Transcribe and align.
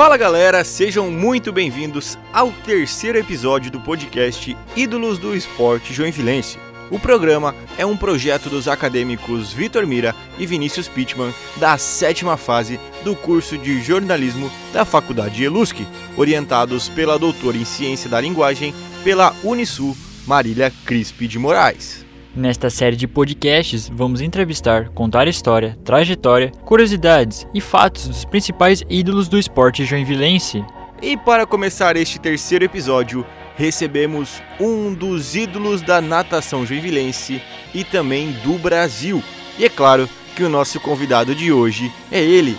Fala 0.00 0.16
galera, 0.16 0.64
sejam 0.64 1.10
muito 1.10 1.52
bem-vindos 1.52 2.16
ao 2.32 2.50
terceiro 2.64 3.18
episódio 3.18 3.70
do 3.70 3.78
podcast 3.78 4.56
Ídolos 4.74 5.18
do 5.18 5.36
Esporte 5.36 5.92
Joinvilense. 5.92 6.58
O 6.90 6.98
programa 6.98 7.54
é 7.76 7.84
um 7.84 7.94
projeto 7.94 8.48
dos 8.48 8.66
acadêmicos 8.66 9.52
Vitor 9.52 9.86
Mira 9.86 10.16
e 10.38 10.46
Vinícius 10.46 10.88
Pittman 10.88 11.34
da 11.58 11.76
sétima 11.76 12.38
fase 12.38 12.80
do 13.04 13.14
curso 13.14 13.58
de 13.58 13.82
jornalismo 13.82 14.50
da 14.72 14.86
Faculdade 14.86 15.44
Elusc, 15.44 15.86
orientados 16.16 16.88
pela 16.88 17.18
doutora 17.18 17.58
em 17.58 17.66
ciência 17.66 18.08
da 18.08 18.18
linguagem 18.22 18.72
pela 19.04 19.34
Unisul, 19.44 19.94
Marília 20.26 20.72
Crispi 20.86 21.28
de 21.28 21.38
Moraes. 21.38 22.06
Nesta 22.34 22.70
série 22.70 22.94
de 22.94 23.08
podcasts, 23.08 23.90
vamos 23.92 24.20
entrevistar, 24.20 24.88
contar 24.90 25.26
história, 25.26 25.76
trajetória, 25.84 26.52
curiosidades 26.64 27.46
e 27.52 27.60
fatos 27.60 28.06
dos 28.06 28.24
principais 28.24 28.84
ídolos 28.88 29.28
do 29.28 29.36
esporte 29.36 29.84
joinvilense. 29.84 30.64
E 31.02 31.16
para 31.16 31.44
começar 31.44 31.96
este 31.96 32.20
terceiro 32.20 32.64
episódio, 32.64 33.26
recebemos 33.56 34.40
um 34.60 34.94
dos 34.94 35.34
ídolos 35.34 35.82
da 35.82 36.00
natação 36.00 36.64
joinvilense 36.64 37.42
e 37.74 37.82
também 37.82 38.30
do 38.44 38.58
Brasil. 38.58 39.22
E 39.58 39.64
é 39.64 39.68
claro 39.68 40.08
que 40.36 40.44
o 40.44 40.48
nosso 40.48 40.78
convidado 40.78 41.34
de 41.34 41.50
hoje 41.50 41.92
é 42.12 42.20
ele. 42.20 42.56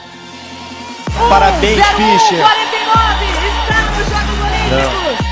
Parabéns, 1.29 1.85
Fischer! 1.87 2.39
49, 2.39 3.25
está 4.03 4.23
no 4.23 4.35
Jogo 4.35 4.45
Olímpico! 4.45 5.30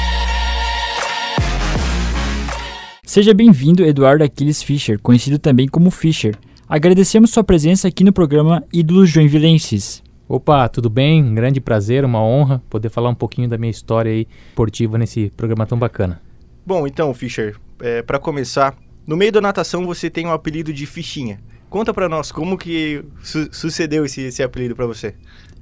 Seja 3.10 3.34
bem-vindo, 3.34 3.84
Eduardo 3.84 4.24
Aquiles 4.24 4.62
Fischer, 4.62 5.00
conhecido 5.00 5.40
também 5.40 5.68
como 5.68 5.90
Fischer. 5.90 6.36
Agradecemos 6.68 7.32
sua 7.32 7.44
presença 7.44 7.88
aqui 7.88 8.04
no 8.04 8.14
programa 8.14 8.64
Ídolos 8.72 9.10
Joinvilenses. 9.10 10.04
Opa, 10.28 10.70
tudo 10.70 10.92
bem? 10.92 11.24
Um 11.24 11.34
grande 11.34 11.60
prazer, 11.60 12.06
uma 12.06 12.24
honra 12.24 12.62
poder 12.70 12.90
falar 12.90 13.10
um 13.10 13.16
pouquinho 13.16 13.50
da 13.50 13.58
minha 13.58 13.72
história 13.72 14.12
aí 14.12 14.28
esportiva 14.50 14.96
nesse 14.96 15.32
programa 15.36 15.66
tão 15.66 15.76
bacana. 15.76 16.22
Bom, 16.64 16.86
então, 16.86 17.12
Fischer, 17.16 17.58
é, 17.80 18.04
para 18.04 18.20
começar, 18.20 18.78
no 19.08 19.18
meio 19.18 19.32
da 19.32 19.42
natação 19.42 19.88
você 19.88 20.08
tem 20.08 20.28
o 20.28 20.32
apelido 20.32 20.72
de 20.72 20.86
Fichinha. 20.86 21.40
Conta 21.70 21.94
para 21.94 22.10
nós 22.10 22.32
como 22.32 22.58
que 22.58 23.04
su 23.22 23.48
sucedeu 23.52 24.04
esse, 24.04 24.22
esse 24.22 24.42
apelido 24.42 24.76
para 24.76 24.88
você. 24.88 25.14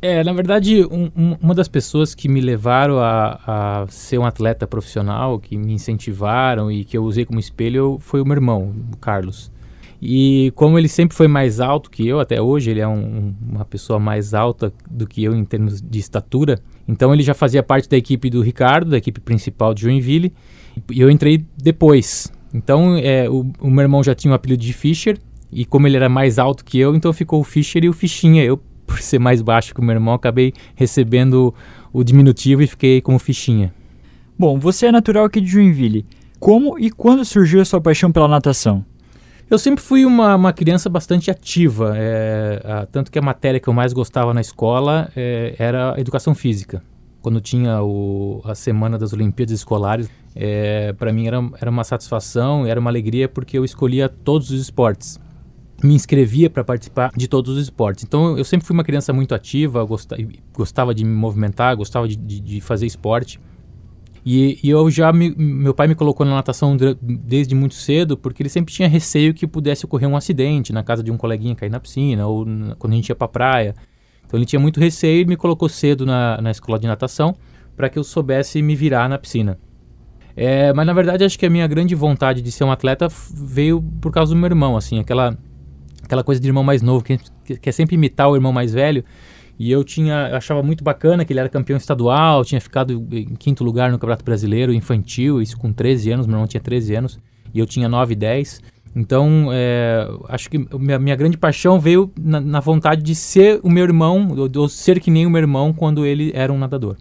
É, 0.02 0.24
na 0.24 0.32
verdade, 0.32 0.86
um, 0.86 1.10
um, 1.16 1.38
uma 1.42 1.56
das 1.56 1.68
pessoas 1.68 2.14
que 2.14 2.30
me 2.30 2.40
levaram 2.40 3.00
a, 3.00 3.40
a, 3.46 3.88
ser 3.90 4.20
um 4.20 4.26
atleta 4.26 4.68
profissional, 4.68 5.40
que 5.40 5.58
me 5.58 5.74
incentivaram 5.74 6.72
e 6.72 6.86
que 6.86 6.96
eu 6.96 7.04
usei 7.04 7.26
como 7.26 7.40
espelho, 7.40 7.98
foi 8.00 8.22
o 8.22 8.26
meu 8.26 8.36
irmão, 8.36 8.76
o 8.94 8.98
Carlos. 8.98 9.52
E 10.00 10.54
como 10.56 10.78
ele 10.78 10.88
sempre 10.88 11.18
foi 11.18 11.28
mais 11.28 11.60
alto 11.60 11.90
que 11.90 12.08
eu, 12.08 12.20
até 12.20 12.40
hoje 12.40 12.70
ele 12.70 12.80
é 12.80 12.88
um, 12.88 13.34
uma 13.50 13.66
pessoa 13.66 14.00
mais 14.00 14.36
alta 14.36 14.72
do 14.90 15.08
que 15.08 15.24
eu 15.24 15.36
em 15.36 15.44
termos 15.44 15.82
de 15.82 15.98
estatura, 15.98 16.60
então 16.88 17.12
ele 17.12 17.24
já 17.24 17.34
fazia 17.34 17.64
parte 17.64 17.90
da 17.90 17.98
equipe 17.98 18.30
do 18.30 18.42
Ricardo, 18.42 18.92
da 18.92 18.98
equipe 18.98 19.20
principal 19.20 19.74
de 19.74 19.82
Joinville, 19.82 20.32
e 20.92 21.02
eu 21.02 21.10
entrei 21.10 21.44
depois. 21.58 22.32
Então 22.54 22.96
é, 22.96 23.28
o, 23.28 23.52
o 23.60 23.72
meu 23.72 23.82
irmão 23.82 24.04
já 24.04 24.14
tinha 24.14 24.32
o 24.32 24.36
apelido 24.36 24.62
de 24.62 24.72
Fischer, 24.72 25.18
e 25.52 25.66
como 25.66 25.88
ele 25.88 25.96
era 25.96 26.10
mais 26.10 26.40
alto 26.40 26.64
que 26.64 26.80
eu, 26.80 26.96
então 26.96 27.12
ficou 27.14 27.40
o 27.40 27.44
Fischer 27.44 27.84
e 27.84 27.90
o 27.90 27.94
Fichinha. 27.94 28.44
Eu 28.44 28.62
por 28.88 29.02
ser 29.02 29.20
mais 29.20 29.42
baixo 29.42 29.76
que 29.76 29.82
o 29.82 29.84
meu 29.84 29.94
irmão, 29.94 30.14
acabei 30.14 30.54
recebendo 30.74 31.54
o 31.92 32.04
diminutivo 32.04 32.64
e 32.64 32.68
fiquei 32.68 33.02
como 33.02 33.20
fichinha. 33.20 33.74
Bom, 34.40 34.58
você 34.58 34.88
é 34.88 34.92
natural 34.92 35.26
aqui 35.26 35.42
de 35.42 35.48
Joinville. 35.48 36.06
Como 36.40 36.80
e 36.80 36.90
quando 36.90 37.26
surgiu 37.26 37.60
a 37.60 37.66
sua 37.66 37.82
paixão 37.82 38.12
pela 38.12 38.28
natação? 38.28 38.86
Eu 39.50 39.58
sempre 39.58 39.84
fui 39.84 40.06
uma, 40.06 40.36
uma 40.36 40.54
criança 40.54 40.90
bastante 40.90 41.32
ativa, 41.32 41.94
é, 41.96 42.62
a, 42.64 42.86
tanto 42.86 43.10
que 43.10 43.18
a 43.18 43.22
matéria 43.22 43.60
que 43.60 43.68
eu 43.68 43.74
mais 43.74 43.94
gostava 43.94 44.34
na 44.34 44.42
escola 44.42 45.10
é, 45.16 45.56
era 45.58 45.96
a 45.96 46.00
educação 46.00 46.36
física. 46.36 46.84
Quando 47.22 47.40
tinha 47.42 47.82
o, 47.82 48.42
a 48.44 48.54
semana 48.54 48.98
das 48.98 49.14
Olimpíadas 49.14 49.54
Escolares, 49.54 50.10
é, 50.36 50.94
para 50.94 51.14
mim 51.14 51.28
era, 51.28 51.38
era 51.60 51.72
uma 51.72 51.84
satisfação, 51.84 52.66
era 52.66 52.80
uma 52.80 52.90
alegria 52.90 53.28
porque 53.28 53.58
eu 53.58 53.66
escolhia 53.66 54.08
todos 54.10 54.52
os 54.52 54.62
esportes 54.62 55.18
me 55.84 55.94
inscrevia 55.94 56.50
para 56.50 56.64
participar 56.64 57.12
de 57.16 57.28
todos 57.28 57.56
os 57.56 57.64
esportes. 57.64 58.04
Então 58.04 58.38
eu 58.38 58.44
sempre 58.44 58.66
fui 58.66 58.74
uma 58.74 58.84
criança 58.84 59.14
muito 59.14 59.36
ativa, 59.36 59.86
gostava, 60.54 60.94
de 60.94 61.04
me 61.04 61.14
movimentar, 61.14 61.76
gostava 61.76 62.08
de, 62.08 62.16
de, 62.16 62.40
de 62.40 62.62
fazer 62.62 62.86
esporte. 62.86 63.40
E, 64.26 64.60
e, 64.62 64.70
eu 64.70 64.90
já 64.92 65.14
me, 65.14 65.34
meu 65.38 65.74
pai 65.74 65.88
me 65.88 65.96
colocou 65.96 66.26
na 66.26 66.36
natação 66.36 66.76
desde 67.02 67.56
muito 67.56 67.76
cedo, 67.76 68.18
porque 68.18 68.42
ele 68.42 68.50
sempre 68.50 68.74
tinha 68.74 68.88
receio 68.88 69.34
que 69.34 69.48
pudesse 69.48 69.86
ocorrer 69.86 70.10
um 70.10 70.18
acidente 70.18 70.74
na 70.74 70.84
casa 70.84 71.02
de 71.02 71.10
um 71.10 71.16
coleguinha 71.16 71.56
cair 71.56 71.70
na 71.70 71.80
piscina 71.80 72.28
ou 72.28 72.46
na, 72.46 72.76
quando 72.76 72.94
a 72.94 72.96
gente 72.98 73.08
ia 73.08 73.16
para 73.16 73.28
praia. 73.28 73.76
Então 74.26 74.38
ele 74.38 74.46
tinha 74.46 74.60
muito 74.60 74.80
receio 74.80 75.22
e 75.22 75.26
me 75.26 75.38
colocou 75.38 75.70
cedo 75.70 76.06
na, 76.06 76.42
na 76.42 76.52
escola 76.52 76.78
de 76.78 76.88
natação 76.88 77.36
para 77.76 77.88
que 77.88 77.98
eu 77.98 78.04
soubesse 78.04 78.62
me 78.62 78.76
virar 78.76 79.08
na 79.08 79.18
piscina. 79.18 79.58
É, 80.36 80.74
mas 80.74 80.86
na 80.86 80.94
verdade 80.94 81.24
acho 81.24 81.40
que 81.40 81.46
a 81.46 81.50
minha 81.50 81.66
grande 81.66 81.96
vontade 81.96 82.42
de 82.42 82.52
ser 82.52 82.64
um 82.64 82.72
atleta 82.72 83.08
veio 83.34 83.82
por 84.02 84.12
causa 84.12 84.34
do 84.34 84.38
meu 84.38 84.48
irmão, 84.48 84.76
assim, 84.76 85.00
aquela 85.00 85.38
aquela 86.08 86.24
coisa 86.24 86.42
de 86.42 86.48
irmão 86.48 86.64
mais 86.64 86.82
novo, 86.82 87.04
que 87.04 87.20
quer 87.62 87.72
sempre 87.72 87.96
imitar 87.96 88.30
o 88.30 88.36
irmão 88.36 88.52
mais 88.52 88.74
velho. 88.74 89.04
E 89.60 89.72
eu 89.72 89.84
tinha, 89.84 90.30
eu 90.30 90.38
achava 90.38 90.62
muito 90.62 90.84
bacana 90.84 91.26
que 91.26 91.34
ele 91.34 91.40
era 91.40 91.50
campeão 91.50 91.78
estadual, 91.78 92.46
tinha 92.46 92.62
ficado 92.62 93.08
em 93.12 93.36
quinto 93.36 93.64
lugar 93.64 93.92
no 93.92 93.98
Campeonato 93.98 94.24
Brasileiro 94.24 94.72
infantil, 94.72 95.42
isso 95.42 95.58
com 95.58 95.74
13 95.74 96.12
anos, 96.12 96.28
meu 96.28 96.36
irmão 96.36 96.48
tinha 96.48 96.62
13 96.62 96.96
anos, 96.96 97.20
e 97.54 97.60
eu 97.60 97.66
tinha 97.66 97.90
9 97.90 98.14
e 98.14 98.16
10. 98.16 98.62
Então, 98.96 99.50
é, 99.52 100.08
acho 100.30 100.50
que 100.50 100.58
minha, 100.78 100.98
minha, 100.98 101.16
grande 101.16 101.38
paixão 101.38 101.80
veio 101.80 102.12
na, 102.20 102.40
na, 102.40 102.60
vontade 102.60 103.02
de 103.02 103.14
ser 103.14 103.60
o 103.64 103.70
meu 103.70 103.84
irmão, 103.84 104.28
ou, 104.36 104.50
ou 104.62 104.70
ser 104.70 105.00
que 105.00 105.12
nem 105.12 105.26
o 105.26 105.30
meu 105.30 105.42
irmão 105.42 105.74
quando 105.74 106.06
ele 106.06 106.32
era 106.34 106.54
um 106.54 106.58
nadador. 106.58 106.96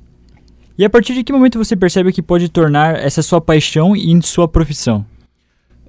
E 0.79 0.85
a 0.85 0.91
partir 0.91 1.15
de 1.15 1.25
que 1.25 1.33
momento 1.33 1.59
você 1.59 1.75
percebe 1.75 2.13
que 2.13 2.21
pode 2.21 2.51
tornar 2.51 2.97
essa 2.97 3.23
sua 3.23 3.41
paixão 3.41 3.95
em 3.97 4.21
sua 4.21 4.47
profissão? 4.47 5.07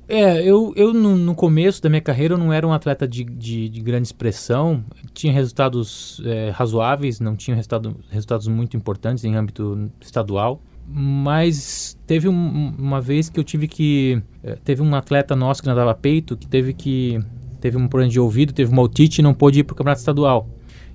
É, 0.09 0.41
eu, 0.41 0.71
eu 0.77 0.93
no, 0.93 1.17
no, 1.17 1.35
começo 1.35 1.81
da 1.81 1.89
minha 1.89 2.01
carreira 2.01 2.33
eu 2.33 2.37
não 2.37 2.53
era 2.53 2.65
um 2.65 2.71
atleta 2.71 3.05
de, 3.05 3.25
de, 3.25 3.67
de 3.67 3.81
grande 3.81 4.07
expressão, 4.07 4.85
tinha 5.13 5.33
resultados 5.33 6.21
é, 6.23 6.49
razoáveis, 6.49 7.19
não 7.19 7.35
tinha 7.35 7.53
resultado, 7.53 7.93
resultados 8.09 8.47
muito 8.47 8.77
importantes 8.77 9.25
em 9.25 9.35
âmbito 9.35 9.91
estadual, 9.99 10.61
mas 10.87 11.99
teve 12.07 12.29
um, 12.29 12.73
uma 12.77 13.01
vez 13.01 13.27
que 13.27 13.37
eu 13.37 13.43
tive 13.43 13.67
que, 13.67 14.21
é, 14.41 14.55
teve 14.55 14.81
um 14.81 14.95
atleta 14.95 15.35
nosso 15.35 15.61
que 15.61 15.67
nadava 15.67 15.93
peito 15.93 16.37
que 16.37 16.47
teve 16.47 16.71
que, 16.71 17.19
teve 17.59 17.75
um 17.75 17.89
problema 17.89 18.09
de 18.09 18.19
ouvido, 18.19 18.53
teve 18.53 18.71
uma 18.71 18.83
otite 18.83 19.19
e 19.19 19.21
não 19.21 19.33
pôde 19.33 19.59
ir 19.59 19.63
para 19.65 19.73
o 19.73 19.75
campeonato 19.75 19.99
estadual. 19.99 20.47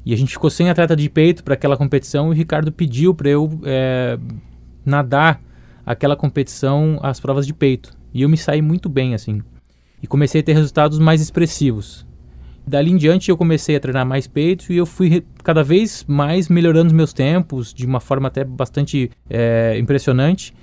E 0.07 0.15
a 0.15 0.17
gente 0.17 0.31
ficou 0.31 0.49
sem 0.49 0.71
atleta 0.71 0.97
de 0.97 1.11
peito 1.11 1.45
para 1.45 1.53
aquela 1.53 1.77
competição 1.77 2.29
e 2.29 2.31
o 2.31 2.33
Ricardo 2.33 2.73
pediu 2.73 3.15
para 3.15 3.29
eu 3.29 3.61
é, 3.65 4.19
nadar 4.87 5.39
aquela 5.85 6.17
competição, 6.17 6.99
as 7.03 7.21
provas 7.21 7.47
de 7.47 7.53
peito. 7.53 8.02
E 8.13 8.23
eu 8.23 8.29
me 8.29 8.37
saí 8.37 8.61
muito 8.61 8.89
bem, 8.89 9.15
assim. 9.15 9.43
E 10.03 10.07
comecei 10.07 10.41
a 10.41 10.45
ter 10.45 10.55
resultados 10.55 10.99
mais 10.99 11.21
expressivos. 11.21 12.07
Dali 12.67 12.91
em 12.91 12.97
diante 12.97 13.29
eu 13.29 13.37
comecei 13.37 13.75
a 13.75 13.81
treinar 13.81 14.07
mais 14.07 14.27
peito 14.27 14.73
e 14.73 14.77
eu 14.77 14.87
fui 14.87 15.25
cada 15.43 15.65
vez 15.65 16.05
mais 16.07 16.49
melhorando 16.49 16.89
os 16.89 16.93
meus 16.93 17.13
tempos 17.13 17.75
de 17.75 17.85
uma 17.85 17.99
forma 17.99 18.29
até 18.29 18.45
bastante 18.45 19.11
é, 19.29 19.77
impressionante. 19.79 20.55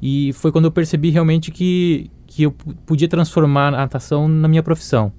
E 0.00 0.32
foi 0.34 0.52
quando 0.52 0.66
eu 0.66 0.70
percebi 0.70 1.10
realmente 1.10 1.50
que, 1.50 2.10
que 2.26 2.44
eu 2.44 2.52
podia 2.86 3.08
transformar 3.08 3.68
a 3.68 3.70
natação 3.72 4.28
na 4.28 4.46
minha 4.46 4.62
profissão. 4.62 5.12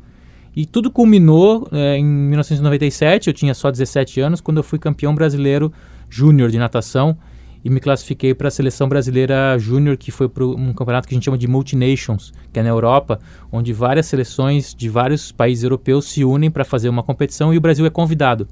E 0.55 0.65
tudo 0.65 0.89
culminou 0.89 1.67
é, 1.71 1.97
em 1.97 2.05
1997, 2.05 3.27
eu 3.27 3.33
tinha 3.33 3.53
só 3.53 3.69
17 3.69 4.21
anos, 4.21 4.41
quando 4.41 4.57
eu 4.57 4.63
fui 4.63 4.79
campeão 4.79 5.13
brasileiro 5.13 5.71
júnior 6.09 6.49
de 6.49 6.57
natação 6.57 7.17
e 7.63 7.69
me 7.69 7.79
classifiquei 7.79 8.33
para 8.33 8.47
a 8.47 8.51
seleção 8.51 8.87
brasileira 8.87 9.57
júnior, 9.57 9.97
que 9.97 10.11
foi 10.11 10.29
para 10.29 10.45
um 10.45 10.73
campeonato 10.73 11.07
que 11.07 11.13
a 11.13 11.15
gente 11.15 11.25
chama 11.25 11.37
de 11.37 11.47
Multinations, 11.47 12.31
que 12.51 12.59
é 12.59 12.63
na 12.63 12.69
Europa, 12.69 13.19
onde 13.51 13.73
várias 13.73 14.05
seleções 14.05 14.73
de 14.73 14.87
vários 14.89 15.31
países 15.31 15.63
europeus 15.63 16.05
se 16.05 16.23
unem 16.23 16.49
para 16.49 16.63
fazer 16.63 16.89
uma 16.89 17.03
competição 17.03 17.53
e 17.53 17.57
o 17.57 17.61
Brasil 17.61 17.85
é 17.85 17.89
convidado. 17.89 18.47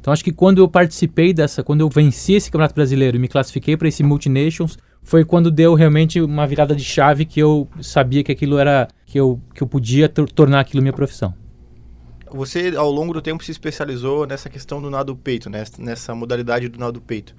Então 0.00 0.12
acho 0.12 0.24
que 0.24 0.32
quando 0.32 0.58
eu 0.58 0.68
participei 0.68 1.32
dessa, 1.32 1.62
quando 1.62 1.80
eu 1.80 1.88
venci 1.88 2.34
esse 2.34 2.50
campeonato 2.50 2.74
brasileiro 2.74 3.16
e 3.16 3.20
me 3.20 3.28
classifiquei 3.28 3.76
para 3.76 3.88
esse 3.88 4.02
Multinations, 4.02 4.78
foi 5.02 5.24
quando 5.24 5.50
deu 5.50 5.74
realmente 5.74 6.20
uma 6.20 6.46
virada 6.46 6.74
de 6.74 6.84
chave 6.84 7.24
que 7.24 7.40
eu 7.40 7.68
sabia 7.80 8.22
que 8.22 8.32
aquilo 8.32 8.58
era 8.58 8.88
que 9.06 9.18
eu 9.18 9.40
que 9.54 9.62
eu 9.62 9.66
podia 9.66 10.08
tornar 10.08 10.60
aquilo 10.60 10.82
minha 10.82 10.92
profissão. 10.92 11.34
Você 12.32 12.74
ao 12.76 12.90
longo 12.90 13.12
do 13.12 13.20
tempo 13.20 13.44
se 13.44 13.50
especializou 13.50 14.26
nessa 14.26 14.48
questão 14.48 14.80
do 14.80 14.88
nado 14.88 15.16
peito, 15.16 15.50
nessa 15.50 16.14
modalidade 16.14 16.68
do 16.68 16.78
nado 16.78 17.00
peito. 17.00 17.34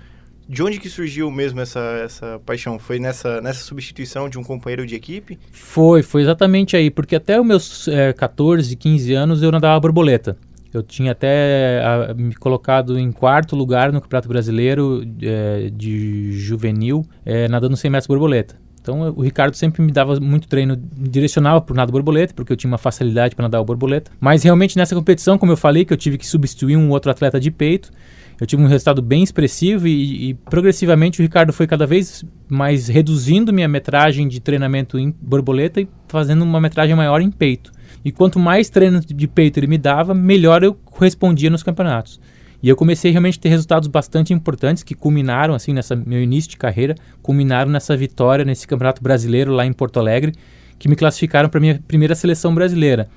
De 0.48 0.62
onde 0.62 0.80
que 0.80 0.90
surgiu 0.90 1.32
mesmo 1.32 1.62
essa, 1.62 1.80
essa 2.04 2.42
paixão? 2.46 2.78
Foi 2.78 3.00
nessa, 3.00 3.40
nessa 3.42 3.64
substituição 3.64 4.28
de 4.30 4.38
um 4.38 4.44
companheiro 4.44 4.86
de 4.86 4.96
equipe? 4.96 5.40
Foi, 5.52 6.04
foi 6.04 6.22
exatamente 6.24 6.76
aí, 6.76 6.90
porque 6.92 7.16
até 7.16 7.40
os 7.40 7.46
meus 7.46 7.88
é, 7.88 8.12
14, 8.14 8.76
15 8.76 9.14
anos 9.14 9.44
eu 9.44 9.52
nadava 9.52 9.80
borboleta. 9.80 10.38
Eu 10.74 10.82
tinha 10.82 11.12
até 11.12 11.82
a, 11.84 12.14
me 12.14 12.34
colocado 12.36 12.98
em 12.98 13.12
quarto 13.12 13.56
lugar 13.56 13.92
no 13.92 14.02
Campeonato 14.02 14.30
Brasileiro 14.30 15.04
é, 15.22 15.70
de 15.70 16.32
Juvenil, 16.34 17.06
é, 17.26 17.48
nadando 17.48 17.76
100 17.76 17.92
metros 17.92 18.08
borboleta. 18.08 18.61
Então 18.82 19.14
o 19.16 19.22
Ricardo 19.22 19.56
sempre 19.56 19.82
me 19.82 19.92
dava 19.92 20.20
muito 20.20 20.48
treino, 20.48 20.76
me 20.98 21.08
direcionava 21.08 21.62
para 21.62 21.74
o 21.74 21.76
nado 21.76 21.92
borboleta, 21.92 22.34
porque 22.34 22.52
eu 22.52 22.58
tinha 22.58 22.70
uma 22.70 22.78
facilidade 22.78 23.36
para 23.36 23.44
nadar 23.44 23.62
o 23.62 23.66
borboleta. 23.66 24.12
Mas 24.20 24.44
realmente 24.44 24.78
nessa 24.78 24.96
competição, 24.96 25.38
como 25.38 25.52
eu 25.52 25.58
falei, 25.58 25.86
que 25.86 25.94
eu 25.94 25.98
tive 25.98 26.18
que 26.18 26.26
substituir 26.26 26.76
um 26.76 26.90
outro 26.90 27.12
atleta 27.12 27.40
de 27.40 27.52
peito, 27.52 27.92
eu 28.40 28.48
tive 28.48 28.64
um 28.64 28.66
resultado 28.66 29.04
bem 29.04 29.22
expressivo 29.22 29.88
e, 29.88 30.30
e, 30.30 30.34
progressivamente 30.34 31.20
o 31.20 31.22
Ricardo 31.22 31.54
foi 31.54 31.68
cada 31.68 31.86
vez 31.86 32.26
mais 32.50 32.88
reduzindo 32.88 33.54
minha 33.54 33.68
metragem 33.68 34.28
de 34.28 34.40
treinamento 34.40 34.98
em 34.98 35.14
borboleta 35.22 35.80
e 35.80 35.88
fazendo 36.08 36.42
uma 36.42 36.60
metragem 36.60 36.96
maior 36.96 37.22
em 37.22 37.30
peito. 37.30 37.72
E 38.04 38.12
quanto 38.12 38.40
mais 38.40 38.68
treino 38.68 39.00
de 39.00 39.28
peito 39.28 39.60
ele 39.60 39.68
me 39.68 39.78
dava, 39.78 40.16
melhor 40.16 40.64
eu 40.64 40.76
respondia 41.00 41.52
nos 41.52 41.62
campeonatos. 41.62 42.20
E 42.64 42.70
eu 42.70 42.76
comecei 42.76 43.12
realmente 43.12 43.40
a 43.40 43.42
ter 43.42 43.50
resultados 43.50 43.88
bastante 43.88 44.34
importantes 44.34 44.84
que 44.84 44.94
culminaram 44.94 45.56
assim 45.56 45.74
nessa 45.74 45.96
meu 45.96 46.22
início 46.22 46.52
de 46.52 46.58
carreira, 46.58 46.96
culminaram 47.22 47.72
nessa 47.72 47.98
vitória 47.98 48.46
nesse 48.46 48.68
Campeonato 48.68 49.02
Brasileiro 49.02 49.52
lá 49.52 49.66
em 49.66 49.74
Porto 49.74 50.00
Alegre, 50.00 50.34
que 50.78 50.88
me 50.88 50.96
classificaram 50.96 51.50
para 51.50 51.60
minha 51.60 51.82
primeira 51.88 52.14
seleção 52.14 52.54
brasileira. 52.54 53.10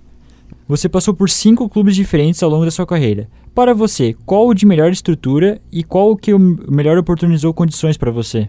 Você 0.66 0.88
passou 0.88 1.12
por 1.12 1.28
cinco 1.28 1.68
clubes 1.68 1.94
diferentes 1.94 2.42
ao 2.42 2.48
longo 2.48 2.64
da 2.64 2.70
sua 2.70 2.86
carreira. 2.86 3.28
Para 3.54 3.74
você, 3.74 4.14
qual 4.24 4.48
o 4.48 4.54
de 4.54 4.64
melhor 4.64 4.90
estrutura 4.90 5.60
e 5.70 5.84
qual 5.84 6.10
o 6.10 6.16
que 6.16 6.32
o 6.32 6.38
melhor 6.38 6.96
oportunizou 6.96 7.52
condições 7.52 7.96
para 7.96 8.10
você? 8.10 8.46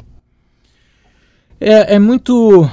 É, 1.60 1.96
é, 1.96 2.00
muito 2.00 2.70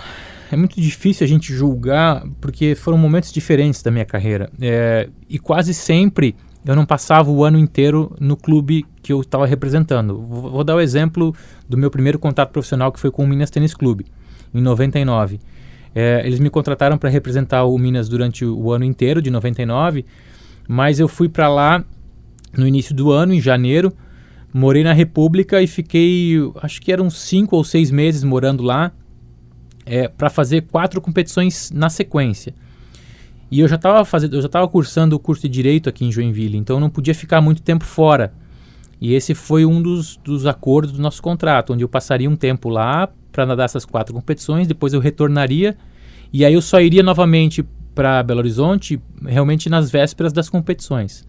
é 0.51 0.57
muito 0.57 0.81
difícil 0.81 1.25
a 1.25 1.29
gente 1.29 1.53
julgar 1.53 2.25
porque 2.41 2.75
foram 2.75 2.99
momentos 2.99 3.33
diferentes 3.33 3.83
da 3.83 3.91
minha 3.91 4.05
carreira 4.05 4.51
é, 4.61 5.09
e 5.29 5.39
quase 5.39 5.73
sempre 5.73 6.37
eu 6.65 6.77
não 6.77 6.87
passava 6.87 7.31
o 7.31 7.45
ano 7.45 7.59
inteiro 7.59 8.15
no 8.21 8.37
clube 8.37 8.85
que 9.03 9.13
eu 9.13 9.21
estava 9.21 9.47
representando. 9.47 10.19
Vou, 10.19 10.51
vou, 10.51 10.65
dar 10.65 10.77
o 10.77 10.81
exemplo 10.81 11.35
do 11.69 11.77
meu 11.77 11.91
primeiro 11.91 12.19
contato 12.19 12.51
profissional 12.51 12.93
que 12.93 13.01
foi 13.01 13.11
com 13.11 13.25
o 13.25 13.27
Minas 13.27 13.51
Tênis 13.51 13.75
Clube 13.75 14.07
em 14.55 14.61
99. 14.61 15.41
É, 15.95 16.23
eles 16.25 16.39
me 16.39 16.49
contrataram 16.49 16.97
para 16.97 17.11
representar 17.11 17.65
o 17.65 17.77
Minas 17.77 18.09
durante 18.09 18.45
o 18.45 18.71
ano 18.71 18.85
inteiro 18.85 19.21
de 19.21 19.31
99, 19.31 20.05
mas 20.69 21.01
eu 21.01 21.09
fui 21.09 21.29
para 21.29 21.49
lá 21.49 21.85
no 22.57 22.67
início 22.67 22.95
do 22.95 23.11
ano, 23.11 23.35
em 23.35 23.41
janeiro. 23.41 23.93
Morei 24.55 24.85
na 24.85 24.93
República 24.93 25.61
e 25.63 25.67
fiquei, 25.67 26.37
acho 26.63 26.81
que 26.81 26.93
eram 26.93 27.11
cinco 27.11 27.57
ou 27.57 27.65
seis 27.65 27.91
meses 27.91 28.23
morando 28.23 28.63
lá 28.63 28.93
é, 29.85 30.09
para 30.09 30.31
fazer 30.31 30.63
quatro 30.63 31.01
competições 31.01 31.71
na 31.71 31.91
sequência. 31.91 32.55
E 33.53 33.61
eu 33.61 33.69
já 33.69 33.77
estava 33.77 34.03
fazendo, 34.03 34.35
eu 34.35 34.41
já 34.41 34.47
estava 34.47 34.67
cursando 34.67 35.15
o 35.15 35.19
curso 35.19 35.43
de 35.43 35.49
direito 35.51 35.87
aqui 35.87 36.07
em 36.07 36.11
Joinville, 36.11 36.57
então 36.57 36.77
eu 36.77 36.81
não 36.81 36.89
podia 36.89 37.15
ficar 37.15 37.39
muito 37.43 37.61
tempo 37.61 37.85
fora. 37.85 38.33
E 38.99 39.13
esse 39.13 39.35
foi 39.35 39.67
um 39.67 39.83
dos, 39.83 40.17
dos 40.25 40.47
acordos 40.47 40.93
do 40.93 41.03
nosso 41.03 41.21
contrato, 41.21 41.75
onde 41.75 41.85
eu 41.85 41.89
passaria 41.89 42.31
um 42.31 42.35
tempo 42.35 42.71
lá 42.71 43.11
para 43.31 43.45
nadar 43.45 43.67
essas 43.67 43.85
quatro 43.85 44.15
competições, 44.15 44.67
depois 44.67 44.95
eu 44.95 45.01
retornaria 45.01 45.77
e 46.33 46.47
aí 46.47 46.55
eu 46.55 46.63
só 46.63 46.81
iria 46.81 47.03
novamente 47.03 47.63
para 47.95 48.23
Belo 48.23 48.39
Horizonte 48.41 48.99
realmente 49.23 49.69
nas 49.69 49.91
vésperas 49.91 50.33
das 50.33 50.49
competições. 50.49 51.29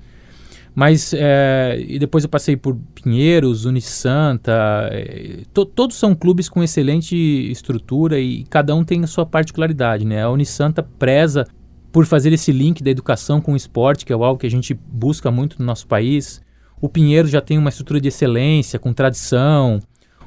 Mas 0.74 1.14
é, 1.14 1.84
e 1.86 2.00
depois 2.00 2.24
eu 2.24 2.30
passei 2.30 2.56
por 2.56 2.78
Pinheiros, 2.96 3.66
Unisanta, 3.66 4.88
é, 4.94 5.42
to, 5.54 5.66
todos 5.66 5.98
são 5.98 6.16
clubes 6.16 6.48
com 6.48 6.64
excelente 6.64 7.18
estrutura 7.52 8.18
e 8.18 8.46
cada 8.46 8.74
um 8.74 8.86
tem 8.86 9.04
a 9.04 9.08
sua 9.08 9.26
particularidade, 9.26 10.06
né? 10.06 10.24
A 10.24 10.30
Unisanta 10.30 10.82
preza 10.82 11.46
por 11.94 12.08
fazer 12.08 12.34
esse 12.34 12.52
link 12.52 12.82
da 12.84 12.90
educação 12.90 13.40
com 13.40 13.54
o 13.54 13.56
esporte, 13.56 14.04
que 14.04 14.12
é 14.12 14.16
algo 14.16 14.40
que 14.40 14.48
a 14.48 14.52
gente 14.52 14.74
busca 14.74 15.30
muito 15.30 15.60
no 15.60 15.66
nosso 15.66 15.86
país. 15.86 16.42
O 16.82 16.90
Pinheiro 16.90 17.28
já 17.28 17.40
tem 17.40 17.58
uma 17.60 17.70
estrutura 17.70 18.02
de 18.02 18.08
excelência, 18.08 18.80
com 18.80 18.92
tradição. 18.92 19.80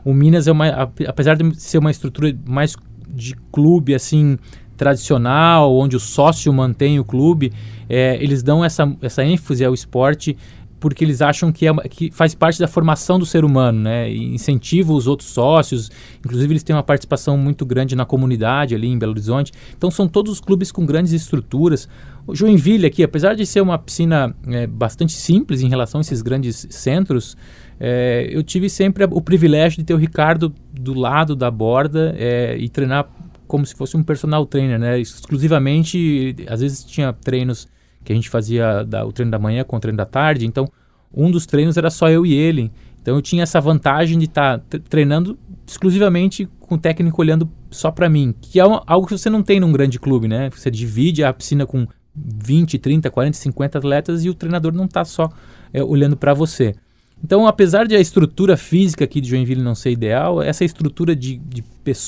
O 0.05 0.15
Minas 0.15 0.47
é 0.47 0.53
uma, 0.53 0.69
apesar 1.09 1.37
de 1.37 1.61
ser 1.61 1.79
uma 1.79 1.91
estrutura 1.91 2.35
mais 2.47 2.77
de 3.09 3.35
clube 3.51 3.97
assim 3.97 4.39
tradicional, 4.77 5.77
onde 5.77 5.97
o 5.97 6.01
sócio 6.01 6.53
mantém 6.53 7.01
o 7.01 7.05
clube, 7.05 7.53
é, 7.89 8.17
eles 8.23 8.45
dão 8.45 8.65
essa, 8.65 8.95
essa 9.03 9.25
ênfase 9.25 9.65
ao 9.65 9.75
esporte 9.75 10.37
porque 10.79 11.05
eles 11.05 11.23
acham 11.23 11.51
que, 11.51 11.67
é, 11.67 11.73
que 11.89 12.11
faz 12.11 12.35
parte 12.35 12.59
da 12.59 12.69
formação 12.69 13.19
do 13.19 13.27
ser 13.27 13.45
humano, 13.45 13.81
né? 13.81 14.11
E 14.11 14.35
incentiva 14.35 14.93
os 14.93 15.07
outros 15.07 15.31
sócios, 15.31 15.91
inclusive 16.25 16.53
eles 16.53 16.63
têm 16.63 16.75
uma 16.77 16.83
participação 16.83 17.37
muito 17.37 17.65
grande 17.65 17.97
na 17.97 18.05
comunidade 18.05 18.75
ali 18.75 18.89
em 18.89 18.99
Belo 18.99 19.13
Horizonte. 19.13 19.53
Então 19.77 19.91
são 19.91 20.07
todos 20.07 20.33
os 20.33 20.41
clubes 20.41 20.71
com 20.71 20.85
grandes 20.85 21.13
estruturas. 21.13 21.89
O 22.27 22.35
Joinville 22.35 22.87
aqui, 22.87 23.03
apesar 23.03 23.35
de 23.35 23.47
ser 23.47 23.61
uma 23.61 23.79
piscina 23.79 24.35
é, 24.49 24.67
bastante 24.67 25.13
simples 25.13 25.63
em 25.63 25.69
relação 25.69 26.01
a 26.01 26.03
esses 26.03 26.23
grandes 26.23 26.67
centros, 26.71 27.37
é, 27.79 28.29
eu 28.31 28.43
tive 28.43 28.69
sempre 28.69 29.05
o 29.05 29.21
privilégio 29.21 29.79
de 29.79 29.85
ter 29.85 29.95
o 29.95 29.99
Ricardo 29.99 30.53
do 30.73 30.95
lado 30.95 31.37
da 31.37 31.51
borda 31.51 32.15
é, 32.19 32.57
e 32.59 32.69
treinar 32.69 33.09
como 33.47 33.65
se 33.65 33.75
fosse 33.75 33.97
um 33.97 34.03
personal 34.03 34.45
trainer, 34.45 34.79
né? 34.79 34.99
Exclusivamente, 34.99 36.35
às 36.49 36.61
vezes 36.61 36.85
tinha 36.85 37.13
treinos 37.13 37.69
que 38.07 38.13
a 38.13 38.17
gente 38.17 38.31
fazia 38.31 38.85
da, 38.85 39.05
o 39.05 39.11
treino 39.11 39.33
da 39.33 39.39
manhã 39.39 39.65
com 39.65 39.77
o 39.77 39.81
treino 39.81 39.97
da 39.97 40.07
tarde, 40.07 40.47
então 40.47 40.65
um 41.13 41.29
dos 41.29 41.45
treinos 41.45 41.77
era 41.77 41.91
só 41.91 42.09
eu 42.09 42.25
e 42.25 42.33
ele. 42.33 42.71
Então 43.03 43.17
eu 43.17 43.21
tinha 43.21 43.43
essa 43.43 43.61
vantagem 43.61 44.17
de 44.17 44.27
estar 44.27 44.61
tá 44.61 44.79
treinando 44.89 45.37
exclusivamente 45.67 46.49
com 46.61 46.77
o 46.77 46.79
técnico 46.79 47.21
olhando 47.21 47.51
só 47.69 47.91
para 47.91 48.09
mim, 48.09 48.33
que 48.41 48.61
é 48.61 48.65
uma, 48.65 48.81
algo 48.87 49.09
que 49.09 49.19
você 49.19 49.29
não 49.29 49.43
tem 49.43 49.59
num 49.59 49.73
grande 49.73 49.99
clube, 49.99 50.29
né? 50.29 50.49
Você 50.51 50.71
divide 50.71 51.25
a 51.25 51.33
piscina 51.33 51.67
com 51.67 51.85
20, 52.15 52.79
30, 52.79 53.11
40, 53.11 53.37
50 53.37 53.79
atletas 53.79 54.25
e 54.25 54.31
o 54.31 54.35
treinador 54.35 54.73
não 54.73 54.85
está 54.85 55.05
só 55.05 55.29
é, 55.73 55.83
olhando 55.83 56.17
para 56.17 56.33
você. 56.33 56.75
Então, 57.23 57.45
apesar 57.45 57.89
de 57.89 57.97
a 57.97 58.01
estrutura 58.01 58.57
física 58.57 59.05
aqui 59.05 59.21
de 59.21 59.31
Joinville 59.31 59.63
não 59.63 59.75
ser 59.75 59.91
ideal, 59.91 60.41
essa 60.41 60.65
estrutura 60.65 61.17
de, 61.17 61.39
de, 61.39 61.65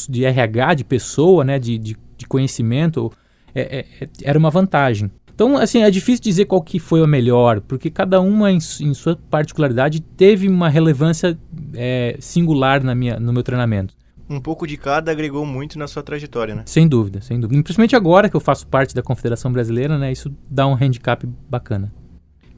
de 0.09 0.25
RH, 0.25 0.75
de 0.75 0.85
pessoa, 0.85 1.45
né, 1.45 1.59
de, 1.59 1.77
de, 1.77 1.97
de 2.17 2.27
conhecimento, 2.27 3.11
é, 3.55 3.81
é, 3.81 4.09
era 4.23 4.39
uma 4.39 4.51
vantagem. 4.51 5.11
Então, 5.39 5.57
assim, 5.57 5.85
é 5.85 5.89
difícil 5.89 6.21
dizer 6.21 6.47
qual 6.47 6.61
que 6.61 6.81
foi 6.81 7.01
a 7.01 7.07
melhor, 7.07 7.61
porque 7.61 7.89
cada 7.91 8.21
uma, 8.21 8.51
em, 8.51 8.57
em 8.57 8.93
sua 8.93 9.17
particularidade, 9.31 10.01
teve 10.01 10.49
uma 10.49 10.69
relevância 10.69 11.39
é, 11.75 12.17
singular 12.19 12.83
na 12.83 12.93
minha, 12.93 13.21
no 13.21 13.33
meu 13.33 13.45
treinamento. 13.45 13.95
Um 14.29 14.41
pouco 14.41 14.67
de 14.67 14.77
cada 14.77 15.13
agregou 15.13 15.47
muito 15.47 15.79
na 15.79 15.87
sua 15.87 16.03
trajetória, 16.03 16.57
né? 16.57 16.65
Sem 16.67 16.89
dúvida, 16.89 17.21
sem 17.21 17.39
dúvida. 17.39 17.63
Principalmente 17.63 17.95
agora 17.95 18.29
que 18.29 18.35
eu 18.35 18.41
faço 18.41 18.67
parte 18.67 18.93
da 18.97 19.01
Confederação 19.01 19.53
Brasileira, 19.53 19.97
né? 19.97 20.11
Isso 20.11 20.29
dá 20.51 20.67
um 20.67 20.75
handicap 20.75 21.25
bacana. 21.49 21.95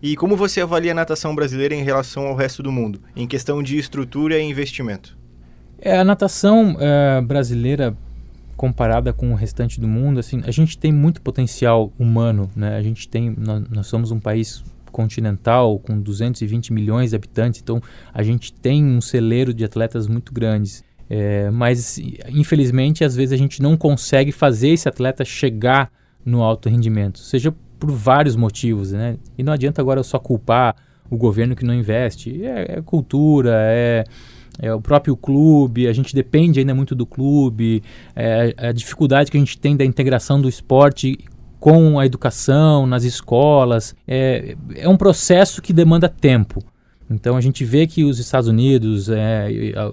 E 0.01 0.17
como 0.17 0.35
você 0.35 0.63
avalia 0.63 0.93
a 0.93 0.95
natação 0.95 1.35
brasileira 1.35 1.75
em 1.75 1.85
relação 1.85 2.29
ao 2.29 2.35
resto 2.35 2.63
do 2.63 2.73
mundo, 2.73 2.99
em 3.15 3.27
questão 3.27 3.63
de 3.63 3.77
estrutura 3.77 4.39
e 4.39 4.43
investimento? 4.43 5.19
É, 5.79 5.99
a 5.99 6.05
natação 6.05 6.79
é, 6.81 7.21
brasileira 7.21 7.95
comparada 8.61 9.11
com 9.11 9.33
o 9.33 9.35
restante 9.35 9.81
do 9.81 9.89
mundo, 9.89 10.21
assim, 10.21 10.43
a 10.45 10.51
gente 10.51 10.77
tem 10.77 10.93
muito 10.93 11.23
potencial 11.23 11.91
humano, 11.99 12.51
né? 12.55 12.77
A 12.77 12.83
gente 12.83 13.09
tem, 13.09 13.35
nós, 13.35 13.65
nós 13.71 13.87
somos 13.87 14.11
um 14.11 14.21
país 14.21 14.63
continental 14.93 15.79
com 15.79 15.99
220 15.99 16.71
milhões 16.71 17.09
de 17.09 17.17
habitantes, 17.17 17.63
então 17.63 17.81
a 18.13 18.23
gente 18.23 18.53
tem 18.53 18.85
um 18.85 19.01
celeiro 19.01 19.55
de 19.55 19.65
atletas 19.65 20.07
muito 20.07 20.31
grandes. 20.31 20.85
É, 21.09 21.51
mas 21.51 21.99
infelizmente 22.29 23.03
às 23.03 23.17
vezes 23.17 23.33
a 23.33 23.37
gente 23.39 23.63
não 23.63 23.79
consegue 23.79 24.31
fazer 24.31 24.69
esse 24.69 24.87
atleta 24.87 25.25
chegar 25.25 25.91
no 26.23 26.43
alto 26.43 26.69
rendimento, 26.69 27.19
seja 27.19 27.53
por 27.79 27.91
vários 27.91 28.37
motivos, 28.37 28.93
né? 28.93 29.17
E 29.39 29.43
não 29.43 29.55
adianta 29.55 29.81
agora 29.81 30.03
só 30.03 30.19
culpar 30.19 30.77
o 31.09 31.17
governo 31.17 31.57
que 31.57 31.65
não 31.65 31.73
investe. 31.73 32.45
É, 32.45 32.77
é 32.77 32.83
cultura, 32.83 33.53
é, 33.55 34.05
é, 34.61 34.73
o 34.73 34.81
próprio 34.81 35.17
clube, 35.17 35.89
a 35.89 35.93
gente 35.93 36.15
depende 36.15 36.61
ainda 36.61 36.75
muito 36.75 36.95
do 36.95 37.07
clube, 37.07 37.83
é, 38.15 38.55
a 38.57 38.73
dificuldade 38.73 39.31
que 39.31 39.37
a 39.37 39.41
gente 39.41 39.59
tem 39.59 39.77
da 39.77 39.85
integração 39.85 40.41
do 40.41 40.49
esporte 40.49 41.19
com 41.59 41.99
a 41.99 42.07
educação 42.07 42.87
nas 42.87 43.05
escolas. 43.05 43.95
É, 44.07 44.57
é 44.77 44.89
um 44.89 44.97
processo 44.97 45.61
que 45.61 45.73
demanda 45.73 46.09
tempo. 46.09 46.63
Então 47.11 47.37
a 47.37 47.41
gente 47.41 47.65
vê 47.65 47.87
que 47.87 48.05
os 48.05 48.19
Estados 48.19 48.49
Unidos, 48.49 49.09
é, 49.09 49.49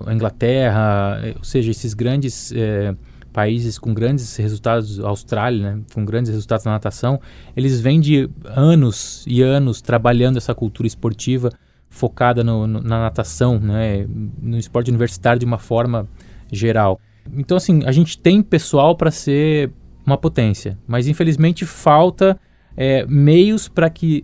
a 0.05 0.13
Inglaterra, 0.13 1.19
é, 1.23 1.33
ou 1.37 1.43
seja, 1.43 1.71
esses 1.71 1.93
grandes 1.93 2.51
é, 2.51 2.95
países 3.33 3.79
com 3.79 3.93
grandes 3.93 4.35
resultados, 4.37 4.99
Austrália, 4.99 5.75
né, 5.75 5.81
com 5.93 6.05
grandes 6.05 6.31
resultados 6.31 6.65
na 6.65 6.71
natação, 6.71 7.19
eles 7.55 7.79
vêm 7.79 7.99
de 7.99 8.29
anos 8.45 9.23
e 9.27 9.41
anos 9.41 9.81
trabalhando 9.81 10.37
essa 10.37 10.53
cultura 10.53 10.87
esportiva 10.87 11.51
focada 11.97 12.43
no, 12.43 12.67
no, 12.67 12.81
na 12.81 13.01
natação, 13.01 13.59
né, 13.59 14.07
no 14.41 14.57
esporte 14.57 14.89
universitário 14.89 15.39
de 15.39 15.45
uma 15.45 15.57
forma 15.57 16.07
geral. 16.51 16.99
Então, 17.33 17.57
assim, 17.57 17.81
a 17.85 17.91
gente 17.91 18.17
tem 18.17 18.41
pessoal 18.41 18.95
para 18.95 19.11
ser 19.11 19.71
uma 20.05 20.17
potência, 20.17 20.77
mas 20.87 21.07
infelizmente 21.07 21.65
falta 21.65 22.39
é, 22.77 23.05
meios 23.05 23.67
para 23.67 23.89
que 23.89 24.23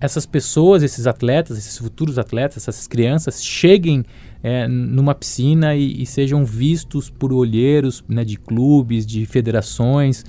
essas 0.00 0.26
pessoas, 0.26 0.82
esses 0.82 1.06
atletas, 1.06 1.56
esses 1.56 1.78
futuros 1.78 2.18
atletas, 2.18 2.68
essas 2.68 2.86
crianças 2.86 3.42
cheguem 3.42 4.04
é, 4.42 4.68
numa 4.68 5.14
piscina 5.14 5.74
e, 5.74 6.02
e, 6.02 6.04
sejam 6.04 6.44
vistos 6.44 7.08
por 7.08 7.32
olheiros 7.32 8.04
né, 8.06 8.22
de 8.22 8.36
clubes, 8.36 9.06
de 9.06 9.24
federações. 9.24 10.22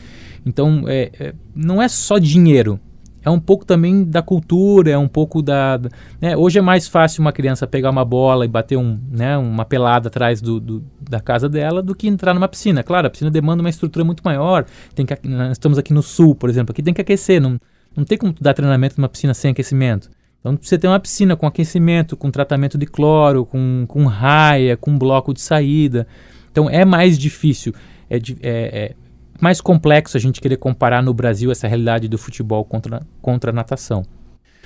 Então, 0.45 0.85
é, 0.87 1.11
é, 1.19 1.33
não 1.53 1.81
é 1.81 1.89
só 1.89 2.17
dinheiro, 2.17 2.79
é 3.25 3.29
um 3.31 3.39
pouco 3.39 3.65
também 3.65 4.03
da 4.03 4.21
cultura, 4.21 4.91
é 4.91 4.97
um 4.97 5.07
pouco 5.07 5.41
da. 5.41 5.81
Né? 6.21 6.37
Hoje 6.37 6.59
é 6.59 6.61
mais 6.61 6.87
fácil 6.87 7.21
uma 7.21 7.31
criança 7.31 7.65
pegar 7.65 7.89
uma 7.89 8.05
bola 8.05 8.45
e 8.45 8.47
bater 8.47 8.77
um, 8.77 8.99
né, 9.09 9.35
uma 9.35 9.65
pelada 9.65 10.09
atrás 10.09 10.39
do, 10.39 10.59
do, 10.59 10.83
da 11.01 11.19
casa 11.19 11.49
dela 11.49 11.81
do 11.81 11.95
que 11.95 12.07
entrar 12.07 12.35
numa 12.35 12.47
piscina. 12.47 12.83
Claro, 12.83 13.07
a 13.07 13.09
piscina 13.09 13.31
demanda 13.31 13.63
uma 13.63 13.69
estrutura 13.69 14.05
muito 14.05 14.21
maior. 14.23 14.65
Tem 14.93 15.07
que, 15.07 15.27
nós 15.27 15.53
estamos 15.53 15.79
aqui 15.79 15.91
no 15.91 16.03
sul, 16.03 16.35
por 16.35 16.51
exemplo, 16.51 16.71
aqui 16.71 16.83
tem 16.83 16.93
que 16.93 17.01
aquecer. 17.01 17.41
Não, 17.41 17.59
não 17.97 18.05
tem 18.05 18.15
como 18.15 18.35
dar 18.39 18.53
treinamento 18.53 18.95
numa 18.99 19.09
piscina 19.09 19.33
sem 19.33 19.49
aquecimento. 19.49 20.11
Então 20.39 20.55
você 20.61 20.77
tem 20.77 20.87
uma 20.87 20.99
piscina 20.99 21.35
com 21.35 21.47
aquecimento, 21.47 22.15
com 22.15 22.29
tratamento 22.29 22.77
de 22.77 22.85
cloro, 22.85 23.43
com, 23.43 23.85
com 23.87 24.05
raia, 24.05 24.77
com 24.77 24.95
bloco 24.95 25.33
de 25.33 25.41
saída. 25.41 26.05
Então 26.51 26.69
é 26.69 26.85
mais 26.85 27.17
difícil. 27.17 27.73
É, 28.07 28.17
é, 28.17 28.21
é, 28.43 28.95
mais 29.41 29.59
complexo 29.61 30.17
a 30.17 30.19
gente 30.19 30.41
querer 30.41 30.57
comparar 30.57 31.01
no 31.01 31.13
Brasil 31.13 31.51
essa 31.51 31.67
realidade 31.67 32.07
do 32.07 32.17
futebol 32.17 32.63
contra, 32.63 33.01
contra 33.21 33.51
a 33.51 33.53
natação. 33.53 34.03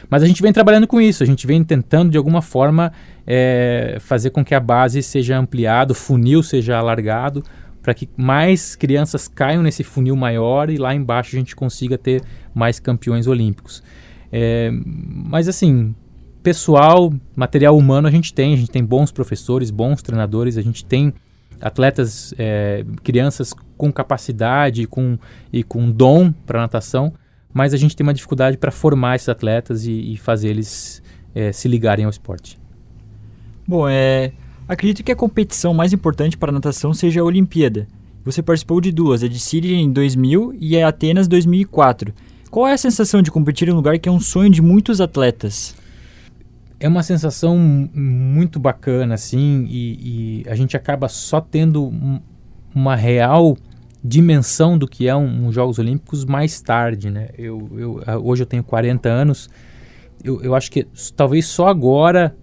Mas 0.09 0.23
a 0.23 0.27
gente 0.27 0.41
vem 0.41 0.53
trabalhando 0.53 0.88
com 0.88 1.01
isso, 1.01 1.23
a 1.23 1.25
gente 1.25 1.45
vem 1.45 1.63
tentando 1.63 2.11
de 2.11 2.17
alguma 2.17 2.41
forma 2.41 2.91
é, 3.27 3.97
fazer 3.99 4.29
com 4.29 4.45
que 4.45 4.55
a 4.55 4.59
base 4.59 5.01
seja 5.01 5.38
ampliada, 5.38 5.91
o 5.91 5.95
funil 5.95 6.41
seja 6.41 6.77
alargado, 6.77 7.43
para 7.81 7.93
que 7.93 8.07
mais 8.15 8.75
crianças 8.75 9.27
caiam 9.27 9.63
nesse 9.63 9.83
funil 9.83 10.15
maior 10.15 10.69
e 10.69 10.77
lá 10.77 10.93
embaixo 10.93 11.35
a 11.35 11.39
gente 11.39 11.55
consiga 11.55 11.97
ter 11.97 12.21
mais 12.53 12.79
campeões 12.79 13.27
olímpicos. 13.27 13.83
É, 14.31 14.69
mas 14.71 15.47
assim, 15.47 15.93
pessoal, 16.43 17.11
material 17.35 17.77
humano 17.77 18.07
a 18.07 18.11
gente 18.11 18.33
tem, 18.33 18.53
a 18.53 18.57
gente 18.57 18.71
tem 18.71 18.83
bons 18.83 19.11
professores, 19.11 19.71
bons 19.71 20.01
treinadores, 20.01 20.57
a 20.57 20.61
gente 20.61 20.85
tem 20.85 21.13
atletas, 21.59 22.33
é, 22.38 22.85
crianças 23.03 23.53
com 23.79 23.93
capacidade 23.93 24.86
com, 24.86 25.17
e 25.53 25.63
com 25.63 25.89
dom 25.89 26.33
para 26.45 26.59
natação, 26.59 27.13
mas 27.53 27.74
a 27.74 27.77
gente 27.77 27.95
tem 27.95 28.05
uma 28.05 28.13
dificuldade 28.13 28.57
para 28.57 28.71
formar 28.71 29.15
esses 29.15 29.29
atletas 29.29 29.86
e, 29.86 30.13
e 30.13 30.17
fazer 30.17 30.50
eles 30.50 31.01
é, 31.33 31.53
se 31.53 31.69
ligarem 31.69 32.03
ao 32.03 32.12
esporte. 32.12 32.59
Bom, 33.65 33.88
é, 33.88 34.33
acredito 34.67 35.01
que 35.01 35.13
a 35.13 35.15
competição 35.15 35.74
mais 35.74 35.93
importante 35.93 36.36
para 36.36 36.51
a 36.51 36.53
natação 36.53 36.93
seja 36.93 37.21
a 37.21 37.24
Olimpíada. 37.24 37.88
Você 38.25 38.43
participou 38.43 38.81
de 38.81 38.91
duas, 38.91 39.24
a 39.24 39.29
de 39.29 39.39
Sydney 39.39 39.75
em 39.75 39.93
2000 39.93 40.55
e 40.59 40.77
a 40.77 40.89
Atenas 40.89 41.25
2004. 41.29 42.13
Qual 42.51 42.67
é 42.67 42.74
a 42.74 42.77
sensação 42.77 43.21
de 43.21 43.31
competir 43.31 43.69
em 43.69 43.71
um 43.71 43.75
lugar 43.75 43.98
que 43.98 44.09
é 44.09 44.12
um 44.12 44.19
sonho 44.19 44.50
de 44.50 44.62
muitos 44.62 45.00
atletas? 45.00 45.74
é 46.79 46.88
uma 46.88 47.03
sensação 47.03 47.57
muito 47.57 48.59
bacana, 48.59 49.15
assim, 49.15 49.65
e, 49.69 50.43
e 50.43 50.50
a 50.50 50.55
gente 50.55 50.77
acaba 50.77 51.09
só 51.09 51.41
tendo 51.41 51.86
um, 51.86 52.21
uma 52.74 52.95
real 52.95 53.57
dimensão 54.03 54.77
do 54.77 54.87
que 54.87 55.07
é 55.07 55.15
um, 55.15 55.47
um, 55.47 55.51
Jogos 55.51 55.79
Olímpicos 55.79 56.25
mais 56.25 56.61
tarde, 56.61 57.09
né? 57.09 57.29
Eu, 57.37 57.69
eu, 57.77 58.01
hoje 58.23 58.43
eu 58.43 58.47
tenho 58.47 58.63
40 58.63 59.09
anos, 59.09 59.49
eu, 60.23 60.41
eu 60.41 60.55
acho 60.55 60.71
que 60.71 60.87
talvez 61.15 61.45
só 61.45 61.67
agora 61.67 62.35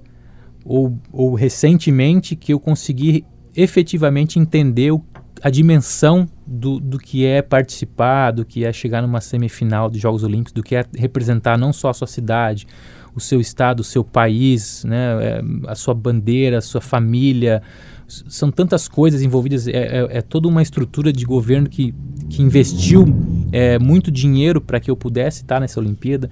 ou, 0.64 0.98
ou 1.12 1.34
recentemente 1.34 2.34
que 2.34 2.52
eu 2.52 2.60
consegui 2.60 3.24
efetivamente 3.54 4.38
entender 4.38 4.90
o, 4.90 5.02
a 5.42 5.48
dimensão 5.48 6.28
do, 6.46 6.78
do 6.78 6.98
que 6.98 7.24
é 7.24 7.40
participar, 7.40 8.32
do 8.32 8.44
que 8.44 8.64
é 8.64 8.72
chegar 8.72 9.00
numa 9.00 9.20
semifinal 9.20 9.88
de 9.88 9.98
Jogos 9.98 10.22
Olímpicos, 10.22 10.52
do 10.52 10.62
que 10.62 10.76
é 10.76 10.84
representar 10.94 11.56
não 11.56 11.72
só 11.72 11.90
a 11.90 11.94
sua 11.94 12.06
cidade, 12.06 12.66
o 13.14 13.20
seu 13.20 13.40
estado, 13.40 13.80
o 13.80 13.84
seu 13.84 14.04
país, 14.04 14.84
né, 14.84 15.16
é, 15.22 15.42
a 15.68 15.74
sua 15.74 15.94
bandeira, 15.94 16.58
a 16.58 16.60
sua 16.60 16.80
família. 16.80 17.62
São 18.08 18.50
tantas 18.50 18.86
coisas 18.88 19.22
envolvidas, 19.22 19.66
é, 19.66 19.72
é, 19.72 20.08
é 20.18 20.22
toda 20.22 20.46
uma 20.46 20.62
estrutura 20.62 21.12
de 21.12 21.24
governo 21.24 21.68
que, 21.68 21.94
que 22.30 22.42
investiu 22.42 23.04
é, 23.52 23.78
muito 23.78 24.10
dinheiro 24.10 24.60
para 24.60 24.78
que 24.78 24.90
eu 24.90 24.96
pudesse 24.96 25.42
estar 25.42 25.60
nessa 25.60 25.80
Olimpíada. 25.80 26.30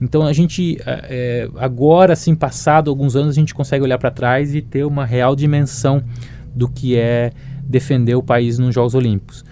Então 0.00 0.22
a 0.26 0.32
gente, 0.32 0.78
é, 0.84 1.48
agora, 1.56 2.12
assim, 2.12 2.34
passado 2.34 2.90
alguns 2.90 3.16
anos, 3.16 3.30
a 3.30 3.40
gente 3.40 3.54
consegue 3.54 3.82
olhar 3.82 3.98
para 3.98 4.10
trás 4.10 4.54
e 4.54 4.60
ter 4.60 4.84
uma 4.84 5.06
real 5.06 5.34
dimensão 5.34 6.02
do 6.54 6.68
que 6.68 6.96
é 6.96 7.32
defender 7.62 8.14
o 8.14 8.22
país 8.22 8.58
nos 8.58 8.74
Jogos 8.74 8.94
Olímpicos. 8.94 9.44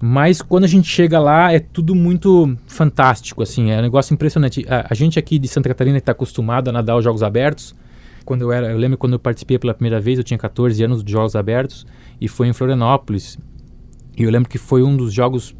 Mas 0.00 0.42
quando 0.42 0.64
a 0.64 0.68
gente 0.68 0.88
chega 0.88 1.18
lá, 1.18 1.52
é 1.52 1.58
tudo 1.58 1.94
muito 1.94 2.56
fantástico, 2.66 3.42
assim, 3.42 3.70
é 3.70 3.78
um 3.78 3.82
negócio 3.82 4.12
impressionante. 4.12 4.64
A, 4.68 4.88
a 4.90 4.94
gente 4.94 5.18
aqui 5.18 5.38
de 5.38 5.48
Santa 5.48 5.68
Catarina 5.68 5.98
está 5.98 6.12
acostumado 6.12 6.68
a 6.68 6.72
nadar 6.72 6.96
os 6.96 7.04
Jogos 7.04 7.22
Abertos. 7.22 7.74
Quando 8.24 8.42
eu 8.42 8.52
era, 8.52 8.70
eu 8.70 8.78
lembro 8.78 8.96
quando 8.96 9.14
eu 9.14 9.18
participei 9.18 9.58
pela 9.58 9.74
primeira 9.74 10.00
vez, 10.00 10.18
eu 10.18 10.24
tinha 10.24 10.38
14 10.38 10.82
anos 10.82 11.04
de 11.04 11.12
Jogos 11.12 11.36
Abertos 11.36 11.86
e 12.20 12.28
foi 12.28 12.48
em 12.48 12.52
Florianópolis. 12.52 13.38
E 14.16 14.22
eu 14.22 14.30
lembro 14.30 14.48
que 14.48 14.58
foi 14.58 14.82
um 14.82 14.96
dos 14.96 15.12
jogos, 15.12 15.54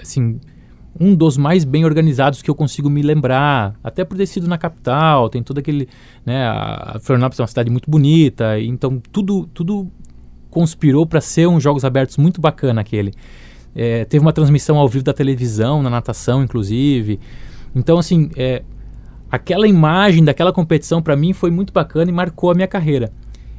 assim, 0.00 0.40
um 0.98 1.14
dos 1.14 1.36
mais 1.36 1.64
bem 1.64 1.84
organizados 1.84 2.42
que 2.42 2.50
eu 2.50 2.54
consigo 2.54 2.88
me 2.88 3.02
lembrar, 3.02 3.74
até 3.82 4.04
por 4.04 4.16
ter 4.16 4.26
sido 4.26 4.46
na 4.46 4.56
capital, 4.56 5.28
tem 5.28 5.42
todo 5.42 5.58
aquele, 5.58 5.88
né, 6.24 6.46
a 6.46 6.98
Florianópolis 7.00 7.40
é 7.40 7.42
uma 7.42 7.48
cidade 7.48 7.70
muito 7.70 7.90
bonita, 7.90 8.60
então 8.60 9.02
tudo, 9.10 9.46
tudo 9.52 9.90
conspirou 10.50 11.06
para 11.06 11.20
ser 11.20 11.48
um 11.48 11.58
Jogos 11.58 11.84
Abertos 11.84 12.16
muito 12.18 12.40
bacana 12.40 12.82
aquele. 12.82 13.12
É, 13.74 14.04
teve 14.04 14.22
uma 14.22 14.32
transmissão 14.32 14.76
ao 14.76 14.88
vivo 14.88 15.02
da 15.02 15.14
televisão, 15.14 15.82
na 15.82 15.88
natação, 15.88 16.42
inclusive. 16.44 17.18
Então, 17.74 17.98
assim, 17.98 18.30
é, 18.36 18.62
aquela 19.32 19.66
imagem 19.66 20.22
daquela 20.22 20.52
competição 20.52 21.00
para 21.00 21.16
mim 21.16 21.32
foi 21.32 21.50
muito 21.50 21.72
bacana 21.72 22.10
e 22.10 22.14
marcou 22.14 22.50
a 22.50 22.54
minha 22.54 22.68
carreira. 22.68 23.10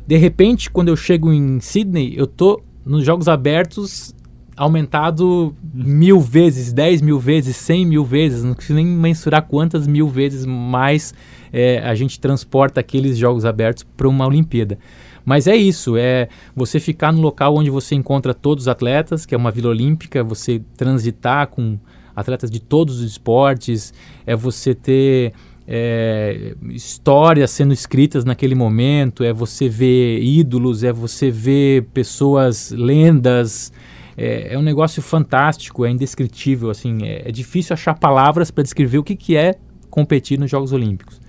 De 0.06 0.16
repente, 0.18 0.70
quando 0.70 0.90
eu 0.90 0.96
chego 0.96 1.34
em 1.34 1.60
Sydney, 1.60 2.14
eu 2.16 2.28
tô 2.28 2.62
nos 2.86 3.04
Jogos 3.04 3.28
Abertos 3.28 4.14
aumentado 4.56 5.56
mil 5.74 6.20
vezes, 6.20 6.72
dez 6.72 7.02
mil 7.02 7.18
vezes, 7.18 7.56
cem 7.56 7.88
mil 7.88 8.06
vezes, 8.06 8.44
não 8.44 8.54
preciso 8.54 8.76
nem 8.76 8.86
mensurar 8.86 9.48
quantas 9.48 9.88
mil 9.88 10.08
vezes 10.08 10.46
mais 10.46 11.12
é, 11.52 11.80
a 11.80 11.96
gente 11.96 12.20
transporta 12.20 12.80
aqueles 12.80 13.18
Jogos 13.18 13.44
Abertos 13.44 13.84
para 13.98 14.08
uma 14.08 14.28
Olimpíada. 14.28 14.78
Mas 15.26 15.48
é 15.48 15.56
isso, 15.56 15.98
é 15.98 16.28
você 16.56 16.80
ficar 16.80 17.12
no 17.12 17.22
local 17.22 17.56
onde 17.56 17.72
você 17.72 17.96
encontra 17.96 18.32
todos 18.32 18.66
os 18.66 18.68
atletas, 18.68 19.26
que 19.26 19.34
é 19.34 19.38
uma 19.38 19.50
Vila 19.50 19.70
Olímpica, 19.70 20.24
você 20.24 20.62
transitar 20.78 21.48
com 21.48 21.80
atletas 22.16 22.52
de 22.52 22.60
todos 22.60 23.00
os 23.00 23.12
esportes, 23.12 23.92
é 24.26 24.36
você 24.36 24.76
ter 24.76 25.34
é, 25.68 26.56
histórias 26.70 27.52
sendo 27.52 27.74
escritas 27.74 28.26
naquele 28.26 28.56
momento, 28.56 29.24
é 29.24 29.32
você 29.32 29.70
ver 29.70 30.22
ídolos, 30.22 30.84
é 30.84 30.92
você 30.92 31.32
ver 31.32 31.84
pessoas, 31.94 32.72
lendas. 32.72 33.72
É, 34.18 34.54
é 34.54 34.58
um 34.58 34.62
negócio 34.62 35.02
fantástico, 35.02 35.86
é 35.86 35.90
indescritível. 35.90 36.70
Assim, 36.70 37.04
é, 37.04 37.30
é 37.30 37.32
difícil 37.32 37.74
achar 37.74 37.98
palavras 37.98 38.52
para 38.52 38.64
descrever 38.64 38.98
o 38.98 39.04
que, 39.04 39.16
que 39.16 39.36
é 39.36 39.56
competir 39.90 40.40
nos 40.40 40.52
Jogos 40.52 40.74
Olímpicos. 40.74 41.22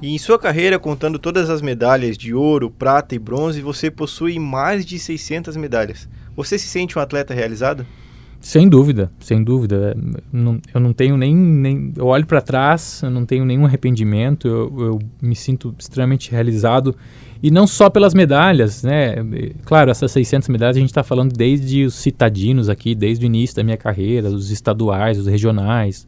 E 0.00 0.12
em 0.12 0.18
sua 0.18 0.36
carreira, 0.36 0.80
contando 0.80 1.16
todas 1.16 1.48
as 1.48 1.62
medalhas 1.62 2.18
de 2.18 2.34
ouro, 2.34 2.68
prata 2.68 3.14
e 3.14 3.20
bronze, 3.20 3.60
você 3.60 3.88
possui 3.88 4.36
mais 4.36 4.84
de 4.84 4.98
600 4.98 5.56
medalhas. 5.56 6.08
Você 6.34 6.58
se 6.58 6.66
sente 6.66 6.98
um 6.98 7.02
atleta 7.02 7.32
realizado? 7.32 7.86
Sem 8.42 8.68
dúvida, 8.68 9.08
sem 9.20 9.42
dúvida. 9.42 9.96
Não, 10.32 10.60
eu 10.74 10.80
não 10.80 10.92
tenho 10.92 11.16
nem, 11.16 11.32
nem 11.34 11.92
eu 11.96 12.06
olho 12.06 12.26
para 12.26 12.40
trás, 12.40 13.00
eu 13.00 13.08
não 13.08 13.24
tenho 13.24 13.44
nenhum 13.44 13.64
arrependimento. 13.64 14.48
Eu, 14.48 14.76
eu, 14.80 14.98
me 15.22 15.36
sinto 15.36 15.72
extremamente 15.78 16.28
realizado 16.32 16.94
e 17.40 17.52
não 17.52 17.68
só 17.68 17.88
pelas 17.88 18.12
medalhas, 18.12 18.82
né? 18.82 19.14
Claro, 19.64 19.92
essas 19.92 20.10
600 20.10 20.48
medalhas 20.48 20.76
a 20.76 20.80
gente 20.80 20.90
está 20.90 21.04
falando 21.04 21.32
desde 21.32 21.84
os 21.84 21.94
citadinos 21.94 22.68
aqui, 22.68 22.96
desde 22.96 23.24
o 23.24 23.26
início 23.26 23.54
da 23.54 23.62
minha 23.62 23.76
carreira, 23.76 24.28
os 24.28 24.50
estaduais, 24.50 25.20
os 25.20 25.28
regionais. 25.28 26.04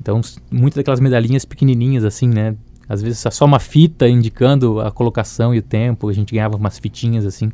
Então, 0.00 0.22
muitas 0.50 0.76
daquelas 0.76 0.98
medalhinhas 0.98 1.44
pequenininhas 1.44 2.06
assim, 2.06 2.28
né? 2.28 2.56
Às 2.88 3.02
vezes 3.02 3.22
só 3.30 3.44
uma 3.44 3.60
fita 3.60 4.08
indicando 4.08 4.80
a 4.80 4.90
colocação 4.90 5.54
e 5.54 5.58
o 5.58 5.62
tempo, 5.62 6.08
a 6.08 6.12
gente 6.14 6.34
ganhava 6.34 6.56
umas 6.56 6.78
fitinhas 6.78 7.26
assim. 7.26 7.52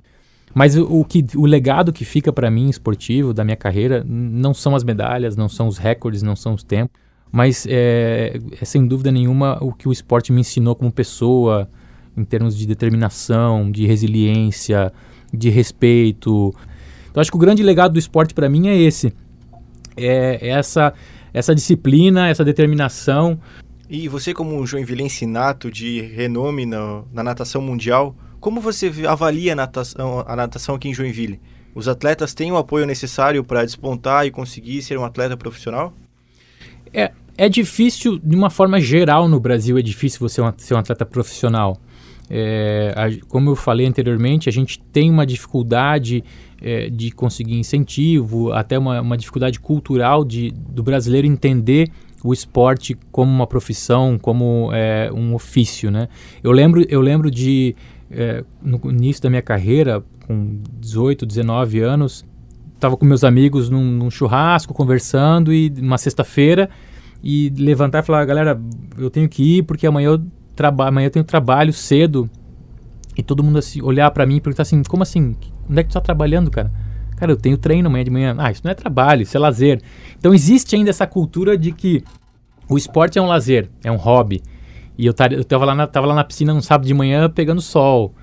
Mas 0.56 0.74
o, 0.74 1.00
o 1.00 1.04
que, 1.04 1.22
o 1.36 1.44
legado 1.44 1.92
que 1.92 2.02
fica 2.02 2.32
para 2.32 2.50
mim 2.50 2.70
esportivo 2.70 3.34
da 3.34 3.44
minha 3.44 3.58
carreira 3.58 4.02
não 4.08 4.54
são 4.54 4.74
as 4.74 4.82
medalhas, 4.82 5.36
não 5.36 5.50
são 5.50 5.68
os 5.68 5.76
recordes, 5.76 6.22
não 6.22 6.34
são 6.34 6.54
os 6.54 6.64
tempos, 6.64 6.98
mas 7.30 7.66
é, 7.68 8.40
é 8.58 8.64
sem 8.64 8.86
dúvida 8.86 9.12
nenhuma 9.12 9.58
o 9.60 9.70
que 9.70 9.86
o 9.86 9.92
esporte 9.92 10.32
me 10.32 10.40
ensinou 10.40 10.74
como 10.74 10.90
pessoa, 10.90 11.68
em 12.16 12.24
termos 12.24 12.56
de 12.56 12.66
determinação, 12.66 13.70
de 13.70 13.86
resiliência, 13.86 14.90
de 15.30 15.50
respeito. 15.50 16.54
Então 17.10 17.20
acho 17.20 17.30
que 17.30 17.36
o 17.36 17.40
grande 17.40 17.62
legado 17.62 17.92
do 17.92 17.98
esporte 17.98 18.32
para 18.32 18.48
mim 18.48 18.68
é 18.68 18.78
esse, 18.78 19.12
é 19.94 20.48
essa 20.48 20.94
essa 21.34 21.54
disciplina, 21.54 22.28
essa 22.28 22.42
determinação 22.42 23.38
e 23.90 24.08
você, 24.08 24.32
como 24.32 24.58
um 24.58 24.66
joinvilense 24.66 25.26
nato 25.26 25.70
de 25.70 26.00
renome 26.00 26.64
na, 26.64 27.04
na 27.12 27.22
natação 27.22 27.60
mundial, 27.60 28.16
como 28.40 28.60
você 28.60 28.92
avalia 29.08 29.52
a 29.52 29.56
natação, 29.56 30.24
a 30.26 30.36
natação 30.36 30.74
aqui 30.74 30.88
em 30.88 30.94
Joinville? 30.94 31.40
Os 31.74 31.88
atletas 31.88 32.32
têm 32.32 32.50
o 32.50 32.56
apoio 32.56 32.86
necessário 32.86 33.44
para 33.44 33.64
despontar 33.64 34.26
e 34.26 34.30
conseguir 34.30 34.80
ser 34.82 34.98
um 34.98 35.04
atleta 35.04 35.36
profissional? 35.36 35.92
É, 36.92 37.12
é 37.36 37.48
difícil, 37.48 38.18
de 38.18 38.34
uma 38.34 38.48
forma 38.48 38.80
geral 38.80 39.28
no 39.28 39.38
Brasil, 39.38 39.76
é 39.76 39.82
difícil 39.82 40.20
você 40.20 40.40
ser 40.56 40.74
um 40.74 40.78
atleta 40.78 41.04
profissional. 41.04 41.76
É, 42.30 42.94
a, 42.96 43.26
como 43.28 43.50
eu 43.50 43.56
falei 43.56 43.86
anteriormente, 43.86 44.48
a 44.48 44.52
gente 44.52 44.78
tem 44.78 45.10
uma 45.10 45.26
dificuldade 45.26 46.24
é, 46.60 46.88
de 46.88 47.10
conseguir 47.10 47.58
incentivo, 47.58 48.52
até 48.52 48.78
uma, 48.78 49.00
uma 49.00 49.16
dificuldade 49.16 49.60
cultural 49.60 50.24
de, 50.24 50.50
do 50.50 50.82
brasileiro 50.82 51.26
entender 51.26 51.90
o 52.24 52.32
esporte 52.32 52.96
como 53.12 53.30
uma 53.30 53.46
profissão, 53.46 54.18
como 54.18 54.70
é, 54.72 55.10
um 55.12 55.34
ofício, 55.34 55.90
né? 55.90 56.08
Eu 56.42 56.50
lembro, 56.50 56.84
eu 56.88 57.00
lembro 57.00 57.30
de 57.30 57.76
é, 58.10 58.44
no 58.62 58.80
início 58.90 59.22
da 59.22 59.30
minha 59.30 59.42
carreira, 59.42 60.02
com 60.26 60.60
18, 60.80 61.26
19 61.26 61.80
anos, 61.80 62.24
estava 62.74 62.96
com 62.96 63.04
meus 63.04 63.24
amigos 63.24 63.68
num, 63.68 63.84
num, 63.84 64.10
churrasco, 64.10 64.72
conversando, 64.74 65.52
e 65.52 65.72
uma 65.78 65.98
sexta-feira, 65.98 66.68
e 67.22 67.52
levantar 67.56 68.00
e 68.00 68.02
falar, 68.02 68.24
galera, 68.24 68.60
eu 68.98 69.10
tenho 69.10 69.28
que 69.28 69.58
ir 69.58 69.62
porque 69.62 69.86
amanhã 69.86 70.10
eu, 70.10 70.22
traba 70.54 70.88
amanhã 70.88 71.06
eu 71.06 71.10
tenho 71.10 71.24
trabalho 71.24 71.72
cedo. 71.72 72.30
E 73.16 73.22
todo 73.22 73.42
mundo 73.42 73.58
assim, 73.58 73.80
olhar 73.82 74.10
para 74.10 74.26
mim 74.26 74.36
e 74.36 74.40
perguntar 74.40 74.62
assim, 74.62 74.82
como 74.82 75.02
assim? 75.02 75.34
Onde 75.68 75.80
é 75.80 75.82
que 75.82 75.88
tu 75.88 75.94
tá 75.94 76.00
trabalhando, 76.00 76.50
cara? 76.50 76.70
Cara, 77.16 77.32
eu 77.32 77.36
tenho 77.36 77.56
treino 77.56 77.88
amanhã 77.88 78.04
de 78.04 78.10
manhã. 78.10 78.34
Ah, 78.38 78.50
isso 78.50 78.60
não 78.62 78.70
é 78.70 78.74
trabalho, 78.74 79.22
isso 79.22 79.34
é 79.34 79.40
lazer. 79.40 79.80
Então 80.18 80.34
existe 80.34 80.76
ainda 80.76 80.90
essa 80.90 81.06
cultura 81.06 81.56
de 81.56 81.72
que 81.72 82.04
o 82.68 82.76
esporte 82.76 83.18
é 83.18 83.22
um 83.22 83.26
lazer, 83.26 83.70
é 83.82 83.90
um 83.90 83.96
hobby. 83.96 84.42
E 84.98 85.06
eu, 85.06 85.14
eu 85.30 85.44
tava, 85.44 85.64
lá 85.64 85.74
na, 85.74 85.86
tava 85.86 86.06
lá 86.06 86.14
na 86.14 86.24
piscina 86.24 86.54
no 86.54 86.62
sábado 86.62 86.86
de 86.86 86.94
manhã 86.94 87.28
pegando 87.28 87.60
sol. 87.60 88.14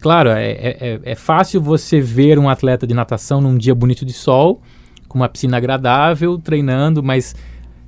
Claro, 0.00 0.30
é, 0.30 0.50
é, 0.50 0.76
é, 0.80 1.00
é 1.02 1.14
fácil 1.14 1.60
você 1.60 2.00
ver 2.00 2.38
um 2.38 2.48
atleta 2.48 2.86
de 2.86 2.94
natação 2.94 3.40
num 3.40 3.58
dia 3.58 3.74
bonito 3.74 4.04
de 4.04 4.12
sol, 4.12 4.62
com 5.08 5.18
uma 5.18 5.28
piscina 5.28 5.56
agradável, 5.56 6.38
treinando, 6.38 7.02
mas 7.02 7.34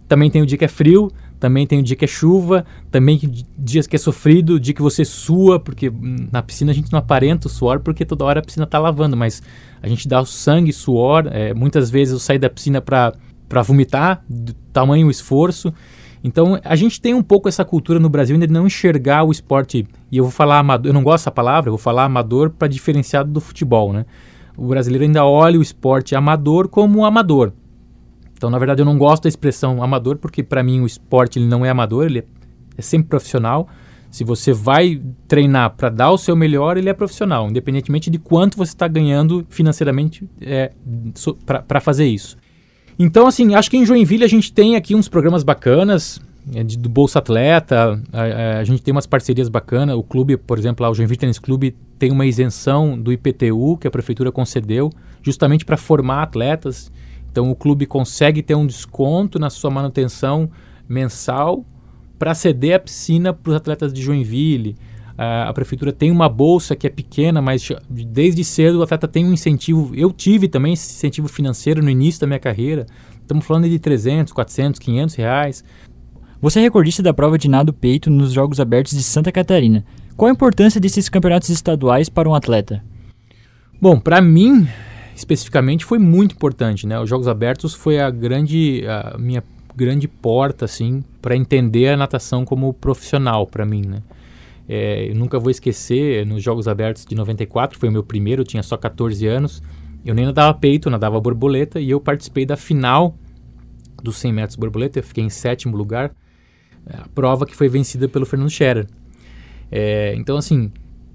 também 0.07 0.31
tem 0.31 0.43
o 0.43 0.47
dia 0.47 0.59
que 0.59 0.65
é 0.65 0.69
frio, 0.69 1.11
também 1.41 1.67
tem 1.67 1.81
o 1.81 1.83
dia 1.83 1.97
que 1.97 2.05
é 2.05 2.09
chuva, 2.09 2.65
também 2.91 3.19
dias 3.59 3.87
que 3.87 3.97
é 3.97 3.99
sofrido, 3.99 4.61
dia 4.61 4.75
que 4.75 4.83
você 4.83 5.05
sua, 5.05 5.59
porque 5.59 5.91
na 6.31 6.43
piscina 6.43 6.71
a 6.71 6.75
gente 6.75 6.93
não 6.93 6.99
aparenta 6.99 7.47
o 7.49 7.51
suor, 7.51 7.81
porque 7.81 8.05
toda 8.05 8.25
hora 8.25 8.41
a 8.41 8.43
piscina 8.45 8.65
está 8.65 8.79
lavando, 8.79 9.17
mas 9.17 9.43
a 9.83 9.89
gente 9.89 10.07
dá 10.07 10.21
o 10.21 10.27
sangue, 10.27 10.73
suor. 10.73 11.29
É, 11.33 11.55
muitas 11.55 11.91
vezes 11.91 12.13
eu 12.13 12.21
saio 12.21 12.39
da 12.39 12.51
piscina 12.51 12.81
para 12.81 13.63
vomitar, 13.65 14.23
do 14.29 14.53
tamanho 14.73 15.09
o 15.09 15.11
esforço. 15.11 15.75
Então 16.25 16.59
a 16.65 16.77
gente 16.77 17.01
tem 17.01 17.15
um 17.15 17.23
pouco 17.23 17.49
essa 17.49 17.65
cultura 17.65 17.99
no 17.99 18.09
Brasil 18.09 18.39
de 18.39 18.47
não 18.47 18.67
enxergar 18.67 19.25
o 19.25 19.33
esporte, 19.33 19.87
e 20.11 20.17
eu 20.17 20.25
vou 20.25 20.33
falar 20.33 20.59
amador, 20.59 20.91
eu 20.91 20.95
não 20.95 21.03
gosto 21.03 21.23
dessa 21.23 21.31
palavra, 21.31 21.69
eu 21.69 21.73
vou 21.73 21.79
falar 21.79 22.05
amador 22.05 22.51
para 22.51 22.69
diferenciar 22.69 23.25
do 23.25 23.41
futebol, 23.41 23.93
né? 23.93 24.07
O 24.57 24.69
brasileiro 24.69 25.05
ainda 25.05 25.25
olha 25.25 25.59
o 25.59 25.63
esporte 25.63 26.15
amador 26.15 26.69
como 26.69 27.05
amador. 27.05 27.53
Então, 28.35 28.51
na 28.51 28.59
verdade, 28.59 28.83
eu 28.83 28.87
não 28.87 28.99
gosto 28.99 29.25
da 29.25 29.29
expressão 29.29 29.83
amador, 29.83 30.17
porque 30.19 30.43
para 30.43 30.63
mim 30.63 30.81
o 30.81 30.87
esporte 30.87 31.39
ele 31.39 31.47
não 31.47 31.65
é 31.65 31.71
amador, 31.71 32.07
ele 32.07 32.19
é, 32.21 32.25
é 32.77 32.83
sempre 32.83 33.09
profissional. 33.09 33.69
Se 34.11 34.25
você 34.25 34.53
vai 34.53 35.01
treinar 35.27 35.71
para 35.71 35.89
dar 35.89 36.11
o 36.11 36.19
seu 36.19 36.37
melhor, 36.37 36.77
ele 36.77 36.89
é 36.89 36.93
profissional, 36.93 37.49
independentemente 37.49 38.11
de 38.11 38.19
quanto 38.19 38.59
você 38.59 38.73
está 38.73 38.87
ganhando 38.87 39.47
financeiramente 39.49 40.29
é, 40.41 40.73
para 41.47 41.81
fazer 41.81 42.05
isso. 42.05 42.37
Então, 42.99 43.27
assim, 43.27 43.55
acho 43.55 43.71
que 43.71 43.77
em 43.77 43.85
Joinville 43.85 44.25
a 44.25 44.29
gente 44.29 44.53
tem 44.53 44.77
aqui 44.77 44.95
uns 44.95 45.09
programas 45.09 45.43
bacanas, 45.43 46.21
é, 46.55 46.63
de, 46.65 46.77
do 46.77 46.89
Bolsa 46.89 47.21
Atleta, 47.21 48.03
a, 48.13 48.23
a, 48.23 48.59
a, 48.59 48.65
gente 48.65 48.83
tem 48.83 48.93
umas 48.93 49.07
parcerias 49.07 49.49
bacanas. 49.49 49.97
O 49.97 50.03
clube, 50.03 50.37
por 50.37 50.59
exemplo, 50.59 50.83
lá, 50.83 50.91
o 50.91 50.95
Joinville 50.95 51.19
Tennis 51.19 51.39
Clube 51.39 51.77
tem 51.99 52.11
uma 52.11 52.27
isenção 52.27 52.99
do 52.99 53.13
IPTU 53.13 53.77
que 53.79 53.87
a 53.87 53.91
prefeitura 53.91 54.33
concedeu, 54.33 54.91
justamente 55.23 55.65
para 55.65 55.77
formar 55.77 56.23
atletas. 56.23 56.91
Então, 57.31 57.51
o 57.51 57.55
clube 57.55 57.87
consegue 57.87 58.43
ter 58.43 58.55
um 58.55 58.67
desconto 58.67 59.39
na 59.39 59.51
sua 59.51 59.71
manutenção 59.71 60.51
mensal 60.89 61.65
para 62.19 62.35
ceder 62.35 62.75
a 62.75 62.79
piscina 62.79 63.33
para 63.33 63.51
os 63.51 63.57
atletas 63.57 63.93
de 63.93 64.03
Joinville. 64.03 64.77
Uh, 65.13 65.49
a 65.49 65.53
prefeitura 65.53 65.93
tem 65.93 66.11
uma 66.11 66.29
bolsa 66.29 66.75
que 66.75 66.87
é 66.87 66.91
pequena, 66.91 67.43
mas 67.43 67.69
desde 67.89 68.43
cedo 68.43 68.79
o 68.79 68.83
atleta 68.83 69.07
tem 69.07 69.27
um 69.27 69.33
incentivo. 69.33 69.95
Eu 69.95 70.11
tive 70.11 70.49
também 70.49 70.73
esse 70.73 70.95
incentivo 70.95 71.29
financeiro 71.29 71.83
no 71.83 71.91
início 71.91 72.21
da 72.21 72.27
minha 72.27 72.39
carreira. 72.39 72.87
Estamos 73.21 73.45
falando 73.45 73.69
de 73.69 73.79
300, 73.79 74.33
400, 74.33 74.79
500 74.79 75.15
reais. 75.15 75.65
Você 76.41 76.59
é 76.59 76.63
recordista 76.63 77.03
da 77.03 77.15
prova 77.15 77.39
de 77.39 77.49
nado 77.49 77.73
peito 77.73 78.11
nos 78.11 78.33
Jogos 78.33 78.59
Abertos 78.59 78.95
de 78.95 79.03
Santa 79.03 79.31
Catarina. 79.31 79.85
Qual 80.17 80.29
a 80.29 80.33
importância 80.33 80.81
desses 80.81 81.09
campeonatos 81.09 81.49
estaduais 81.51 82.09
para 82.09 82.29
um 82.29 82.35
atleta? 82.35 82.83
Bom, 83.81 83.99
para 83.99 84.21
mim, 84.21 84.67
especificamente, 85.15 85.85
foi 85.85 85.99
muito 85.99 86.35
importante. 86.35 86.87
Né? 86.87 86.99
Os 86.99 87.09
Jogos 87.09 87.29
Abertos 87.29 87.75
foi 87.75 88.01
a 88.01 88.11
grande, 88.11 88.85
a 88.87 89.17
minha 89.19 89.43
grande 89.75 90.07
porta 90.07 90.65
assim 90.65 91.03
para 91.21 91.37
entender 91.37 91.89
a 91.89 91.97
natação 91.97 92.45
como 92.45 92.73
profissional 92.75 93.47
para 93.47 93.65
mim. 93.65 93.83
Né? 93.87 94.03
É, 94.69 95.13
nunca 95.15 95.39
vou 95.39 95.51
esquecer, 95.51 96.25
nos 96.27 96.43
Jogos 96.43 96.69
Abertos 96.69 97.05
de 97.05 97.15
94, 97.15 97.79
foi 97.79 97.89
o 97.89 97.93
meu 97.93 98.03
primeiro, 98.03 98.43
eu 98.43 98.47
tinha 98.47 98.63
só 98.63 98.77
14 98.77 99.27
anos, 99.27 99.63
eu 100.05 100.15
nem 100.15 100.25
nadava 100.25 100.55
peito, 100.55 100.89
nadava 100.89 101.21
borboleta, 101.21 101.81
e 101.81 101.91
eu 101.91 102.01
participei 102.01 102.47
da 102.47 102.57
final 102.57 103.17
dos 104.03 104.17
100 104.17 104.33
metros 104.33 104.57
borboleta, 104.57 104.99
eu 104.99 105.03
fiquei 105.03 105.25
em 105.25 105.31
sétimo 105.31 105.77
lugar, 105.77 106.13
a 106.87 107.09
prova 107.09 107.47
que 107.47 107.57
foi 107.57 107.69
vencida 107.69 108.09
pelo 108.09 108.27
Fernando 108.27 108.51
Scherer. 108.51 108.87
É, 109.71 110.15
então, 110.17 110.37
assim, 110.37 110.71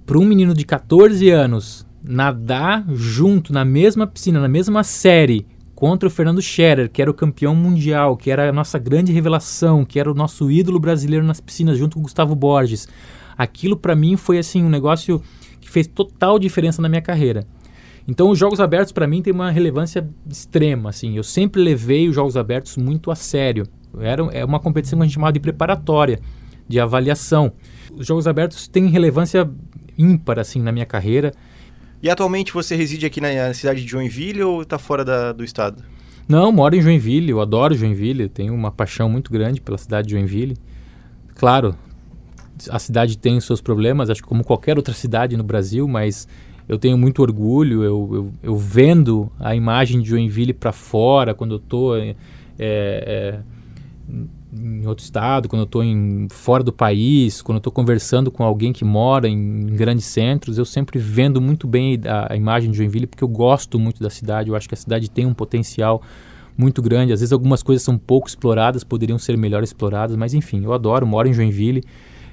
para 0.06 0.18
um 0.18 0.26
menino 0.26 0.54
de 0.54 0.66
14 0.66 1.30
anos 1.30 1.86
nadar 2.04 2.86
junto 2.94 3.52
na 3.52 3.66
mesma 3.66 4.08
piscina, 4.08 4.40
na 4.40 4.48
mesma 4.48 4.84
série, 4.84 5.46
contra 5.76 6.08
o 6.08 6.10
Fernando 6.10 6.42
Scherer, 6.42 6.90
que 6.90 7.02
era 7.02 7.12
o 7.12 7.14
campeão 7.14 7.54
mundial, 7.54 8.18
que 8.18 8.32
era 8.32 8.50
a 8.50 8.54
nossa 8.54 8.80
grande 8.80 9.12
revelação, 9.12 9.86
que 9.86 10.00
era 10.00 10.10
o 10.10 10.16
nosso 10.16 10.50
ídolo 10.50 10.80
brasileiro 10.80 11.26
nas 11.26 11.40
piscinas, 11.40 11.78
junto 11.78 11.96
com 11.96 12.00
o 12.00 12.04
Gustavo 12.04 12.34
Borges 12.34 12.88
aquilo 13.38 13.78
para 13.78 13.96
mim 13.96 14.16
foi 14.16 14.38
assim 14.38 14.64
um 14.64 14.70
negócio 14.70 15.22
que 15.60 15.70
fez 15.70 15.88
total 15.88 16.40
diferença 16.40 16.82
na 16.82 16.90
minha 16.90 17.02
carreira. 17.02 17.46
Então 18.08 18.30
os 18.30 18.40
jogos 18.40 18.60
abertos 18.60 18.94
para 18.94 19.06
mim 19.06 19.22
tem 19.22 19.34
uma 19.34 19.52
relevância 19.52 20.08
extrema, 20.30 20.90
assim. 20.90 21.18
Eu 21.18 21.24
sempre 21.24 21.62
levei 21.62 22.08
os 22.08 22.16
jogos 22.16 22.38
abertos 22.38 22.78
muito 22.78 23.12
a 23.12 23.16
sério. 23.16 23.68
Era 24.00 24.24
é 24.32 24.46
uma 24.46 24.60
competição 24.60 24.98
que 24.98 25.04
a 25.04 25.06
gente 25.06 25.16
chamava 25.16 25.34
de 25.34 25.40
preparatória, 25.40 26.20
de 26.68 26.80
avaliação. 26.80 27.52
Os 27.94 28.08
jogos 28.08 28.28
abertos 28.28 28.68
têm 28.68 28.88
relevância 28.88 29.50
ímpar 29.98 30.40
assim 30.40 30.62
na 30.62 30.72
minha 30.72 30.86
carreira. 30.86 31.34
E 32.02 32.10
atualmente 32.10 32.54
você 32.54 32.76
reside 32.76 33.06
aqui 33.06 33.20
na 33.20 33.54
cidade 33.54 33.84
de 33.84 33.90
Joinville 33.90 34.44
ou 34.44 34.62
está 34.62 34.78
fora 34.78 35.04
da, 35.04 35.34
do 35.34 35.44
estado? 35.44 35.84
Não, 36.28 36.52
moro 36.52 36.76
em 36.76 36.82
Joinville. 36.82 37.32
Eu 37.32 37.42
adoro 37.42 37.74
Joinville. 37.74 38.30
Tenho 38.30 38.54
uma 38.54 38.72
paixão 38.72 39.10
muito 39.10 39.32
grande 39.32 39.60
pela 39.60 39.78
cidade 39.78 40.08
de 40.08 40.14
Joinville. 40.14 40.56
Claro, 41.36 41.76
a 42.70 42.80
cidade 42.80 43.18
tem 43.18 43.38
os 43.38 43.46
seus 43.46 43.62
problemas, 43.62 44.10
acho 44.10 44.22
que 44.22 44.28
como 44.28 44.44
qualquer 44.44 44.78
outra 44.78 44.94
cidade 44.94 45.36
no 45.38 45.44
Brasil, 45.44 45.88
mas 45.88 46.28
eu 46.68 46.78
tenho 46.78 46.98
muito 46.98 47.22
orgulho, 47.22 47.84
eu, 47.84 48.10
eu, 48.14 48.34
eu 48.44 48.58
vendo 48.58 49.32
a 49.40 49.56
imagem 49.56 50.02
de 50.02 50.10
Joinville 50.10 50.54
para 50.54 50.72
fora, 50.72 51.34
quando 51.34 51.52
eu 51.52 51.58
estou 51.58 51.98
é, 51.98 52.16
é, 52.60 53.40
em 54.54 54.86
outro 54.86 55.04
estado, 55.04 55.48
quando 55.48 55.62
eu 55.62 55.66
estou 55.66 55.84
fora 56.30 56.64
do 56.64 56.74
país, 56.74 57.42
quando 57.42 57.58
eu 57.58 57.60
estou 57.60 57.72
conversando 57.72 58.32
com 58.32 58.44
alguém 58.44 58.74
que 58.74 58.84
mora 58.84 59.28
em, 59.28 59.62
em, 59.62 59.76
grandes 59.76 60.06
centros, 60.06 60.58
eu 60.58 60.66
sempre 60.66 61.00
vendo 61.00 61.40
muito 61.40 61.68
bem 61.68 62.00
a, 62.06 62.34
a, 62.34 62.36
imagem 62.36 62.72
de 62.72 62.78
Joinville, 62.78 63.08
porque 63.08 63.24
eu 63.24 63.30
gosto 63.30 63.80
muito 63.80 64.02
da 64.02 64.10
cidade, 64.10 64.50
eu 64.50 64.56
acho 64.56 64.68
que 64.68 64.74
a 64.74 64.78
cidade 64.78 65.10
tem 65.10 65.26
um 65.26 65.34
potencial 65.34 66.02
muito 66.58 66.82
grande, 66.82 67.14
às 67.14 67.20
vezes 67.20 67.32
algumas 67.32 67.62
coisas 67.62 67.84
são 67.84 67.98
pouco 67.98 68.28
exploradas, 68.28 68.84
poderiam 68.84 69.20
ser 69.20 69.38
melhor 69.38 69.64
exploradas, 69.64 70.16
mas 70.16 70.34
enfim, 70.34 70.64
eu 70.64 70.74
adoro, 70.74 71.06
moro 71.06 71.28
em 71.28 71.34
Joinville, 71.34 71.84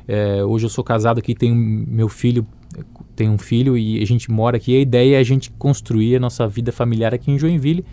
é, 0.07 0.45
hoje 0.45 0.67
eu 0.67 0.71
sou 0.71 0.85
casado 0.85 1.19
aqui, 1.19 1.35
tenho 1.35 1.55
meu 1.55 2.09
filho, 2.09 2.47
tem 3.15 3.29
um 3.29 3.39
filho 3.39 3.77
e 3.77 4.03
a 4.03 4.07
gente 4.07 4.31
mora 4.31 4.57
aqui. 4.57 4.77
A 4.77 4.81
ideia 4.81 5.17
é 5.17 5.21
a 5.21 5.23
gente 5.23 5.51
construir 5.53 6.17
a 6.17 6.21
nossa 6.21 6.47
vida 6.47 6.73
familiar 6.73 7.15
aqui 7.15 7.31
em 7.31 7.39
Joinville. 7.39 7.85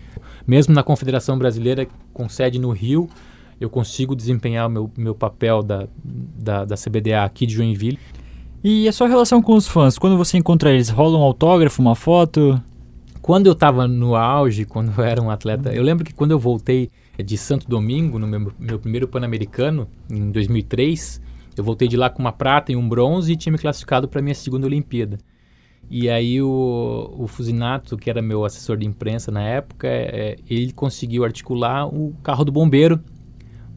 Mesmo 0.46 0.74
na 0.74 0.82
Confederação 0.82 1.38
Brasileira, 1.38 1.86
com 2.12 2.28
sede 2.28 2.58
no 2.58 2.70
Rio, 2.70 3.08
eu 3.60 3.70
consigo 3.70 4.16
desempenhar 4.16 4.66
o 4.66 4.70
meu, 4.70 4.90
meu 4.96 5.14
papel 5.14 5.62
da, 5.62 5.86
da, 6.04 6.64
da 6.64 6.74
CBDA 6.76 7.24
aqui 7.24 7.46
de 7.46 7.54
Joinville. 7.54 7.98
E 8.62 8.86
a 8.86 8.92
sua 8.92 9.08
relação 9.08 9.40
com 9.40 9.54
os 9.54 9.66
fãs? 9.66 9.98
Quando 9.98 10.16
você 10.16 10.36
encontra 10.36 10.70
eles, 10.70 10.88
rola 10.88 11.18
um 11.18 11.22
autógrafo, 11.22 11.80
uma 11.80 11.94
foto? 11.94 12.60
Quando 13.20 13.46
eu 13.46 13.52
estava 13.52 13.86
no 13.86 14.16
auge, 14.16 14.64
quando 14.66 14.92
eu 14.96 15.04
era 15.04 15.22
um 15.22 15.30
atleta, 15.30 15.72
eu 15.72 15.82
lembro 15.82 16.04
que 16.04 16.12
quando 16.12 16.32
eu 16.32 16.38
voltei 16.38 16.90
de 17.24 17.36
Santo 17.36 17.68
Domingo, 17.68 18.18
no 18.18 18.26
meu, 18.26 18.52
meu 18.58 18.78
primeiro 18.78 19.06
Pan-Americano, 19.06 19.88
em 20.10 20.30
2003, 20.30 21.20
eu 21.56 21.64
voltei 21.64 21.88
de 21.88 21.96
lá 21.96 22.08
com 22.08 22.20
uma 22.20 22.32
prata 22.32 22.72
e 22.72 22.76
um 22.76 22.88
bronze 22.88 23.32
e 23.32 23.36
tinha 23.36 23.52
me 23.52 23.58
classificado 23.58 24.08
para 24.08 24.22
minha 24.22 24.34
segunda 24.34 24.66
Olimpíada. 24.66 25.18
E 25.90 26.08
aí 26.08 26.40
o, 26.40 27.14
o 27.18 27.26
Fusinato, 27.26 27.96
que 27.96 28.08
era 28.08 28.22
meu 28.22 28.44
assessor 28.44 28.76
de 28.76 28.86
imprensa 28.86 29.30
na 29.30 29.42
época, 29.42 29.86
é, 29.88 30.36
ele 30.48 30.72
conseguiu 30.72 31.24
articular 31.24 31.86
o 31.86 32.14
carro 32.22 32.44
do 32.44 32.52
bombeiro 32.52 33.00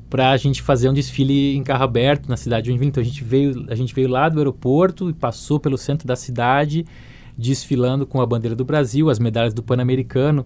para 0.09 0.29
a 0.29 0.37
gente 0.37 0.61
fazer 0.61 0.87
um 0.87 0.93
desfile 0.93 1.57
em 1.57 1.63
carro 1.63 1.83
aberto 1.83 2.29
na 2.29 2.37
cidade 2.37 2.63
de 2.63 2.69
Joinville. 2.69 2.89
Então 2.89 3.01
a 3.01 3.05
gente 3.05 3.23
veio, 3.23 3.65
a 3.69 3.75
gente 3.75 3.93
veio 3.93 4.07
lá 4.07 4.29
do 4.29 4.39
aeroporto 4.39 5.09
e 5.09 5.13
passou 5.13 5.59
pelo 5.59 5.77
centro 5.77 6.07
da 6.07 6.15
cidade, 6.15 6.85
desfilando 7.37 8.05
com 8.05 8.21
a 8.21 8.25
bandeira 8.25 8.55
do 8.55 8.63
Brasil, 8.63 9.09
as 9.09 9.19
medalhas 9.19 9.53
do 9.53 9.61
Pan-Americano. 9.61 10.45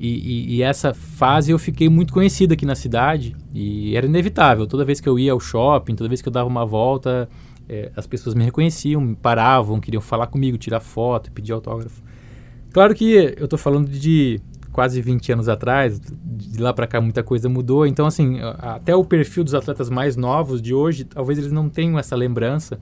E, 0.00 0.08
e, 0.08 0.56
e, 0.56 0.62
essa 0.62 0.94
fase 0.94 1.52
eu 1.52 1.58
fiquei 1.58 1.86
muito 1.90 2.14
conhecido 2.14 2.54
aqui 2.54 2.64
na 2.64 2.74
cidade 2.74 3.36
e 3.52 3.94
era 3.94 4.06
inevitável. 4.06 4.66
Toda 4.66 4.82
vez 4.82 4.98
que 4.98 5.06
eu 5.06 5.18
ia 5.18 5.32
ao 5.32 5.38
shopping, 5.38 5.94
toda 5.94 6.08
vez 6.08 6.22
que 6.22 6.28
eu 6.28 6.32
dava 6.32 6.48
uma 6.48 6.64
volta, 6.64 7.28
é, 7.68 7.92
as 7.94 8.06
pessoas 8.06 8.34
me 8.34 8.42
reconheciam, 8.42 8.98
me 8.98 9.14
paravam, 9.14 9.78
queriam 9.78 10.00
falar 10.00 10.28
comigo, 10.28 10.56
tirar 10.56 10.80
foto, 10.80 11.30
pedir 11.30 11.52
autógrafo. 11.52 12.02
Claro 12.72 12.94
que 12.94 13.34
eu 13.36 13.44
estou 13.44 13.58
falando 13.58 13.90
de 13.90 14.40
quase 14.72 15.02
20 15.02 15.32
anos 15.32 15.48
atrás, 15.50 16.00
de 16.00 16.62
lá 16.62 16.72
para 16.72 16.86
cá 16.86 16.98
muita 16.98 17.22
coisa 17.22 17.46
mudou. 17.46 17.86
Então, 17.86 18.06
assim, 18.06 18.38
até 18.58 18.96
o 18.96 19.04
perfil 19.04 19.44
dos 19.44 19.52
atletas 19.54 19.90
mais 19.90 20.16
novos 20.16 20.62
de 20.62 20.72
hoje, 20.72 21.04
talvez 21.04 21.38
eles 21.38 21.52
não 21.52 21.68
tenham 21.68 21.98
essa 21.98 22.16
lembrança. 22.16 22.80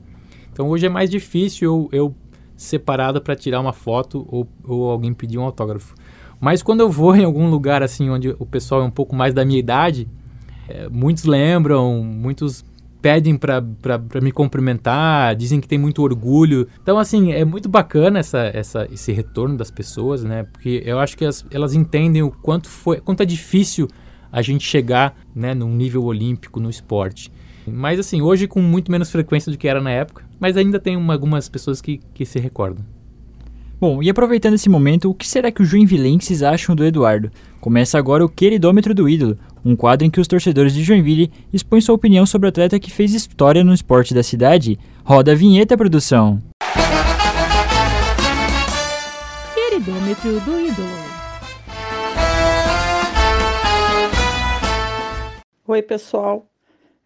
Então, 0.53 0.69
hoje 0.69 0.87
é 0.87 0.89
mais 0.89 1.11
difícil 1.11 1.89
eu, 1.93 1.99
eu 1.99 2.15
ser 2.57 2.79
parado 2.79 3.21
para 3.21 3.35
tirar 3.35 3.61
uma 3.61 3.73
foto 3.73 4.25
ou, 4.31 4.47
ou 4.65 4.91
alguém 4.91 5.13
pedir 5.13 5.39
um 5.39 5.43
autógrafo. 5.43 5.95
Mas 6.41 6.63
quando 6.63 6.81
eu 6.81 6.91
vou 6.91 7.15
em 7.17 7.25
algum 7.25 7.49
lugar 7.49 7.83
assim 7.83 8.11
onde 8.11 8.35
o 8.39 8.47
pessoal 8.47 8.83
é 8.83 8.85
um 8.85 8.91
pouco 8.91 9.15
mais 9.15 9.35
da 9.35 9.45
minha 9.45 9.59
idade, 9.59 10.09
é, 10.69 10.89
muitos 10.89 11.25
lembram, 11.25 12.03
muitos 12.03 12.65
pedem 13.01 13.37
para 13.37 13.63
me 14.21 14.33
cumprimentar, 14.33 15.35
dizem 15.37 15.61
que 15.61 15.69
tem 15.69 15.79
muito 15.79 16.03
orgulho. 16.03 16.67
Então, 16.83 16.99
assim, 16.99 17.33
é 17.33 17.45
muito 17.45 17.69
bacana 17.69 18.19
essa, 18.19 18.51
essa, 18.53 18.89
esse 18.93 19.13
retorno 19.13 19.57
das 19.57 19.71
pessoas, 19.71 20.25
né? 20.25 20.45
Porque 20.45 20.83
eu 20.85 20.99
acho 20.99 21.17
que 21.17 21.25
as, 21.25 21.45
elas 21.51 21.75
entendem 21.75 22.23
o 22.23 22.31
quanto, 22.31 22.69
foi, 22.69 23.01
quanto 23.01 23.23
é 23.23 23.27
difícil 23.27 23.89
a 24.31 24.43
gente 24.43 24.65
chegar 24.65 25.17
né, 25.35 25.55
num 25.55 25.75
nível 25.75 26.05
olímpico 26.05 26.61
no 26.61 26.69
esporte. 26.69 27.33
Mas, 27.67 27.99
assim, 27.99 28.21
hoje 28.21 28.47
com 28.47 28.61
muito 28.61 28.91
menos 28.91 29.11
frequência 29.11 29.53
do 29.53 29.59
que 29.59 29.69
era 29.69 29.81
na 29.81 29.91
época, 29.91 30.25
mas 30.41 30.57
ainda 30.57 30.81
tem 30.81 30.97
uma, 30.97 31.13
algumas 31.13 31.49
pessoas 31.49 31.81
que, 31.81 31.99
que 32.13 32.25
se 32.25 32.39
recordam. 32.39 32.85
Bom, 33.81 34.03
e 34.03 34.11
aproveitando 34.11 34.55
esse 34.55 34.69
momento, 34.69 35.09
o 35.09 35.15
que 35.15 35.25
será 35.25 35.53
que 35.53 35.63
os 35.63 35.69
joinvilenses 35.69 36.43
acham 36.43 36.75
do 36.75 36.85
Eduardo? 36.85 37.31
Começa 37.61 37.97
agora 37.97 38.25
o 38.25 38.29
Queridômetro 38.29 38.93
do 38.93 39.09
Ídolo, 39.09 39.39
um 39.65 39.77
quadro 39.77 40.05
em 40.05 40.11
que 40.11 40.19
os 40.19 40.27
torcedores 40.27 40.75
de 40.75 40.83
Joinville 40.83 41.31
expõem 41.53 41.81
sua 41.81 41.95
opinião 41.95 42.27
sobre 42.27 42.47
o 42.47 42.49
atleta 42.49 42.81
que 42.81 42.91
fez 42.91 43.15
história 43.15 43.63
no 43.63 43.73
esporte 43.73 44.13
da 44.13 44.25
cidade. 44.25 44.77
Roda 45.05 45.31
a 45.31 45.35
vinheta, 45.37 45.77
produção! 45.77 46.43
Queridômetro 49.55 50.41
do 50.41 50.61
Ídolo. 50.61 50.89
Oi, 55.69 55.83
pessoal. 55.83 56.51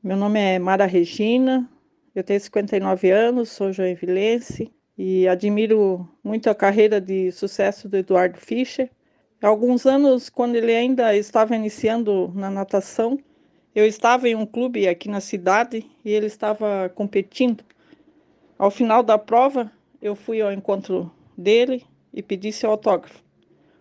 Meu 0.03 0.17
nome 0.17 0.41
é 0.41 0.59
Mara 0.59 0.87
Regina, 0.87 1.69
eu 2.15 2.25
tenho 2.25 2.41
59 2.41 3.11
anos, 3.11 3.51
sou 3.51 3.75
joinvilense 3.75 4.73
e 5.05 5.27
admiro 5.27 6.09
muito 6.23 6.49
a 6.49 6.55
carreira 6.55 7.01
de 7.01 7.33
sucesso 7.33 7.89
do 7.89 7.97
Eduardo 7.97 8.39
Fischer. 8.39 8.89
Há 9.43 9.49
alguns 9.49 9.85
anos, 9.85 10.31
quando 10.31 10.55
ele 10.55 10.73
ainda 10.73 11.13
estava 11.17 11.57
iniciando 11.57 12.31
na 12.37 12.49
natação, 12.49 13.19
eu 13.75 13.85
estava 13.85 14.29
em 14.29 14.37
um 14.37 14.47
clube 14.47 14.87
aqui 14.87 15.09
na 15.09 15.21
cidade 15.21 15.85
e 16.05 16.13
ele 16.13 16.27
estava 16.27 16.89
competindo. 16.95 17.65
Ao 18.57 18.71
final 18.71 19.03
da 19.03 19.19
prova, 19.19 19.73
eu 20.01 20.15
fui 20.15 20.41
ao 20.41 20.53
encontro 20.53 21.11
dele 21.37 21.85
e 22.15 22.23
pedi 22.23 22.53
seu 22.53 22.71
autógrafo. 22.71 23.25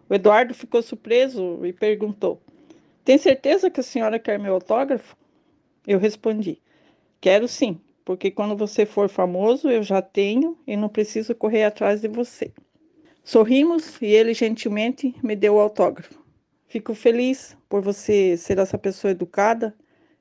O 0.10 0.15
Eduardo 0.15 0.55
ficou 0.55 0.81
surpreso 0.81 1.63
e 1.63 1.71
perguntou: 1.71 2.41
Tem 3.05 3.19
certeza 3.19 3.69
que 3.69 3.79
a 3.79 3.84
senhora 3.84 4.17
quer 4.17 4.39
meu 4.39 4.55
autógrafo? 4.55 5.15
Eu 5.86 5.99
respondi: 5.99 6.60
Quero 7.21 7.47
sim 7.47 7.79
porque 8.03 8.31
quando 8.31 8.55
você 8.55 8.85
for 8.85 9.09
famoso, 9.09 9.69
eu 9.69 9.83
já 9.83 10.01
tenho 10.01 10.57
e 10.65 10.75
não 10.75 10.89
preciso 10.89 11.35
correr 11.35 11.63
atrás 11.63 12.01
de 12.01 12.07
você. 12.07 12.51
Sorrimos 13.23 14.01
e 14.01 14.07
ele 14.07 14.33
gentilmente 14.33 15.15
me 15.23 15.35
deu 15.35 15.55
o 15.55 15.59
autógrafo. 15.59 16.19
Fico 16.67 16.93
feliz 16.95 17.55
por 17.69 17.81
você 17.81 18.35
ser 18.37 18.57
essa 18.57 18.77
pessoa 18.77 19.11
educada 19.11 19.75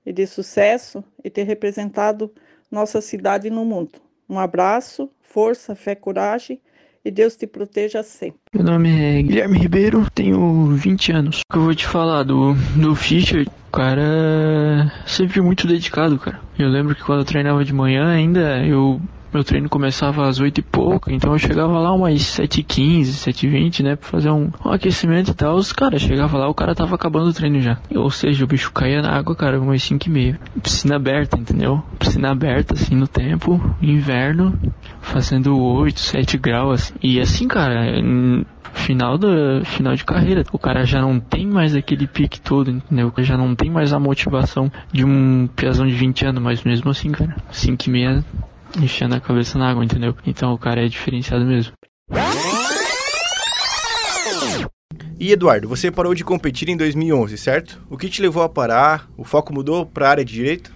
e 0.05 0.13
de 0.13 0.27
sucesso 0.27 1.03
e 1.23 1.31
ter 1.31 1.45
representado 1.45 2.33
nossa 2.71 3.01
cidade 3.01 3.49
no 3.49 3.65
mundo. 3.65 4.01
Um 4.29 4.39
abraço, 4.39 5.11
força, 5.21 5.75
fé, 5.75 5.95
coragem 5.95 6.61
e 7.05 7.11
Deus 7.11 7.37
te 7.37 7.47
proteja 7.47 8.03
sempre. 8.03 8.41
Meu 8.55 8.65
nome 8.65 8.89
é 8.89 9.23
Guilherme 9.23 9.59
Ribeiro, 9.59 10.07
tenho 10.15 10.67
20 10.67 11.13
anos. 11.13 11.41
O 11.41 11.53
que 11.53 11.59
eu 11.59 11.63
vou 11.63 11.75
te 11.75 11.87
falar 11.87 12.23
do, 12.23 12.55
do 12.77 12.95
Fischer, 12.95 13.47
o 13.69 13.73
cara 13.73 14.03
é 14.03 15.09
sempre 15.09 15.41
muito 15.41 15.67
dedicado, 15.67 16.19
cara. 16.19 16.41
Eu 16.59 16.69
lembro 16.69 16.95
que 16.95 17.03
quando 17.03 17.21
eu 17.21 17.25
treinava 17.25 17.65
de 17.65 17.73
manhã 17.73 18.09
ainda, 18.09 18.65
eu 18.65 19.01
meu 19.33 19.45
treino 19.45 19.69
começava 19.69 20.29
às 20.29 20.41
8 20.41 20.59
e 20.59 20.63
pouco, 20.63 21.11
então 21.11 21.33
eu 21.33 21.39
chegava 21.39 21.79
lá 21.79 21.93
umas 21.93 22.21
7h15, 22.21 23.03
7h20, 23.03 23.83
né, 23.83 23.97
pra 23.97 24.09
fazer 24.09 24.31
um, 24.31 24.51
um 24.65 24.71
aquecimento 24.71 25.31
e 25.31 25.35
tal. 25.35 25.57
Os 25.57 25.73
caras 25.73 26.03
chegava 26.03 26.39
lá, 26.39 26.49
o 26.49 26.55
cara 26.55 26.75
tava 26.75 26.95
acabando 26.95 27.31
o 27.31 27.33
treino 27.33 27.61
já. 27.61 27.79
Ou 27.95 28.11
seja, 28.11 28.45
o 28.45 28.49
bicho 28.49 28.73
caía 28.73 29.03
na 29.03 29.17
água, 29.17 29.35
cara, 29.35 29.61
umas 29.61 29.83
5 29.83 30.07
e 30.07 30.11
meia. 30.11 30.41
Piscina 30.63 30.97
aberta, 30.97 31.39
entendeu? 31.39 31.83
Piscina 31.99 32.31
aberta, 32.31 32.75
assim, 32.75 32.95
no 32.95 33.07
tempo, 33.07 33.61
inverno, 33.81 34.59
fazendo 35.01 35.59
8, 35.59 35.99
7 36.01 36.39
graus. 36.39 36.71
Assim. 36.71 36.95
E 37.03 37.21
assim, 37.21 37.49
cara, 37.49 37.85
final 38.73 39.19
da 39.19 39.65
final 39.65 39.95
de 39.95 40.05
carreira. 40.05 40.45
O 40.53 40.59
cara 40.59 40.85
já 40.85 41.01
não 41.01 41.19
tem 41.19 41.47
mais 41.47 41.75
aquele 41.75 42.07
pique 42.07 42.41
todo, 42.41 42.71
entendeu? 42.71 43.13
Já 43.19 43.37
não 43.37 43.55
tem 43.55 43.71
mais 43.71 43.93
a 43.93 43.99
motivação 43.99 44.71
de 44.93 45.05
um 45.05 45.49
piazão 45.49 45.87
de 45.87 45.95
20 45.95 46.27
anos, 46.27 46.43
mas 46.43 46.65
mesmo 46.65 46.91
assim, 46.91 47.11
cara, 47.11 47.37
5 47.51 47.85
e 47.87 47.91
meia 47.91 48.25
enfiando 48.79 49.15
a 49.15 49.21
cabeça 49.21 49.59
na 49.59 49.71
água, 49.71 49.85
entendeu? 49.85 50.15
Então 50.27 50.53
o 50.53 50.59
cara 50.59 50.85
é 50.85 50.89
diferenciado 50.89 51.45
mesmo. 51.45 51.73
E 55.19 55.33
Eduardo, 55.33 55.69
você 55.69 55.91
parou 55.91 56.15
de 56.15 56.25
competir 56.25 56.69
em 56.71 56.77
2011, 56.77 57.37
certo? 57.37 57.79
O 57.91 57.97
que 57.99 58.09
te 58.09 58.23
levou 58.23 58.43
a 58.43 58.49
parar? 58.49 59.07
O 59.19 59.25
foco 59.25 59.53
mudou 59.53 59.85
para 59.85 60.07
a 60.07 60.11
área 60.11 60.25
de 60.25 60.33
direito? 60.33 60.73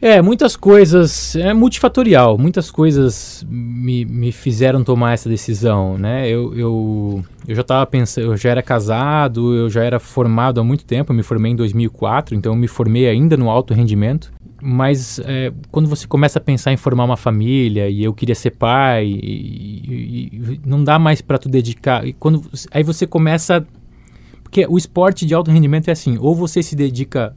É, 0.00 0.20
muitas 0.20 0.56
coisas, 0.56 1.34
é 1.36 1.54
multifatorial, 1.54 2.36
muitas 2.36 2.70
coisas 2.70 3.44
me, 3.48 4.04
me 4.04 4.32
fizeram 4.32 4.84
tomar 4.84 5.14
essa 5.14 5.28
decisão, 5.28 5.96
né? 5.96 6.28
Eu, 6.28 6.54
eu, 6.54 7.24
eu 7.46 7.54
já 7.54 7.62
estava 7.62 7.86
pensando, 7.86 8.32
eu 8.32 8.36
já 8.36 8.50
era 8.50 8.62
casado, 8.62 9.54
eu 9.54 9.70
já 9.70 9.82
era 9.82 9.98
formado 9.98 10.60
há 10.60 10.64
muito 10.64 10.84
tempo, 10.84 11.12
eu 11.12 11.16
me 11.16 11.22
formei 11.22 11.52
em 11.52 11.56
2004, 11.56 12.34
então 12.34 12.52
eu 12.52 12.56
me 12.56 12.68
formei 12.68 13.08
ainda 13.08 13.36
no 13.36 13.48
alto 13.48 13.72
rendimento. 13.72 14.30
Mas 14.66 15.18
é, 15.18 15.52
quando 15.70 15.86
você 15.86 16.06
começa 16.06 16.38
a 16.38 16.42
pensar 16.42 16.72
em 16.72 16.76
formar 16.78 17.04
uma 17.04 17.18
família 17.18 17.86
e 17.90 18.02
eu 18.02 18.14
queria 18.14 18.34
ser 18.34 18.52
pai, 18.52 19.04
e, 19.04 19.10
e, 19.12 20.54
e 20.54 20.60
não 20.64 20.82
dá 20.82 20.98
mais 20.98 21.20
para 21.20 21.36
tu 21.36 21.50
dedicar. 21.50 22.06
E 22.06 22.14
quando, 22.14 22.42
aí 22.70 22.82
você 22.82 23.06
começa. 23.06 23.66
Porque 24.42 24.66
o 24.66 24.78
esporte 24.78 25.26
de 25.26 25.34
alto 25.34 25.50
rendimento 25.50 25.88
é 25.88 25.92
assim: 25.92 26.16
ou 26.18 26.34
você 26.34 26.62
se 26.62 26.74
dedica 26.74 27.36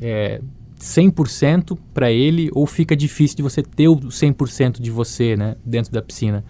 é, 0.00 0.40
100% 0.78 1.76
para 1.92 2.12
ele, 2.12 2.48
ou 2.52 2.64
fica 2.64 2.94
difícil 2.94 3.38
de 3.38 3.42
você 3.42 3.60
ter 3.60 3.88
o 3.88 3.96
100% 3.96 4.80
de 4.80 4.92
você 4.92 5.36
né, 5.36 5.56
dentro 5.66 5.90
da 5.90 6.00
piscina. 6.00 6.44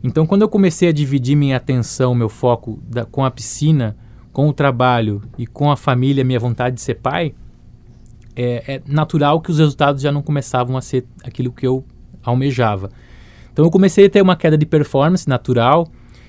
Então, 0.00 0.24
quando 0.26 0.42
eu 0.42 0.48
comecei 0.48 0.90
a 0.90 0.92
dividir 0.92 1.34
minha 1.34 1.56
atenção, 1.56 2.14
meu 2.14 2.28
foco 2.28 2.80
da, 2.88 3.04
com 3.04 3.24
a 3.24 3.32
piscina, 3.32 3.96
com 4.32 4.48
o 4.48 4.52
trabalho 4.52 5.22
e 5.36 5.44
com 5.44 5.72
a 5.72 5.76
família, 5.76 6.22
minha 6.22 6.38
vontade 6.38 6.76
de 6.76 6.82
ser 6.82 6.94
pai 6.94 7.34
é, 8.36 8.74
é, 8.74 8.82
natural 8.86 9.40
que 9.40 9.50
os 9.50 9.58
resultados 9.58 10.02
já 10.02 10.12
não 10.12 10.22
começavam 10.22 10.76
a 10.76 10.82
ser 10.82 11.06
aquilo 11.24 11.50
que 11.50 11.66
eu 11.66 11.82
almejava. 12.22 12.90
Então 13.52 13.64
eu 13.64 13.70
comecei 13.70 14.04
a 14.06 14.10
ter 14.10 14.20
uma 14.20 14.36
queda 14.36 14.58
de 14.58 14.66
performance 14.66 15.26
natural. 15.26 15.88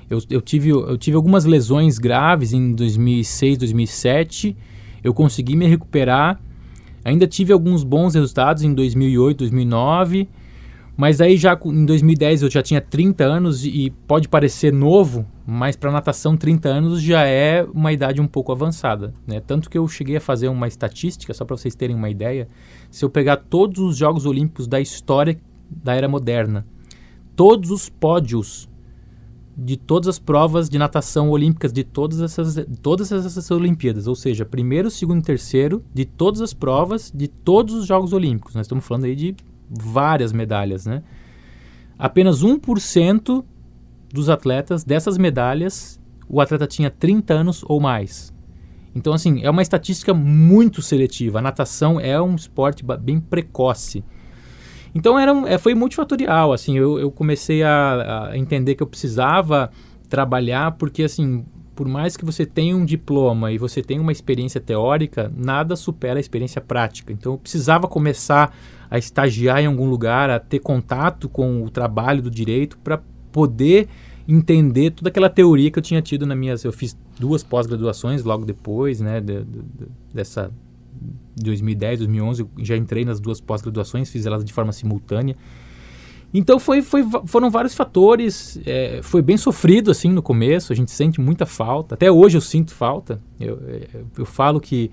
Eu, 0.09 0.19
eu, 0.29 0.41
tive, 0.41 0.69
eu 0.69 0.97
tive 0.97 1.17
algumas 1.17 1.43
lesões 1.43 1.99
graves 1.99 2.53
em 2.53 2.73
2006, 2.73 3.57
2007. 3.57 4.55
Eu 5.03 5.13
consegui 5.13 5.55
me 5.55 5.67
recuperar. 5.67 6.39
Ainda 7.03 7.27
tive 7.27 7.51
alguns 7.51 7.83
bons 7.83 8.15
resultados 8.15 8.63
em 8.63 8.73
2008, 8.73 9.39
2009. 9.39 10.29
Mas 10.97 11.21
aí 11.21 11.37
já 11.37 11.57
em 11.63 11.85
2010 11.85 12.41
eu 12.41 12.49
já 12.49 12.63
tinha 12.63 12.81
30 12.81 13.23
anos 13.23 13.63
e 13.63 13.91
pode 14.07 14.27
parecer 14.27 14.73
novo, 14.73 15.27
mas 15.45 15.75
para 15.75 15.91
natação 15.91 16.35
30 16.35 16.67
anos 16.67 17.01
já 17.03 17.23
é 17.23 17.63
uma 17.71 17.93
idade 17.93 18.19
um 18.19 18.25
pouco 18.25 18.51
avançada, 18.51 19.13
né? 19.27 19.39
Tanto 19.39 19.69
que 19.69 19.77
eu 19.77 19.87
cheguei 19.87 20.17
a 20.17 20.21
fazer 20.21 20.47
uma 20.47 20.67
estatística 20.67 21.31
só 21.35 21.45
para 21.45 21.55
vocês 21.55 21.75
terem 21.75 21.95
uma 21.95 22.09
ideia, 22.09 22.49
se 22.89 23.05
eu 23.05 23.11
pegar 23.11 23.37
todos 23.37 23.79
os 23.79 23.95
Jogos 23.95 24.25
Olímpicos 24.25 24.67
da 24.67 24.81
história 24.81 25.39
da 25.69 25.93
era 25.93 26.07
moderna, 26.07 26.65
todos 27.35 27.69
os 27.69 27.89
pódios 27.89 28.67
de 29.55 29.77
todas 29.77 30.07
as 30.07 30.19
provas 30.19 30.67
de 30.67 30.79
natação 30.79 31.29
olímpicas 31.29 31.73
de 31.73 31.83
todas 31.83 32.21
essas 32.21 32.65
todas 32.81 33.11
essas 33.11 33.51
Olimpíadas, 33.51 34.07
ou 34.07 34.15
seja, 34.15 34.45
primeiro, 34.45 34.89
segundo 34.89 35.19
e 35.19 35.23
terceiro 35.23 35.83
de 35.93 36.05
todas 36.05 36.41
as 36.41 36.53
provas 36.53 37.11
de 37.13 37.27
todos 37.27 37.75
os 37.75 37.85
Jogos 37.85 38.13
Olímpicos. 38.13 38.55
Nós 38.55 38.65
estamos 38.65 38.85
falando 38.85 39.05
aí 39.05 39.15
de 39.15 39.35
várias 39.69 40.31
medalhas, 40.31 40.85
né? 40.85 41.03
Apenas 41.97 42.43
1% 42.43 43.43
dos 44.13 44.29
atletas 44.29 44.83
dessas 44.83 45.17
medalhas, 45.17 45.99
o 46.29 46.39
atleta 46.39 46.67
tinha 46.67 46.89
30 46.89 47.33
anos 47.33 47.63
ou 47.67 47.79
mais. 47.79 48.33
Então, 48.95 49.13
assim, 49.13 49.41
é 49.43 49.49
uma 49.49 49.61
estatística 49.61 50.13
muito 50.13 50.81
seletiva. 50.81 51.39
A 51.39 51.41
natação 51.41 51.99
é 51.99 52.19
um 52.21 52.35
esporte 52.35 52.83
bem 52.99 53.19
precoce. 53.19 54.03
Então, 54.95 55.19
era, 55.19 55.31
é, 55.47 55.57
foi 55.57 55.75
multifatorial, 55.75 56.51
assim, 56.51 56.77
eu, 56.77 56.97
eu 56.97 57.11
comecei 57.11 57.61
a, 57.61 58.29
a 58.31 58.37
entender 58.37 58.73
que 58.73 58.81
eu 58.81 58.87
precisava 58.87 59.69
trabalhar, 60.09 60.71
porque, 60.71 61.03
assim, 61.03 61.45
por 61.77 61.87
mais 61.87 62.17
que 62.17 62.25
você 62.25 62.43
tenha 62.43 62.75
um 62.75 62.83
diploma 62.83 63.51
e 63.51 63.57
você 63.59 63.83
tenha 63.83 64.01
uma 64.01 64.11
experiência 64.11 64.59
teórica, 64.59 65.31
nada 65.37 65.75
supera 65.75 66.17
a 66.17 66.19
experiência 66.19 66.59
prática. 66.59 67.13
Então 67.13 67.33
eu 67.33 67.37
precisava 67.37 67.87
começar 67.87 68.51
a 68.89 68.97
estagiar 68.97 69.59
em 69.59 69.67
algum 69.67 69.87
lugar, 69.87 70.27
a 70.27 70.39
ter 70.39 70.57
contato 70.57 71.29
com 71.29 71.63
o 71.63 71.69
trabalho 71.69 72.23
do 72.23 72.31
direito 72.31 72.79
para 72.79 72.99
poder 73.31 73.87
entender 74.27 74.89
toda 74.89 75.09
aquela 75.09 75.29
teoria 75.29 75.69
que 75.69 75.77
eu 75.77 75.83
tinha 75.83 76.01
tido 76.01 76.25
na 76.25 76.35
minha. 76.35 76.55
Eu 76.63 76.73
fiz 76.73 76.97
duas 77.19 77.43
pós-graduações 77.43 78.23
logo 78.23 78.43
depois, 78.43 78.99
né, 78.99 79.21
de, 79.21 79.43
de, 79.43 79.61
de, 79.61 79.87
dessa 80.11 80.51
2010, 81.35 81.99
2011, 81.99 82.41
eu 82.41 82.49
já 82.57 82.75
entrei 82.75 83.05
nas 83.05 83.19
duas 83.19 83.39
pós-graduações, 83.39 84.09
fiz 84.09 84.25
elas 84.25 84.43
de 84.43 84.51
forma 84.51 84.71
simultânea. 84.71 85.35
Então 86.33 86.59
foi, 86.59 86.81
foi, 86.81 87.03
foram 87.25 87.49
vários 87.49 87.73
fatores, 87.73 88.59
é, 88.65 88.99
foi 89.01 89.21
bem 89.21 89.37
sofrido 89.37 89.89
assim 89.89 90.09
no 90.09 90.21
começo, 90.21 90.73
a 90.73 90.75
gente 90.75 90.91
sente 90.91 91.21
muita 91.21 91.45
falta, 91.45 91.95
até 91.95 92.11
hoje 92.11 92.37
eu 92.37 92.41
sinto 92.41 92.73
falta. 92.73 93.19
Eu, 93.39 93.57
eu, 93.93 94.05
eu 94.19 94.25
falo 94.25 94.59
que 94.59 94.91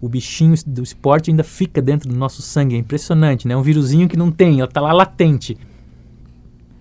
o 0.00 0.08
bichinho 0.08 0.54
do 0.66 0.82
esporte 0.82 1.30
ainda 1.30 1.42
fica 1.42 1.82
dentro 1.82 2.08
do 2.08 2.16
nosso 2.16 2.40
sangue, 2.42 2.76
é 2.76 2.78
impressionante, 2.78 3.48
né? 3.48 3.54
É 3.54 3.56
um 3.56 3.62
vírusinho 3.62 4.08
que 4.08 4.16
não 4.16 4.30
tem, 4.30 4.60
está 4.60 4.80
lá 4.80 4.92
latente. 4.92 5.56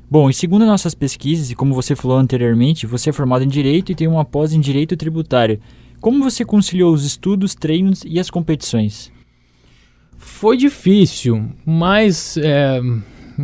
Bom, 0.09 0.29
e 0.29 0.33
segundo 0.33 0.65
nossas 0.65 0.93
pesquisas, 0.93 1.49
e 1.49 1.55
como 1.55 1.73
você 1.73 1.95
falou 1.95 2.17
anteriormente, 2.17 2.85
você 2.85 3.09
é 3.09 3.13
formado 3.13 3.43
em 3.43 3.47
Direito 3.47 3.91
e 3.91 3.95
tem 3.95 4.07
uma 4.07 4.23
pós 4.23 4.53
em 4.53 4.59
Direito 4.59 4.95
Tributário. 4.95 5.59
Como 5.99 6.23
você 6.23 6.45
conciliou 6.45 6.93
os 6.93 7.03
estudos, 7.03 7.55
treinos 7.55 8.03
e 8.05 8.19
as 8.19 8.29
competições? 8.29 9.11
Foi 10.17 10.57
difícil, 10.57 11.49
mas 11.65 12.37
é, 12.37 12.79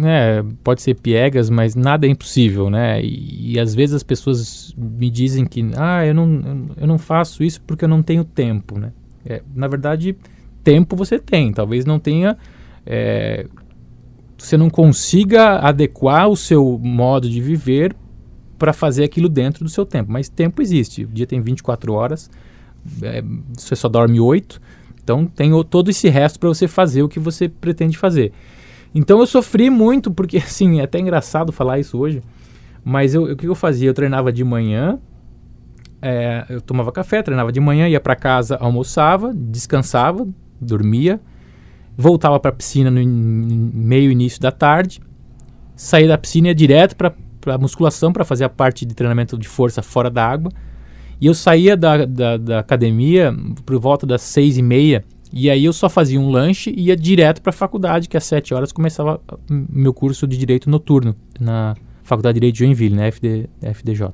é, 0.04 0.44
pode 0.64 0.82
ser 0.82 0.96
piegas, 0.96 1.50
mas 1.50 1.76
nada 1.76 2.06
é 2.06 2.10
impossível, 2.10 2.70
né? 2.70 3.02
E, 3.02 3.54
e, 3.54 3.60
às 3.60 3.76
vezes 3.76 3.96
as 3.96 4.04
pessoas 4.04 4.74
me 4.78 5.10
dizem 5.10 5.46
que 5.46 5.72
ah, 5.76 6.06
eu 6.06 6.14
não, 6.14 6.68
eu 6.78 6.88
não 6.88 6.98
faço 6.98 7.44
isso 7.44 7.62
porque 7.62 7.86
eu 7.86 7.90
não 7.90 8.02
tenho 8.02 8.24
tempo, 8.24 8.80
né? 8.80 8.92
É, 9.26 9.42
na 9.54 9.68
verdade, 9.68 10.16
tempo 10.64 10.96
você 10.96 11.20
tem, 11.20 11.52
talvez 11.52 11.86
não 11.86 12.00
tenha 12.00 12.38
é, 12.86 13.46
você 14.38 14.58
não 14.58 14.70
consiga 14.70 15.60
adequar 15.60 16.28
o 16.28 16.36
seu 16.36 16.80
modo 16.82 17.30
de 17.30 17.40
viver 17.40 17.96
para 18.58 18.74
fazer 18.74 19.04
aquilo 19.04 19.30
dentro 19.30 19.64
do 19.64 19.70
seu 19.70 19.86
tempo. 19.86 20.12
Mas 20.12 20.30
tempo 20.30 20.62
existe. 20.62 21.04
O 21.04 21.08
dia 21.08 21.28
tem 21.28 21.42
24 21.42 21.94
horas, 21.94 22.30
é, 23.02 23.24
você 23.54 23.76
só 23.76 23.88
dorme 23.88 24.20
8, 24.20 24.60
então 25.04 25.26
tem 25.26 25.54
o, 25.54 25.64
todo 25.64 25.90
esse 25.90 26.10
resto 26.10 26.40
para 26.40 26.50
você 26.50 26.68
fazer 26.68 27.04
o 27.04 27.10
que 27.10 27.20
você 27.20 27.48
pretende 27.48 27.98
fazer. 27.98 28.32
Então 28.94 29.20
eu 29.20 29.26
sofri 29.26 29.70
muito, 29.70 30.12
porque 30.12 30.38
assim, 30.44 30.80
é 30.80 30.84
até 30.84 31.00
engraçado 31.00 31.52
falar 31.52 31.80
isso 31.80 31.98
hoje, 31.98 32.22
mas 32.84 33.14
eu, 33.14 33.24
o 33.24 33.36
que 33.36 33.48
eu 33.48 33.56
fazia? 33.56 33.90
Eu 33.90 33.94
treinava 33.94 34.32
de 34.32 34.44
manhã, 34.44 35.00
é, 36.02 36.46
eu 36.50 36.62
tomava 36.62 36.92
café, 36.92 37.22
treinava 37.22 37.52
de 37.52 37.60
manhã, 37.60 37.88
ia 37.88 38.00
para 38.00 38.16
casa, 38.16 38.56
almoçava, 38.56 39.32
descansava, 39.34 40.28
dormia, 40.60 41.20
voltava 41.96 42.40
para 42.40 42.50
a 42.50 42.54
piscina 42.54 42.90
no 42.90 43.04
meio 43.06 44.12
início 44.12 44.42
da 44.42 44.52
tarde, 44.52 45.00
saía 45.76 46.08
da 46.08 46.18
piscina 46.18 46.48
e 46.48 46.50
ia 46.50 46.56
direto 46.56 46.96
para 46.96 47.14
a 47.48 47.58
musculação 47.58 48.12
para 48.12 48.26
fazer 48.26 48.46
a 48.46 48.50
parte 48.50 48.86
de 48.86 48.96
treinamento 48.96 49.38
de 49.38 49.48
força 49.48 49.82
fora 49.82 50.10
da 50.10 50.26
água. 50.26 50.52
E 51.20 51.28
eu 51.28 51.36
saía 51.36 51.78
da, 51.78 52.04
da, 52.04 52.38
da 52.38 52.60
academia 52.60 53.32
por 53.64 53.80
volta 53.80 54.08
das 54.08 54.24
seis 54.24 54.58
e 54.58 54.62
meia 54.64 55.04
e 55.34 55.50
aí 55.50 55.64
eu 55.64 55.72
só 55.72 55.90
fazia 55.90 56.20
um 56.20 56.30
lanche 56.30 56.74
e 56.76 56.88
ia 56.88 56.96
direto 56.96 57.42
para 57.42 57.52
a 57.52 57.54
faculdade, 57.54 58.10
que 58.10 58.18
às 58.18 58.24
sete 58.26 58.54
horas 58.54 58.72
começava 58.72 59.20
meu 59.50 59.94
curso 59.94 60.28
de 60.28 60.38
Direito 60.38 60.70
Noturno 60.70 61.16
na 61.40 61.76
Faculdade 62.04 62.34
de 62.34 62.40
Direito 62.42 62.56
de 62.56 62.60
Joinville, 62.60 62.96
na 62.96 63.10
FD, 63.10 63.50
FDJ. 63.62 64.08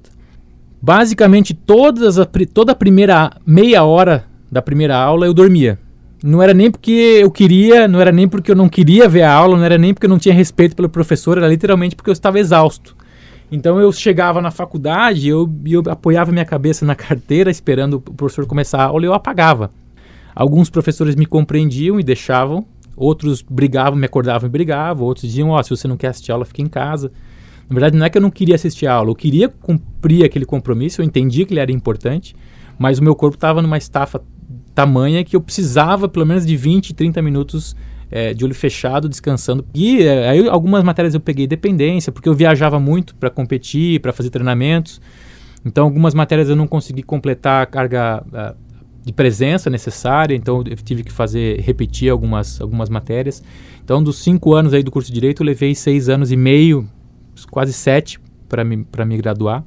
Basicamente, 0.79 1.55
todas 1.55 2.19
a, 2.19 2.27
toda 2.53 2.71
a 2.71 2.75
primeira 2.75 3.31
meia 3.45 3.83
hora 3.83 4.25
da 4.51 4.61
primeira 4.61 4.95
aula 4.95 5.25
eu 5.25 5.33
dormia. 5.33 5.79
Não 6.23 6.41
era 6.41 6.53
nem 6.53 6.69
porque 6.69 7.19
eu 7.21 7.31
queria, 7.31 7.87
não 7.87 7.99
era 7.99 8.11
nem 8.11 8.27
porque 8.27 8.51
eu 8.51 8.55
não 8.55 8.69
queria 8.69 9.07
ver 9.09 9.23
a 9.23 9.33
aula, 9.33 9.57
não 9.57 9.63
era 9.63 9.77
nem 9.77 9.93
porque 9.93 10.05
eu 10.05 10.09
não 10.09 10.19
tinha 10.19 10.33
respeito 10.33 10.75
pelo 10.75 10.89
professor, 10.89 11.37
era 11.37 11.47
literalmente 11.47 11.95
porque 11.95 12.09
eu 12.09 12.13
estava 12.13 12.39
exausto. 12.39 12.95
Então 13.51 13.79
eu 13.79 13.91
chegava 13.91 14.41
na 14.41 14.51
faculdade, 14.51 15.29
eu, 15.29 15.49
eu 15.65 15.81
apoiava 15.87 16.31
minha 16.31 16.45
cabeça 16.45 16.85
na 16.85 16.95
carteira 16.95 17.49
esperando 17.49 17.95
o 17.95 18.01
professor 18.01 18.45
começar 18.45 18.79
a 18.79 18.85
aula 18.85 19.05
e 19.05 19.07
eu 19.07 19.13
apagava. 19.13 19.71
Alguns 20.37 20.69
professores 20.69 21.15
me 21.15 21.25
compreendiam 21.25 21.99
e 21.99 22.03
deixavam, 22.03 22.63
outros 22.95 23.41
brigavam, 23.41 23.97
me 23.97 24.05
acordavam 24.05 24.47
e 24.47 24.51
brigavam, 24.51 25.03
outros 25.03 25.27
diziam, 25.27 25.49
ó, 25.49 25.59
oh, 25.59 25.63
se 25.63 25.71
você 25.71 25.87
não 25.87 25.97
quer 25.97 26.09
assistir 26.09 26.31
aula, 26.31 26.45
fica 26.45 26.61
em 26.61 26.67
casa. 26.67 27.11
Na 27.67 27.73
verdade, 27.73 27.97
não 27.97 28.05
é 28.05 28.09
que 28.11 28.19
eu 28.19 28.21
não 28.21 28.29
queria 28.29 28.53
assistir 28.53 28.85
a 28.85 28.93
aula, 28.93 29.09
eu 29.09 29.15
queria 29.15 29.49
cumprir 29.49 30.23
aquele 30.23 30.45
compromisso, 30.45 31.01
eu 31.01 31.05
entendia 31.05 31.43
que 31.43 31.53
ele 31.53 31.59
era 31.59 31.71
importante, 31.71 32.35
mas 32.77 32.99
o 32.99 33.03
meu 33.03 33.15
corpo 33.15 33.33
estava 33.33 33.63
numa 33.63 33.79
estafa 33.79 34.21
tamanha 34.75 35.23
que 35.23 35.35
eu 35.35 35.41
precisava 35.41 36.07
pelo 36.07 36.23
menos 36.23 36.45
de 36.45 36.55
20, 36.55 36.93
30 36.93 37.19
minutos 37.19 37.75
é, 38.11 38.31
de 38.31 38.45
olho 38.45 38.53
fechado, 38.53 39.09
descansando. 39.09 39.65
E 39.73 40.03
é, 40.03 40.29
aí 40.29 40.47
algumas 40.47 40.83
matérias 40.83 41.15
eu 41.15 41.19
peguei 41.19 41.47
dependência, 41.47 42.11
porque 42.11 42.29
eu 42.29 42.35
viajava 42.35 42.79
muito 42.79 43.15
para 43.15 43.31
competir, 43.31 43.99
para 44.01 44.13
fazer 44.13 44.29
treinamentos. 44.29 45.01
Então 45.65 45.85
algumas 45.85 46.13
matérias 46.13 46.47
eu 46.47 46.55
não 46.55 46.67
consegui 46.67 47.01
completar 47.01 47.63
a 47.63 47.65
carga 47.65 48.23
a, 48.31 48.53
de 49.07 49.13
presença 49.13 49.69
necessária, 49.69 50.35
então 50.35 50.61
eu 50.67 50.75
tive 50.75 51.01
que 51.01 51.13
fazer, 51.13 51.61
repetir 51.61 52.11
algumas, 52.11 52.59
algumas 52.59 52.89
matérias. 52.89 53.41
Então 53.81 54.03
dos 54.03 54.21
cinco 54.21 54.53
anos 54.53 54.73
aí 54.73 54.83
do 54.83 54.91
curso 54.91 55.07
de 55.07 55.13
Direito 55.13 55.41
eu 55.41 55.45
levei 55.45 55.73
seis 55.73 56.09
anos 56.09 56.29
e 56.29 56.35
meio, 56.35 56.85
quase 57.49 57.71
sete, 57.71 58.19
para 58.49 58.65
me, 58.65 58.75
me 58.75 59.17
graduar. 59.17 59.63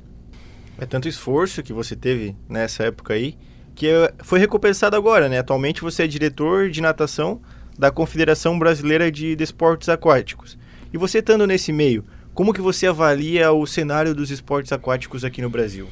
É 0.78 0.84
tanto 0.84 1.08
esforço 1.08 1.62
que 1.62 1.72
você 1.72 1.96
teve 1.96 2.36
nessa 2.46 2.84
época 2.84 3.14
aí, 3.14 3.34
que 3.74 3.88
é, 3.88 4.12
foi 4.18 4.38
recompensado 4.38 4.94
agora, 4.94 5.26
né? 5.26 5.38
Atualmente 5.38 5.80
você 5.80 6.02
é 6.02 6.06
diretor 6.06 6.68
de 6.68 6.82
natação 6.82 7.40
da 7.78 7.90
Confederação 7.90 8.58
Brasileira 8.58 9.10
de 9.10 9.34
Desportos 9.34 9.88
Aquáticos. 9.88 10.58
E 10.92 10.98
você 10.98 11.20
estando 11.20 11.46
nesse 11.46 11.72
meio, 11.72 12.04
como 12.34 12.52
que 12.52 12.60
você 12.60 12.86
avalia 12.86 13.50
o 13.52 13.66
cenário 13.66 14.14
dos 14.14 14.30
esportes 14.30 14.70
aquáticos 14.70 15.24
aqui 15.24 15.40
no 15.40 15.48
Brasil? 15.48 15.86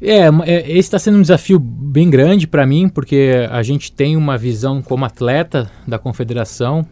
É, 0.00 0.28
é 0.50 0.70
esse 0.70 0.78
está 0.78 0.98
sendo 0.98 1.18
um 1.18 1.22
desafio 1.22 1.58
bem 1.58 2.08
grande 2.08 2.46
para 2.46 2.66
mim, 2.66 2.88
porque 2.88 3.48
a 3.50 3.62
gente 3.62 3.92
tem 3.92 4.16
uma 4.16 4.38
visão 4.38 4.80
como 4.80 5.04
atleta 5.04 5.70
da 5.86 5.98
confederação 5.98 6.86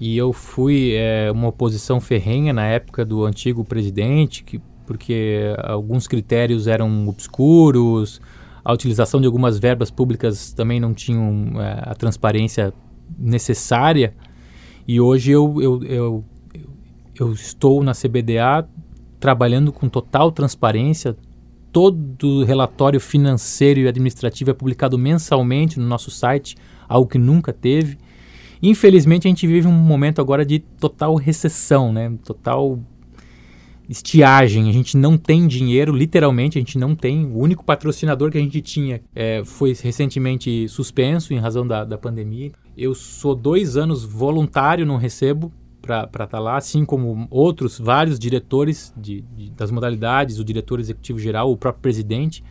e 0.00 0.16
eu 0.16 0.32
fui 0.32 0.94
é, 0.94 1.30
uma 1.30 1.48
oposição 1.48 2.00
ferrenha 2.00 2.52
na 2.52 2.66
época 2.66 3.04
do 3.04 3.24
antigo 3.24 3.64
presidente, 3.64 4.42
que, 4.42 4.60
porque 4.86 5.54
alguns 5.62 6.06
critérios 6.06 6.66
eram 6.66 7.06
obscuros, 7.06 8.20
a 8.64 8.72
utilização 8.72 9.20
de 9.20 9.26
algumas 9.26 9.58
verbas 9.58 9.90
públicas 9.90 10.52
também 10.52 10.80
não 10.80 10.94
tinham 10.94 11.60
é, 11.60 11.82
a 11.82 11.94
transparência 11.94 12.72
necessária. 13.18 14.14
E 14.88 15.00
hoje 15.00 15.32
eu, 15.32 15.60
eu, 15.60 15.84
eu, 15.84 16.24
eu, 17.18 17.32
estou 17.32 17.82
na 17.82 17.92
CBDA 17.92 18.66
trabalhando 19.20 19.70
com 19.70 19.88
total 19.88 20.32
transparência. 20.32 21.14
Todo 21.74 22.44
relatório 22.44 23.00
financeiro 23.00 23.80
e 23.80 23.88
administrativo 23.88 24.52
é 24.52 24.54
publicado 24.54 24.96
mensalmente 24.96 25.80
no 25.80 25.84
nosso 25.84 26.08
site, 26.08 26.54
algo 26.88 27.10
que 27.10 27.18
nunca 27.18 27.52
teve. 27.52 27.98
Infelizmente, 28.62 29.26
a 29.26 29.28
gente 29.28 29.44
vive 29.44 29.66
um 29.66 29.72
momento 29.72 30.20
agora 30.20 30.46
de 30.46 30.60
total 30.60 31.16
recessão, 31.16 31.92
né? 31.92 32.16
total 32.24 32.78
estiagem, 33.88 34.68
a 34.68 34.72
gente 34.72 34.96
não 34.96 35.18
tem 35.18 35.48
dinheiro, 35.48 35.92
literalmente 35.92 36.58
a 36.58 36.60
gente 36.60 36.78
não 36.78 36.94
tem. 36.94 37.26
O 37.26 37.38
único 37.38 37.64
patrocinador 37.64 38.30
que 38.30 38.38
a 38.38 38.40
gente 38.40 38.60
tinha 38.60 39.02
é, 39.12 39.42
foi 39.44 39.74
recentemente 39.74 40.68
suspenso 40.68 41.34
em 41.34 41.38
razão 41.38 41.66
da, 41.66 41.84
da 41.84 41.98
pandemia. 41.98 42.52
Eu 42.76 42.94
sou 42.94 43.34
dois 43.34 43.76
anos 43.76 44.04
voluntário, 44.04 44.86
não 44.86 44.96
recebo 44.96 45.52
para 45.84 46.04
estar 46.04 46.26
tá 46.26 46.38
lá, 46.38 46.56
assim 46.56 46.84
como 46.84 47.26
outros 47.30 47.78
vários 47.78 48.18
diretores 48.18 48.92
de, 48.96 49.20
de, 49.36 49.50
das 49.50 49.70
modalidades, 49.70 50.38
o 50.38 50.44
diretor 50.44 50.80
executivo 50.80 51.18
geral, 51.18 51.50
o 51.50 51.56
próprio 51.56 51.82
presidente. 51.82 52.42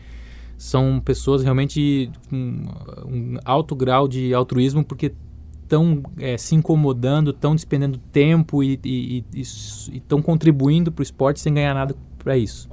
São 0.56 1.00
pessoas 1.04 1.42
realmente 1.42 2.10
com 2.30 2.62
um 3.06 3.38
alto 3.44 3.74
grau 3.74 4.06
de 4.06 4.32
altruísmo 4.32 4.84
porque 4.84 5.12
estão 5.62 6.02
é, 6.18 6.38
se 6.38 6.54
incomodando, 6.54 7.30
estão 7.30 7.54
despendendo 7.54 7.98
tempo 7.98 8.62
e 8.62 9.24
estão 9.34 10.22
contribuindo 10.22 10.92
para 10.92 11.00
o 11.00 11.02
esporte 11.02 11.40
sem 11.40 11.54
ganhar 11.54 11.74
nada 11.74 11.96
para 12.18 12.38
isso. 12.38 12.68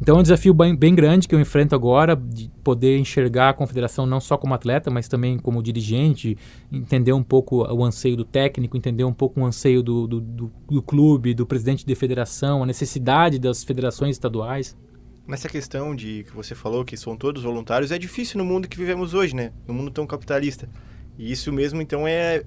Então 0.00 0.16
é 0.16 0.20
um 0.20 0.22
desafio 0.22 0.54
bem, 0.54 0.76
bem, 0.76 0.94
grande 0.94 1.26
que 1.26 1.34
eu 1.34 1.40
enfrento 1.40 1.74
agora, 1.74 2.14
de 2.14 2.48
poder 2.62 2.98
enxergar 2.98 3.50
a 3.50 3.52
confederação 3.52 4.06
não 4.06 4.20
só 4.20 4.36
como 4.36 4.54
atleta, 4.54 4.90
mas 4.90 5.08
também 5.08 5.38
como 5.38 5.60
dirigente, 5.60 6.38
entender 6.70 7.12
um 7.12 7.22
pouco 7.22 7.64
o 7.64 7.84
anseio 7.84 8.16
do 8.16 8.24
técnico, 8.24 8.76
entender 8.76 9.02
um 9.02 9.12
pouco 9.12 9.40
o 9.40 9.44
anseio 9.44 9.82
do, 9.82 10.06
do, 10.06 10.20
do, 10.20 10.52
do 10.70 10.82
clube, 10.82 11.34
do 11.34 11.44
presidente 11.44 11.84
de 11.84 11.94
federação, 11.96 12.62
a 12.62 12.66
necessidade 12.66 13.38
das 13.40 13.64
federações 13.64 14.14
estaduais. 14.14 14.76
Nessa 15.26 15.48
questão 15.48 15.94
de 15.94 16.24
que 16.24 16.34
você 16.34 16.54
falou 16.54 16.84
que 16.84 16.96
são 16.96 17.16
todos 17.16 17.42
voluntários, 17.42 17.90
é 17.90 17.98
difícil 17.98 18.38
no 18.38 18.44
mundo 18.44 18.68
que 18.68 18.78
vivemos 18.78 19.14
hoje, 19.14 19.34
né? 19.34 19.52
No 19.66 19.74
mundo 19.74 19.90
tão 19.90 20.06
capitalista. 20.06 20.68
E 21.18 21.30
isso 21.32 21.52
mesmo, 21.52 21.82
então, 21.82 22.06
é 22.06 22.44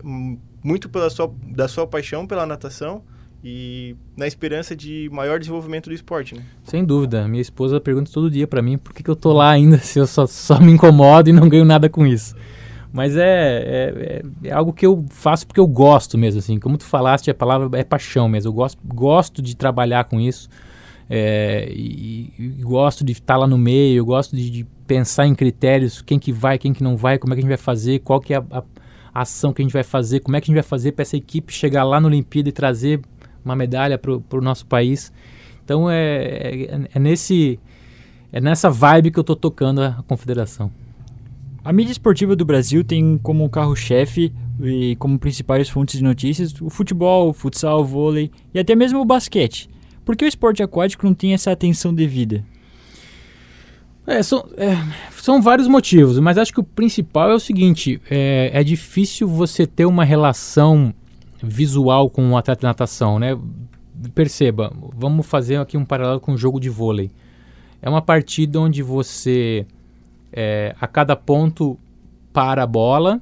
muito 0.64 0.90
pela 0.90 1.10
sua, 1.10 1.32
da 1.46 1.68
sua 1.68 1.86
paixão 1.86 2.26
pela 2.26 2.46
natação 2.46 3.04
e 3.44 3.96
na 4.16 4.28
esperança 4.28 4.76
de 4.76 5.10
maior 5.12 5.40
desenvolvimento 5.40 5.90
do 5.90 5.94
esporte, 5.94 6.36
né? 6.36 6.44
Sem 6.64 6.86
dúvida. 6.86 7.28
Minha 7.28 7.42
esposa 7.42 7.82
pergunta 7.82 8.12
todo 8.14 8.30
dia 8.30 8.48
para 8.48 8.62
mim 8.62 8.78
por 8.78 8.94
que, 8.94 9.02
que 9.02 9.10
eu 9.10 9.16
tô 9.16 9.34
lá 9.34 9.50
ainda 9.50 9.78
se 9.80 10.00
eu 10.00 10.06
só, 10.06 10.28
só 10.28 10.60
me 10.60 10.72
incomodo 10.72 11.30
e 11.30 11.34
não 11.34 11.50
ganho 11.50 11.66
nada 11.66 11.90
com 11.90 12.06
isso. 12.06 12.36
Mas 12.94 13.16
é, 13.16 13.22
é, 13.22 14.22
é, 14.44 14.50
é, 14.50 14.52
algo 14.52 14.74
que 14.74 14.86
eu 14.86 15.06
faço 15.10 15.48
porque 15.48 15.60
eu 15.60 15.68
gosto 15.68 16.18
mesmo, 16.18 16.40
assim. 16.40 16.60
Como 16.60 16.78
tu 16.78 16.84
falaste, 16.84 17.32
a 17.32 17.34
palavra 17.34 17.80
é 17.80 17.84
paixão 17.84 18.28
mesmo. 18.28 18.50
Eu 18.50 18.54
gosto, 18.54 18.78
gosto 18.86 19.42
de 19.42 19.56
trabalhar 19.56 20.04
com 20.04 20.20
isso. 20.20 20.50
é, 21.10 21.70
e, 21.72 22.34
e, 22.38 22.48
gosto 22.62 23.04
de 23.04 23.14
estar 23.14 23.38
lá 23.38 23.48
no 23.48 23.58
meio, 23.58 24.06
gosto 24.06 24.36
de, 24.36 24.50
de, 24.50 24.68
pensar 24.86 25.26
em 25.26 25.34
critérios, 25.34 26.02
quem 26.02 26.20
que 26.20 26.34
vai, 26.34 26.58
quem 26.58 26.74
que 26.74 26.84
não 26.84 26.98
vai, 26.98 27.18
como 27.18 27.34
é 27.34 27.36
que 27.36 27.40
a 27.40 27.44
gente 27.44 27.50
vai 27.50 27.58
fazer, 27.58 28.00
qual 28.00 28.20
que 28.20 28.34
é 28.34 28.38
a, 28.38 28.44
a, 29.14 29.22
ação 29.22 29.54
que 29.54 29.62
a 29.62 29.64
gente 29.64 29.72
vai 29.72 29.84
fazer, 29.84 30.20
como 30.20 30.36
é 30.36 30.42
que 30.42 30.46
a 30.46 30.48
gente 30.48 30.62
vai 30.62 30.70
fazer 30.70 30.92
para 30.92 31.04
essa 31.04 31.16
equipe 31.16 31.54
chegar 31.54 31.86
lá 31.86 31.98
no 31.98 32.08
Olimpíada 32.08 32.50
e 32.50 32.52
trazer 32.52 33.00
uma 33.44 33.56
medalha 33.56 33.98
para 33.98 34.12
o 34.12 34.42
nosso 34.42 34.66
país. 34.66 35.12
Então 35.64 35.90
é, 35.90 36.24
é, 36.24 36.90
é, 36.94 37.00
nesse 37.00 37.60
é 38.32 38.42
nessa 38.42 38.70
vibe 38.70 39.12
que 39.12 39.20
eu 39.20 39.22
estou 39.22 39.36
tocando 39.36 39.82
a 39.82 40.04
confederação. 40.08 40.72
A 41.64 41.72
mídia 41.72 41.92
esportiva 41.92 42.36
do 42.36 42.44
Brasil 42.44 42.84
tem 42.84 43.20
como 43.22 43.48
carro-chefe 43.50 44.34
e 44.60 44.96
como 44.96 45.20
principais 45.20 45.70
fontes 45.70 45.98
de 45.98 46.04
notícias 46.04 46.60
o 46.60 46.70
futebol, 46.70 47.30
o 47.30 47.34
futsal, 47.34 47.82
o 47.82 47.86
vôlei 47.86 48.32
e 48.54 48.60
até 48.60 48.76
mesmo 48.76 49.00
o 49.00 49.06
basquete. 49.06 49.70
Por 50.04 50.16
que 50.16 50.26
o 50.26 50.28
esporte 50.28 50.64
aquático 50.64 51.06
não 51.06 51.14
tem 51.14 51.34
essa 51.34 51.52
atenção 51.52 51.94
devida? 51.94 52.44
É, 54.08 54.24
são, 54.24 54.46
é, 54.58 54.76
são 55.12 55.42
vários 55.42 55.68
motivos, 55.68 56.18
mas 56.20 56.38
acho 56.38 56.52
que 56.52 56.60
o 56.60 56.64
principal 56.64 57.30
é 57.30 57.36
o 57.36 57.40
seguinte: 57.40 58.02
é, 58.10 58.50
é 58.54 58.64
difícil 58.64 59.28
você 59.28 59.68
ter 59.68 59.86
uma 59.86 60.04
relação 60.04 60.94
visual 61.42 62.10
com 62.10 62.24
um 62.24 62.38
atleta 62.38 62.62
de 62.62 62.68
natação, 62.68 63.20
né? 63.20 63.38
Perceba, 64.16 64.74
vamos 64.96 65.26
fazer 65.26 65.58
aqui 65.58 65.78
um 65.78 65.86
paralelo 65.86 66.20
com 66.20 66.34
o 66.34 66.38
jogo 66.38 66.60
de 66.60 66.70
vôlei. 66.70 67.12
É 67.82 67.90
uma 67.90 68.02
partida 68.02 68.60
onde 68.60 68.82
você 68.82 69.66
é, 70.32 70.76
a 70.80 70.88
cada 70.88 71.16
ponto 71.16 71.78
para 72.32 72.64
a 72.64 72.68
bola 72.68 73.22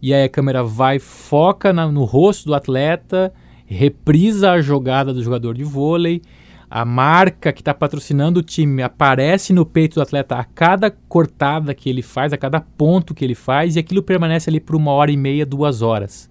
e 0.00 0.12
aí 0.12 0.24
a 0.24 0.28
câmera 0.28 0.62
vai, 0.62 0.98
foca 0.98 1.72
na, 1.72 1.90
no 1.90 2.04
rosto 2.04 2.46
do 2.46 2.54
atleta, 2.54 3.32
reprisa 3.66 4.52
a 4.52 4.60
jogada 4.60 5.12
do 5.12 5.22
jogador 5.22 5.54
de 5.54 5.64
vôlei, 5.64 6.22
a 6.68 6.84
marca 6.84 7.52
que 7.52 7.60
está 7.60 7.72
patrocinando 7.72 8.40
o 8.40 8.42
time 8.42 8.82
aparece 8.82 9.52
no 9.52 9.64
peito 9.64 9.94
do 9.94 10.02
atleta 10.02 10.36
a 10.36 10.44
cada 10.44 10.90
cortada 10.90 11.74
que 11.74 11.88
ele 11.88 12.02
faz, 12.02 12.32
a 12.32 12.36
cada 12.36 12.60
ponto 12.60 13.14
que 13.14 13.24
ele 13.24 13.34
faz, 13.34 13.76
e 13.76 13.78
aquilo 13.78 14.02
permanece 14.02 14.50
ali 14.50 14.60
por 14.60 14.76
uma 14.76 14.92
hora 14.92 15.10
e 15.10 15.16
meia, 15.16 15.46
duas 15.46 15.80
horas. 15.80 16.28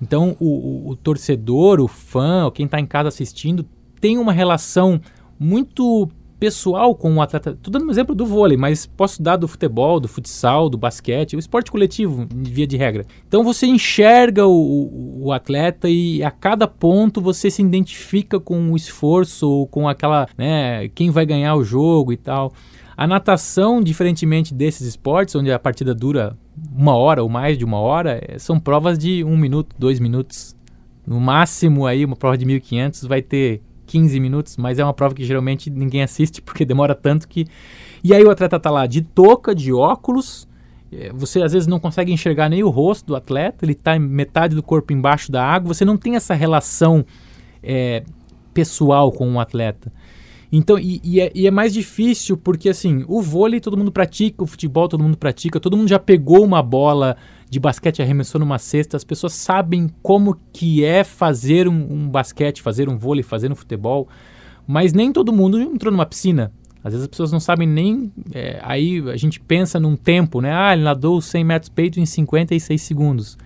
Então 0.00 0.36
o, 0.40 0.46
o, 0.46 0.90
o 0.90 0.96
torcedor, 0.96 1.80
o 1.80 1.88
fã, 1.88 2.50
quem 2.52 2.66
está 2.66 2.80
em 2.80 2.86
casa 2.86 3.08
assistindo, 3.08 3.66
tem 4.00 4.18
uma 4.18 4.32
relação 4.32 5.00
muito 5.38 6.08
pessoal 6.40 6.94
com 6.94 7.14
o 7.14 7.22
atleta. 7.22 7.50
Estou 7.50 7.70
dando 7.70 7.86
um 7.86 7.90
exemplo 7.90 8.14
do 8.14 8.24
vôlei, 8.24 8.56
mas 8.56 8.86
posso 8.86 9.22
dar 9.22 9.36
do 9.36 9.46
futebol, 9.46 10.00
do 10.00 10.08
futsal, 10.08 10.70
do 10.70 10.78
basquete, 10.78 11.36
o 11.36 11.38
esporte 11.38 11.70
coletivo, 11.70 12.26
via 12.34 12.66
de 12.66 12.78
regra. 12.78 13.04
Então 13.28 13.44
você 13.44 13.66
enxerga 13.66 14.46
o, 14.46 15.20
o 15.22 15.32
atleta 15.32 15.88
e 15.88 16.24
a 16.24 16.30
cada 16.30 16.66
ponto 16.66 17.20
você 17.20 17.50
se 17.50 17.60
identifica 17.60 18.40
com 18.40 18.72
o 18.72 18.76
esforço, 18.76 19.68
com 19.70 19.86
aquela, 19.86 20.26
né, 20.36 20.88
quem 20.88 21.10
vai 21.10 21.26
ganhar 21.26 21.54
o 21.54 21.62
jogo 21.62 22.10
e 22.10 22.16
tal. 22.16 22.52
A 23.00 23.06
natação, 23.06 23.80
diferentemente 23.80 24.52
desses 24.52 24.86
esportes, 24.86 25.34
onde 25.34 25.50
a 25.50 25.58
partida 25.58 25.94
dura 25.94 26.36
uma 26.70 26.94
hora 26.94 27.22
ou 27.22 27.30
mais 27.30 27.56
de 27.56 27.64
uma 27.64 27.78
hora, 27.78 28.20
é, 28.22 28.38
são 28.38 28.60
provas 28.60 28.98
de 28.98 29.24
um 29.24 29.38
minuto, 29.38 29.74
dois 29.78 29.98
minutos. 29.98 30.54
No 31.06 31.18
máximo 31.18 31.86
aí, 31.86 32.04
uma 32.04 32.14
prova 32.14 32.36
de 32.36 32.44
1.500 32.44 33.08
vai 33.08 33.22
ter 33.22 33.62
15 33.86 34.20
minutos, 34.20 34.58
mas 34.58 34.78
é 34.78 34.84
uma 34.84 34.92
prova 34.92 35.14
que 35.14 35.24
geralmente 35.24 35.70
ninguém 35.70 36.02
assiste 36.02 36.42
porque 36.44 36.62
demora 36.62 36.94
tanto 36.94 37.26
que. 37.26 37.46
E 38.04 38.12
aí 38.12 38.22
o 38.22 38.30
atleta 38.30 38.60
tá 38.60 38.70
lá 38.70 38.86
de 38.86 39.00
touca, 39.00 39.54
de 39.54 39.72
óculos. 39.72 40.46
É, 40.92 41.10
você 41.10 41.40
às 41.40 41.54
vezes 41.54 41.66
não 41.66 41.80
consegue 41.80 42.12
enxergar 42.12 42.50
nem 42.50 42.62
o 42.62 42.68
rosto 42.68 43.06
do 43.06 43.16
atleta, 43.16 43.64
ele 43.64 43.72
está 43.72 43.98
metade 43.98 44.54
do 44.54 44.62
corpo 44.62 44.92
embaixo 44.92 45.32
da 45.32 45.42
água. 45.42 45.72
Você 45.72 45.86
não 45.86 45.96
tem 45.96 46.16
essa 46.16 46.34
relação 46.34 47.02
é, 47.62 48.04
pessoal 48.52 49.10
com 49.10 49.32
o 49.32 49.40
atleta. 49.40 49.90
Então, 50.52 50.78
e, 50.78 51.00
e, 51.04 51.20
é, 51.20 51.30
e, 51.32 51.46
é, 51.46 51.50
mais 51.50 51.72
difícil 51.72 52.36
porque, 52.36 52.68
assim, 52.68 53.04
o 53.06 53.22
vôlei 53.22 53.60
todo 53.60 53.76
mundo 53.76 53.92
pratica, 53.92 54.42
o 54.42 54.46
futebol 54.46 54.88
todo 54.88 55.02
mundo 55.02 55.16
pratica, 55.16 55.60
todo 55.60 55.76
mundo 55.76 55.88
já 55.88 55.98
pegou 55.98 56.44
uma 56.44 56.60
bola 56.60 57.16
de 57.48 57.60
basquete 57.60 58.02
arremessou 58.02 58.40
numa 58.40 58.58
cesta, 58.58 58.96
as 58.96 59.04
pessoas 59.04 59.32
sabem 59.32 59.88
como 60.02 60.36
que 60.52 60.84
é 60.84 61.04
fazer 61.04 61.68
um, 61.68 61.92
um 61.92 62.08
basquete, 62.08 62.62
fazer 62.62 62.88
um 62.88 62.96
vôlei, 62.96 63.22
fazer 63.22 63.50
um 63.50 63.54
futebol, 63.54 64.08
mas 64.66 64.92
nem 64.92 65.12
todo 65.12 65.32
mundo 65.32 65.60
entrou 65.60 65.92
numa 65.92 66.06
piscina. 66.06 66.52
Às 66.82 66.92
vezes 66.92 67.02
as 67.02 67.08
pessoas 67.08 67.30
não 67.30 67.40
sabem 67.40 67.68
nem. 67.68 68.10
É, 68.32 68.58
aí 68.62 69.00
a 69.10 69.16
gente 69.16 69.38
pensa 69.38 69.78
num 69.78 69.96
tempo, 69.96 70.40
né? 70.40 70.52
Ah, 70.52 70.72
ele 70.72 70.82
nadou 70.82 71.20
100 71.20 71.44
metros 71.44 71.68
peito 71.68 72.00
em 72.00 72.06
56 72.06 72.80
segundos. 72.80 73.38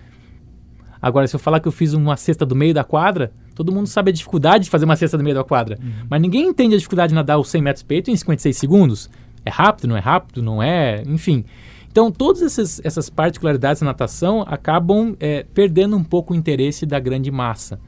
Agora, 1.01 1.27
se 1.27 1.35
eu 1.35 1.39
falar 1.39 1.59
que 1.59 1.67
eu 1.67 1.71
fiz 1.71 1.93
uma 1.93 2.15
cesta 2.15 2.45
do 2.45 2.55
meio 2.55 2.73
da 2.73 2.83
quadra, 2.83 3.31
todo 3.55 3.71
mundo 3.71 3.87
sabe 3.87 4.11
a 4.11 4.13
dificuldade 4.13 4.65
de 4.65 4.69
fazer 4.69 4.85
uma 4.85 4.95
cesta 4.95 5.17
do 5.17 5.23
meio 5.23 5.35
da 5.35 5.43
quadra. 5.43 5.79
Uhum. 5.81 6.05
Mas 6.09 6.21
ninguém 6.21 6.47
entende 6.47 6.75
a 6.75 6.77
dificuldade 6.77 7.09
de 7.09 7.15
nadar 7.15 7.39
os 7.39 7.49
100 7.49 7.61
metros 7.61 7.83
peito 7.83 8.11
em 8.11 8.15
56 8.15 8.55
segundos. 8.55 9.09
É 9.43 9.49
rápido, 9.49 9.87
não 9.87 9.97
é 9.97 10.01
rápido, 10.01 10.43
não 10.43 10.61
é. 10.61 11.01
Enfim. 11.07 11.45
Então, 11.89 12.11
todas 12.11 12.41
essas, 12.41 12.81
essas 12.83 13.09
particularidades 13.09 13.81
da 13.81 13.85
natação 13.85 14.43
acabam 14.45 15.15
é, 15.17 15.45
perdendo 15.53 15.95
um 15.95 16.03
pouco 16.03 16.33
o 16.33 16.35
interesse 16.35 16.85
da 16.85 16.99
grande 16.99 17.31
massa. 17.31 17.79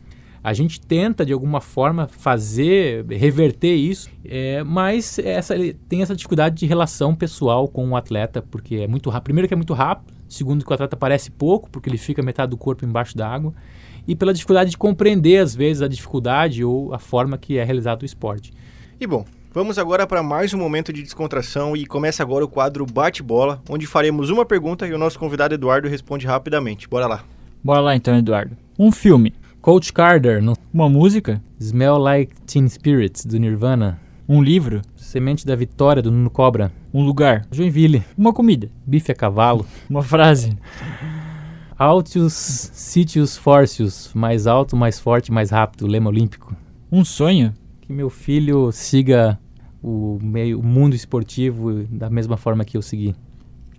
A 0.41 0.53
gente 0.53 0.79
tenta, 0.79 1.25
de 1.25 1.33
alguma 1.33 1.59
forma, 1.59 2.07
fazer, 2.07 3.05
reverter 3.07 3.75
isso, 3.75 4.09
é, 4.23 4.63
mas 4.63 5.19
essa, 5.19 5.55
tem 5.89 6.01
essa 6.01 6.15
dificuldade 6.15 6.55
de 6.55 6.65
relação 6.65 7.13
pessoal 7.13 7.67
com 7.67 7.89
o 7.89 7.97
atleta, 7.97 8.41
porque 8.41 8.75
é 8.77 8.87
muito 8.87 9.09
rápido. 9.09 9.25
Primeiro 9.25 9.47
que 9.47 9.53
é 9.53 9.57
muito 9.57 9.73
rápido, 9.73 10.13
segundo 10.29 10.63
que 10.63 10.71
o 10.71 10.73
atleta 10.73 10.95
parece 10.95 11.29
pouco, 11.29 11.69
porque 11.69 11.89
ele 11.89 11.97
fica 11.97 12.21
metade 12.21 12.51
do 12.51 12.57
corpo 12.57 12.85
embaixo 12.85 13.17
da 13.17 13.27
água, 13.27 13.53
e 14.07 14.15
pela 14.15 14.33
dificuldade 14.33 14.71
de 14.71 14.77
compreender, 14.77 15.37
às 15.37 15.55
vezes, 15.55 15.81
a 15.81 15.87
dificuldade 15.87 16.63
ou 16.63 16.93
a 16.93 16.99
forma 16.99 17.37
que 17.37 17.57
é 17.57 17.63
realizado 17.63 18.03
o 18.03 18.05
esporte. 18.05 18.53
E 18.99 19.05
bom, 19.05 19.25
Vamos 19.57 19.79
agora 19.79 20.05
para 20.05 20.21
mais 20.21 20.53
um 20.53 20.57
momento 20.59 20.93
de 20.93 21.01
descontração 21.01 21.75
e 21.75 21.83
começa 21.83 22.21
agora 22.21 22.45
o 22.45 22.47
quadro 22.47 22.85
Bate-Bola, 22.85 23.59
onde 23.67 23.87
faremos 23.87 24.29
uma 24.29 24.45
pergunta 24.45 24.85
e 24.85 24.93
o 24.93 24.99
nosso 24.99 25.17
convidado 25.17 25.55
Eduardo 25.55 25.87
responde 25.87 26.27
rapidamente. 26.27 26.87
Bora 26.87 27.07
lá. 27.07 27.23
Bora 27.63 27.79
lá 27.79 27.95
então, 27.95 28.15
Eduardo. 28.15 28.55
Um 28.77 28.91
filme. 28.91 29.33
Coach 29.59 29.91
Carter. 29.91 30.43
No... 30.43 30.53
Uma 30.71 30.87
música. 30.87 31.41
Smell 31.59 31.97
Like 31.97 32.35
Teen 32.45 32.69
Spirits, 32.69 33.25
do 33.25 33.39
Nirvana. 33.39 33.99
Um 34.29 34.43
livro. 34.43 34.83
Semente 34.95 35.43
da 35.43 35.55
Vitória, 35.55 36.03
do 36.03 36.11
Nuno 36.11 36.29
Cobra. 36.29 36.71
Um 36.93 37.03
lugar. 37.03 37.47
Joinville. 37.51 38.03
Uma 38.15 38.31
comida. 38.31 38.69
Bife 38.85 39.11
a 39.11 39.15
cavalo. 39.15 39.65
Uma 39.89 40.03
frase. 40.03 40.55
Altius 41.77 42.33
Sitius 42.33 43.37
Forcius. 43.37 44.11
Mais 44.15 44.47
alto, 44.47 44.75
mais 44.75 44.99
forte, 44.99 45.31
mais 45.31 45.51
rápido. 45.51 45.85
Lema 45.85 46.09
olímpico. 46.09 46.55
Um 46.91 47.05
sonho. 47.05 47.53
Que 47.81 47.93
meu 47.93 48.09
filho 48.09 48.71
siga 48.71 49.39
o 49.81 50.17
meio 50.21 50.59
o 50.59 50.63
mundo 50.63 50.95
esportivo 50.95 51.83
da 51.83 52.09
mesma 52.09 52.35
forma 52.35 52.65
que 52.65 52.75
eu 52.75 52.81
segui. 52.81 53.15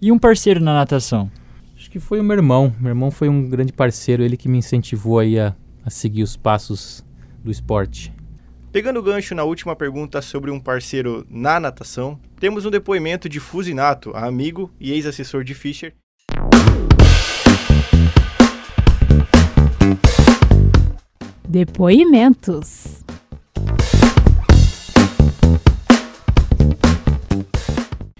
E 0.01 0.13
um 0.13 0.19
parceiro 0.19 0.61
na 0.61 0.73
natação? 0.73 1.29
Acho 1.77 1.91
que 1.91 1.99
foi 1.99 2.21
o 2.21 2.25
meu 2.25 2.37
irmão. 2.37 2.73
Meu 2.81 2.91
irmão 2.91 3.11
foi 3.11 3.29
um 3.29 3.49
grande 3.49 3.73
parceiro, 3.73 4.23
ele 4.23 4.37
que 4.37 4.49
me 4.49 4.59
incentivou 4.59 5.19
aí 5.19 5.39
a, 5.39 5.55
a 5.85 5.91
seguir 5.91 6.23
os 6.23 6.37
passos 6.37 7.05
do 7.43 7.51
esporte. 7.51 8.13
Pegando 8.71 9.01
o 9.01 9.03
gancho 9.03 9.35
na 9.35 9.43
última 9.43 9.75
pergunta 9.75 10.23
sobre 10.23 10.51
um 10.51 10.61
parceiro 10.61 11.27
na 11.29 11.59
natação, 11.59 12.19
temos 12.39 12.65
um 12.65 12.71
depoimento 12.71 13.29
de 13.29 13.41
Fusinato, 13.41 14.13
amigo 14.15 14.71
e 14.79 14.93
ex-assessor 14.93 15.43
de 15.43 15.55
Fischer. 15.55 15.95
Depoimentos. 21.49 23.03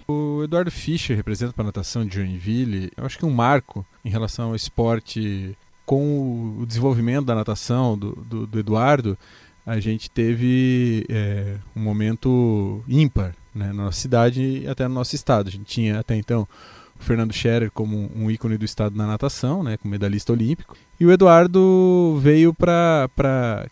O 0.07 0.43
Eduardo 0.43 0.71
Fischer 0.71 1.15
representa 1.15 1.53
para 1.53 1.61
a 1.61 1.67
natação 1.67 2.03
de 2.07 2.15
Joinville. 2.15 2.91
Eu 2.97 3.05
acho 3.05 3.19
que 3.19 3.25
um 3.25 3.29
marco 3.29 3.85
em 4.03 4.09
relação 4.09 4.49
ao 4.49 4.55
esporte 4.55 5.55
com 5.85 6.57
o 6.59 6.65
desenvolvimento 6.65 7.25
da 7.25 7.35
natação 7.35 7.95
do, 7.95 8.15
do, 8.15 8.47
do 8.47 8.59
Eduardo, 8.59 9.15
a 9.63 9.79
gente 9.79 10.09
teve 10.09 11.05
é, 11.07 11.57
um 11.75 11.81
momento 11.81 12.83
ímpar 12.87 13.35
né, 13.53 13.67
na 13.67 13.83
nossa 13.83 13.99
cidade 13.99 14.63
e 14.63 14.67
até 14.67 14.87
no 14.87 14.95
nosso 14.95 15.13
estado. 15.13 15.49
A 15.49 15.51
gente 15.51 15.65
tinha 15.65 15.99
até 15.99 16.15
então 16.15 16.47
Fernando 16.99 17.33
Scherer 17.33 17.71
como 17.71 18.11
um 18.15 18.29
ícone 18.29 18.57
do 18.57 18.65
estado 18.65 18.95
na 18.95 19.07
natação, 19.07 19.63
né, 19.63 19.77
como 19.77 19.91
medalhista 19.91 20.33
olímpico. 20.33 20.77
E 20.99 21.05
o 21.05 21.11
Eduardo 21.11 22.19
veio 22.21 22.53
para 22.53 23.09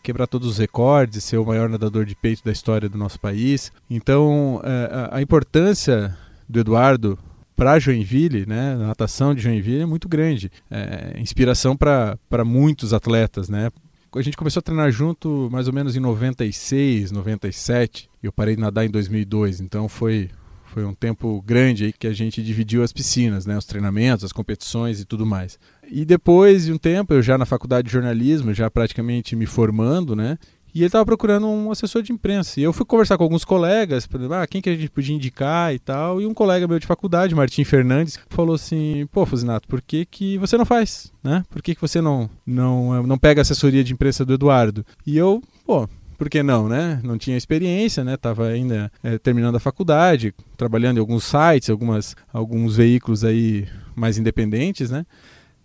quebrar 0.01 0.27
todos 0.27 0.47
os 0.47 0.57
recordes, 0.57 1.23
ser 1.23 1.37
o 1.37 1.45
maior 1.45 1.69
nadador 1.69 2.05
de 2.05 2.15
peito 2.15 2.43
da 2.43 2.51
história 2.51 2.87
do 2.87 2.97
nosso 2.97 3.19
país. 3.19 3.71
Então, 3.89 4.61
é, 4.63 5.09
a 5.11 5.21
importância 5.21 6.17
do 6.47 6.59
Eduardo 6.59 7.19
para 7.55 7.79
Joinville, 7.79 8.45
né, 8.45 8.73
a 8.73 8.87
natação 8.87 9.35
de 9.35 9.41
Joinville 9.41 9.81
é 9.81 9.85
muito 9.85 10.07
grande. 10.07 10.51
É, 10.71 11.19
inspiração 11.19 11.75
para 11.75 12.45
muitos 12.45 12.93
atletas, 12.93 13.49
né? 13.49 13.69
A 14.15 14.21
gente 14.21 14.37
começou 14.37 14.61
a 14.61 14.63
treinar 14.63 14.89
junto 14.91 15.49
mais 15.51 15.67
ou 15.67 15.73
menos 15.73 15.95
em 15.95 15.99
96, 15.99 17.11
97. 17.11 18.09
Eu 18.23 18.31
parei 18.31 18.55
de 18.55 18.61
nadar 18.61 18.85
em 18.85 18.89
2002, 18.89 19.59
então 19.59 19.87
foi 19.87 20.29
foi 20.67 20.85
um 20.85 20.93
tempo 20.93 21.41
grande 21.41 21.85
aí 21.85 21.93
que 21.93 22.07
a 22.07 22.13
gente 22.13 22.43
dividiu 22.43 22.83
as 22.83 22.93
piscinas, 22.93 23.45
né, 23.45 23.57
os 23.57 23.65
treinamentos, 23.65 24.25
as 24.25 24.31
competições 24.31 24.99
e 24.99 25.05
tudo 25.05 25.25
mais. 25.25 25.57
E 25.89 26.05
depois 26.05 26.65
de 26.65 26.73
um 26.73 26.77
tempo, 26.77 27.13
eu 27.13 27.21
já 27.21 27.37
na 27.37 27.45
faculdade 27.45 27.87
de 27.87 27.93
jornalismo, 27.93 28.53
já 28.53 28.69
praticamente 28.69 29.35
me 29.35 29.45
formando, 29.45 30.15
né, 30.15 30.37
E 30.75 30.79
ele 30.81 30.87
estava 30.87 31.05
procurando 31.05 31.47
um 31.47 31.71
assessor 31.71 32.03
de 32.03 32.11
imprensa. 32.13 32.59
E 32.59 32.63
eu 32.63 32.71
fui 32.71 32.85
conversar 32.85 33.17
com 33.17 33.23
alguns 33.23 33.43
colegas, 33.43 34.07
ah, 34.31 34.45
quem 34.45 34.61
que 34.61 34.69
a 34.69 34.75
gente 34.75 34.91
podia 34.91 35.15
indicar 35.15 35.73
e 35.73 35.79
tal. 35.79 36.21
E 36.21 36.25
um 36.27 36.35
colega 36.35 36.67
meu 36.67 36.77
de 36.77 36.85
faculdade, 36.85 37.33
Martim 37.33 37.63
Fernandes, 37.63 38.19
falou 38.29 38.53
assim: 38.53 39.07
pô, 39.11 39.25
Fusinato, 39.25 39.67
por 39.67 39.81
que, 39.81 40.05
que 40.05 40.37
você 40.37 40.55
não 40.55 40.65
faz? 40.65 41.11
Né? 41.23 41.43
Por 41.49 41.63
que, 41.63 41.73
que 41.73 41.81
você 41.81 41.99
não, 41.99 42.29
não, 42.45 43.01
não 43.07 43.17
pega 43.17 43.41
a 43.41 43.43
assessoria 43.43 43.83
de 43.83 43.91
imprensa 43.91 44.23
do 44.23 44.33
Eduardo? 44.33 44.85
E 45.03 45.17
eu, 45.17 45.41
pô, 45.65 45.89
por 46.17 46.29
que 46.29 46.41
não, 46.41 46.67
né? 46.67 46.99
Não 47.03 47.17
tinha 47.17 47.37
experiência, 47.37 48.03
né? 48.03 48.17
Tava 48.17 48.47
ainda 48.47 48.91
é, 49.03 49.17
terminando 49.17 49.55
a 49.55 49.59
faculdade, 49.59 50.33
trabalhando 50.57 50.97
em 50.97 50.99
alguns 50.99 51.23
sites, 51.23 51.69
algumas, 51.69 52.15
alguns 52.33 52.75
veículos 52.75 53.23
aí 53.23 53.67
mais 53.95 54.17
independentes, 54.17 54.89
né? 54.89 55.05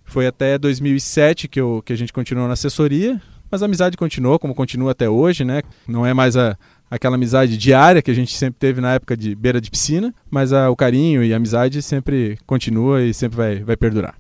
Foi 0.05 0.27
até 0.27 0.59
2007 0.59 1.49
que, 1.49 1.61
eu, 1.61 1.83
que 1.85 1.93
a 1.93 1.97
gente 1.97 2.13
continuou 2.13 2.47
na 2.47 2.53
assessoria, 2.53 3.21
mas 3.51 3.63
a 3.63 3.67
amizade 3.67 3.97
continuou, 3.97 4.39
como 4.39 4.55
continua 4.55 4.93
até 4.93 5.09
hoje, 5.09 5.45
né? 5.45 5.63
Não 5.89 6.05
é 6.05 6.13
mais 6.13 6.37
a, 6.37 6.57
aquela 6.91 7.15
amizade 7.15 7.57
diária 7.57 8.03
que 8.03 8.11
a 8.11 8.15
gente 8.15 8.37
sempre 8.37 8.59
teve 8.59 8.81
na 8.81 8.95
época 8.95 9.17
de 9.17 9.35
beira 9.35 9.61
de 9.61 9.71
piscina, 9.71 10.15
mas 10.31 10.53
a, 10.53 10.69
o 10.69 10.77
carinho 10.77 11.25
e 11.25 11.33
a 11.33 11.37
amizade 11.37 11.81
sempre 11.81 12.39
continua 12.47 13.03
e 13.03 13.15
sempre 13.15 13.37
vai, 13.37 13.65
vai 13.65 13.77
perdurar. 13.77 14.15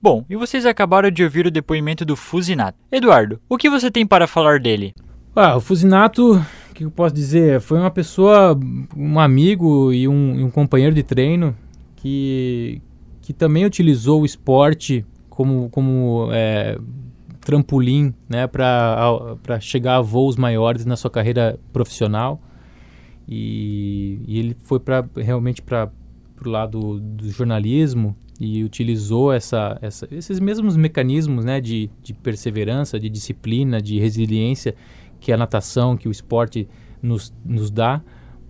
Bom, 0.00 0.24
e 0.30 0.36
vocês 0.36 0.64
acabaram 0.64 1.10
de 1.10 1.24
ouvir 1.24 1.46
o 1.46 1.50
depoimento 1.50 2.04
do 2.04 2.14
Fusinato. 2.14 2.78
Eduardo, 2.92 3.40
o 3.48 3.58
que 3.58 3.68
você 3.68 3.90
tem 3.90 4.06
para 4.06 4.28
falar 4.28 4.60
dele? 4.60 4.94
Ah, 5.40 5.56
o 5.56 5.60
Fusinato, 5.60 6.32
o 6.32 6.74
que 6.74 6.82
eu 6.82 6.90
posso 6.90 7.14
dizer? 7.14 7.60
Foi 7.60 7.78
uma 7.78 7.92
pessoa, 7.92 8.58
um 8.96 9.20
amigo 9.20 9.92
e 9.92 10.08
um, 10.08 10.46
um 10.46 10.50
companheiro 10.50 10.92
de 10.92 11.04
treino 11.04 11.54
que, 11.94 12.82
que 13.22 13.32
também 13.32 13.64
utilizou 13.64 14.22
o 14.22 14.26
esporte 14.26 15.06
como, 15.30 15.70
como 15.70 16.28
é, 16.32 16.76
trampolim 17.40 18.12
né, 18.28 18.48
para 18.48 19.60
chegar 19.60 19.98
a 19.98 20.00
voos 20.00 20.34
maiores 20.34 20.84
na 20.84 20.96
sua 20.96 21.08
carreira 21.08 21.56
profissional. 21.72 22.42
E, 23.28 24.18
e 24.26 24.40
ele 24.40 24.56
foi 24.64 24.80
pra, 24.80 25.08
realmente 25.14 25.62
para 25.62 25.88
o 26.44 26.48
lado 26.48 26.98
do 26.98 27.30
jornalismo 27.30 28.16
e 28.40 28.64
utilizou 28.64 29.32
essa, 29.32 29.78
essa, 29.80 30.08
esses 30.10 30.40
mesmos 30.40 30.76
mecanismos 30.76 31.44
né, 31.44 31.60
de, 31.60 31.88
de 32.02 32.12
perseverança, 32.12 32.98
de 32.98 33.08
disciplina, 33.08 33.80
de 33.80 34.00
resiliência 34.00 34.74
que 35.20 35.32
a 35.32 35.36
natação, 35.36 35.96
que 35.96 36.08
o 36.08 36.10
esporte 36.10 36.68
nos, 37.02 37.34
nos 37.44 37.70
dá, 37.70 38.02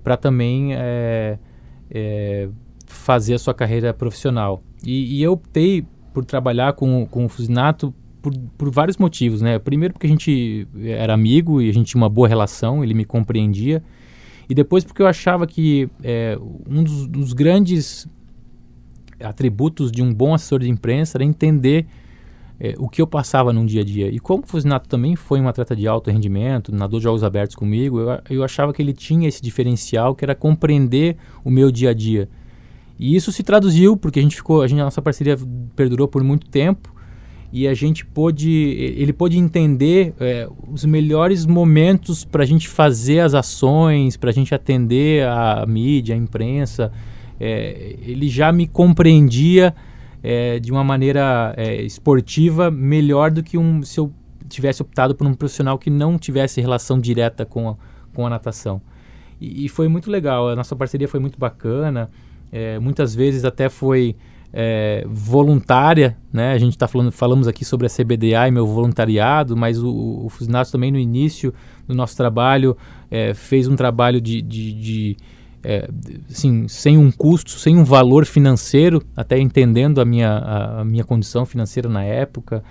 para 0.03 0.17
também 0.17 0.75
é, 0.75 1.39
é, 1.91 2.49
fazer 2.87 3.35
a 3.35 3.39
sua 3.39 3.55
carreira 3.55 3.93
profissional. 3.93 4.63
E, 4.85 5.19
e 5.19 5.23
eu 5.23 5.33
optei 5.33 5.85
por 6.13 6.25
trabalhar 6.25 6.73
com, 6.73 7.07
com 7.07 7.25
o 7.25 7.29
Fusinato 7.29 7.95
por, 8.21 8.33
por 8.57 8.71
vários 8.71 8.97
motivos, 8.97 9.41
né? 9.41 9.59
Primeiro 9.59 9.95
porque 9.95 10.07
a 10.07 10.11
gente 10.11 10.67
era 10.83 11.15
amigo 11.15 11.61
e 11.61 11.69
a 11.69 11.73
gente 11.73 11.89
tinha 11.89 12.01
uma 12.01 12.09
boa 12.09 12.29
relação, 12.29 12.83
ele 12.83 12.95
me 12.95 13.05
compreendia. 13.05 13.83
E 14.49 14.55
depois 14.55 14.85
porque 14.85 15.03
eu 15.03 15.07
achava 15.07 15.47
que 15.47 15.89
é, 16.03 16.39
um 16.69 16.83
dos, 16.83 17.07
dos, 17.07 17.33
grandes 17.33 18.09
atributos 19.21 19.93
de 19.93 20.03
um 20.03 20.13
bom 20.13 20.35
assessor 20.35 20.61
de 20.61 20.71
imprensa 20.71 21.19
era 21.19 21.25
entender 21.25 21.87
é, 22.61 22.75
o 22.79 22.89
que 22.89 23.01
eu 23.01 23.07
passava 23.07 23.53
num 23.53 23.65
dia 23.65 23.83
a 23.83 23.85
dia. 23.85 24.09
E 24.09 24.19
como 24.19 24.43
o 24.43 24.47
Fusinato 24.47 24.89
também 24.89 25.15
foi 25.15 25.41
um 25.41 25.49
atleta 25.49 25.77
de 25.77 25.87
alto 25.87 26.11
rendimento, 26.11 26.75
nadou 26.75 27.01
jogos 27.01 27.23
abertos 27.23 27.55
comigo, 27.55 28.01
eu, 28.01 28.21
eu 28.31 28.45
achava 28.45 28.73
que 28.73 28.83
ele 28.83 28.93
tinha 28.93 29.29
esse 29.29 29.41
diferencial 29.41 30.15
que 30.15 30.25
era 30.25 30.35
compreender 30.35 31.17
o 31.45 31.51
meu 31.51 31.71
dia 31.71 31.91
a 31.91 31.95
dia. 31.95 32.29
E 32.99 33.15
isso 33.15 33.31
se 33.31 33.43
traduziu 33.43 33.97
porque 33.97 34.19
a 34.19 34.23
gente 34.23 34.35
ficou, 34.35 34.61
a, 34.63 34.67
gente, 34.67 34.81
a 34.81 34.85
nossa 34.85 35.01
parceria 35.01 35.37
perdurou 35.77 36.09
por 36.09 36.25
muito 36.25 36.49
tempo 36.49 36.93
e 37.53 37.67
a 37.67 37.73
gente 37.73 38.05
pôde, 38.05 38.51
ele 38.51 39.13
pôde 39.13 39.39
entender 39.39 40.13
é, 40.19 40.49
os 40.71 40.85
melhores 40.85 41.47
momentos 41.47 42.25
para 42.25 42.43
a 42.43 42.47
gente 42.47 42.69
fazer 42.69 43.21
as 43.21 43.35
ações, 43.35 44.17
para 44.17 44.31
a 44.31 44.33
gente 44.33 44.55
atender 44.55 45.27
a 45.27 45.65
mídia, 45.67 46.15
a 46.15 46.19
imprensa. 46.19 46.93
É, 47.41 47.95
ele 48.03 48.29
já 48.29 48.53
me 48.53 48.67
compreendia 48.67 49.75
é, 50.23 50.59
de 50.59 50.73
uma 50.73 50.83
maneira 50.83 51.55
é, 51.57 51.83
esportiva 51.83 52.71
melhor 52.71 53.31
do 53.31 53.43
que 53.43 53.57
um, 53.57 53.83
se 53.83 53.99
eu 54.01 54.13
tivesse 54.49 54.83
optado 54.83 55.15
por 55.15 55.27
um 55.27 55.35
profissional 55.35 55.79
que 55.79 55.91
não 55.91 56.19
tivesse 56.19 56.61
relação 56.61 56.99
direta 56.99 57.45
com 57.45 57.71
a, 57.71 57.77
com 58.15 58.27
a 58.27 58.31
natação. 58.31 58.81
E, 59.41 59.67
e 59.67 59.69
foi 59.69 59.89
muito 59.89 60.11
legal, 60.11 60.49
a 60.49 60.57
nossa 60.57 60.75
parceria 60.75 61.09
foi 61.09 61.21
muito 61.21 61.39
bacana, 61.39 62.11
é, 62.51 62.79
muitas 62.79 63.15
vezes 63.15 63.45
até 63.45 63.69
foi 63.69 64.17
é, 64.53 65.05
voluntária, 65.07 66.17
né? 66.33 66.53
A 66.53 66.59
gente 66.59 66.73
está 66.73 66.89
falando, 66.89 67.13
falamos 67.13 67.47
aqui 67.47 67.65
sobre 67.65 67.87
a 67.87 67.91
CBDA 67.91 68.49
e 68.49 68.51
meu 68.51 68.67
voluntariado, 68.67 69.57
mas 69.57 69.83
o, 69.83 70.25
o 70.25 70.29
Fusinato 70.29 70.73
também 70.73 70.91
no 70.91 70.99
início 70.99 71.53
do 71.87 71.95
nosso 71.95 72.17
trabalho 72.17 72.77
é, 73.11 73.35
fez 73.35 73.69
um 73.69 73.77
trabalho 73.77 74.21
de, 74.21 74.41
de, 74.41 74.73
de 74.73 75.17
é, 75.63 75.89
assim, 76.31 76.69
sem 76.69 76.97
um 76.97 77.11
custo, 77.11 77.51
sem 77.53 77.77
um 77.77 77.85
valor 77.85 78.25
financeiro, 78.25 79.03
até 79.17 79.39
entendendo 79.39 80.01
a 80.01 80.05
minha, 80.05 80.31
a, 80.31 80.81
a 80.81 80.85
minha 80.85 81.05
condição 81.05 81.45
financeira 81.45 81.89
na 81.89 82.05
época. 82.05 82.63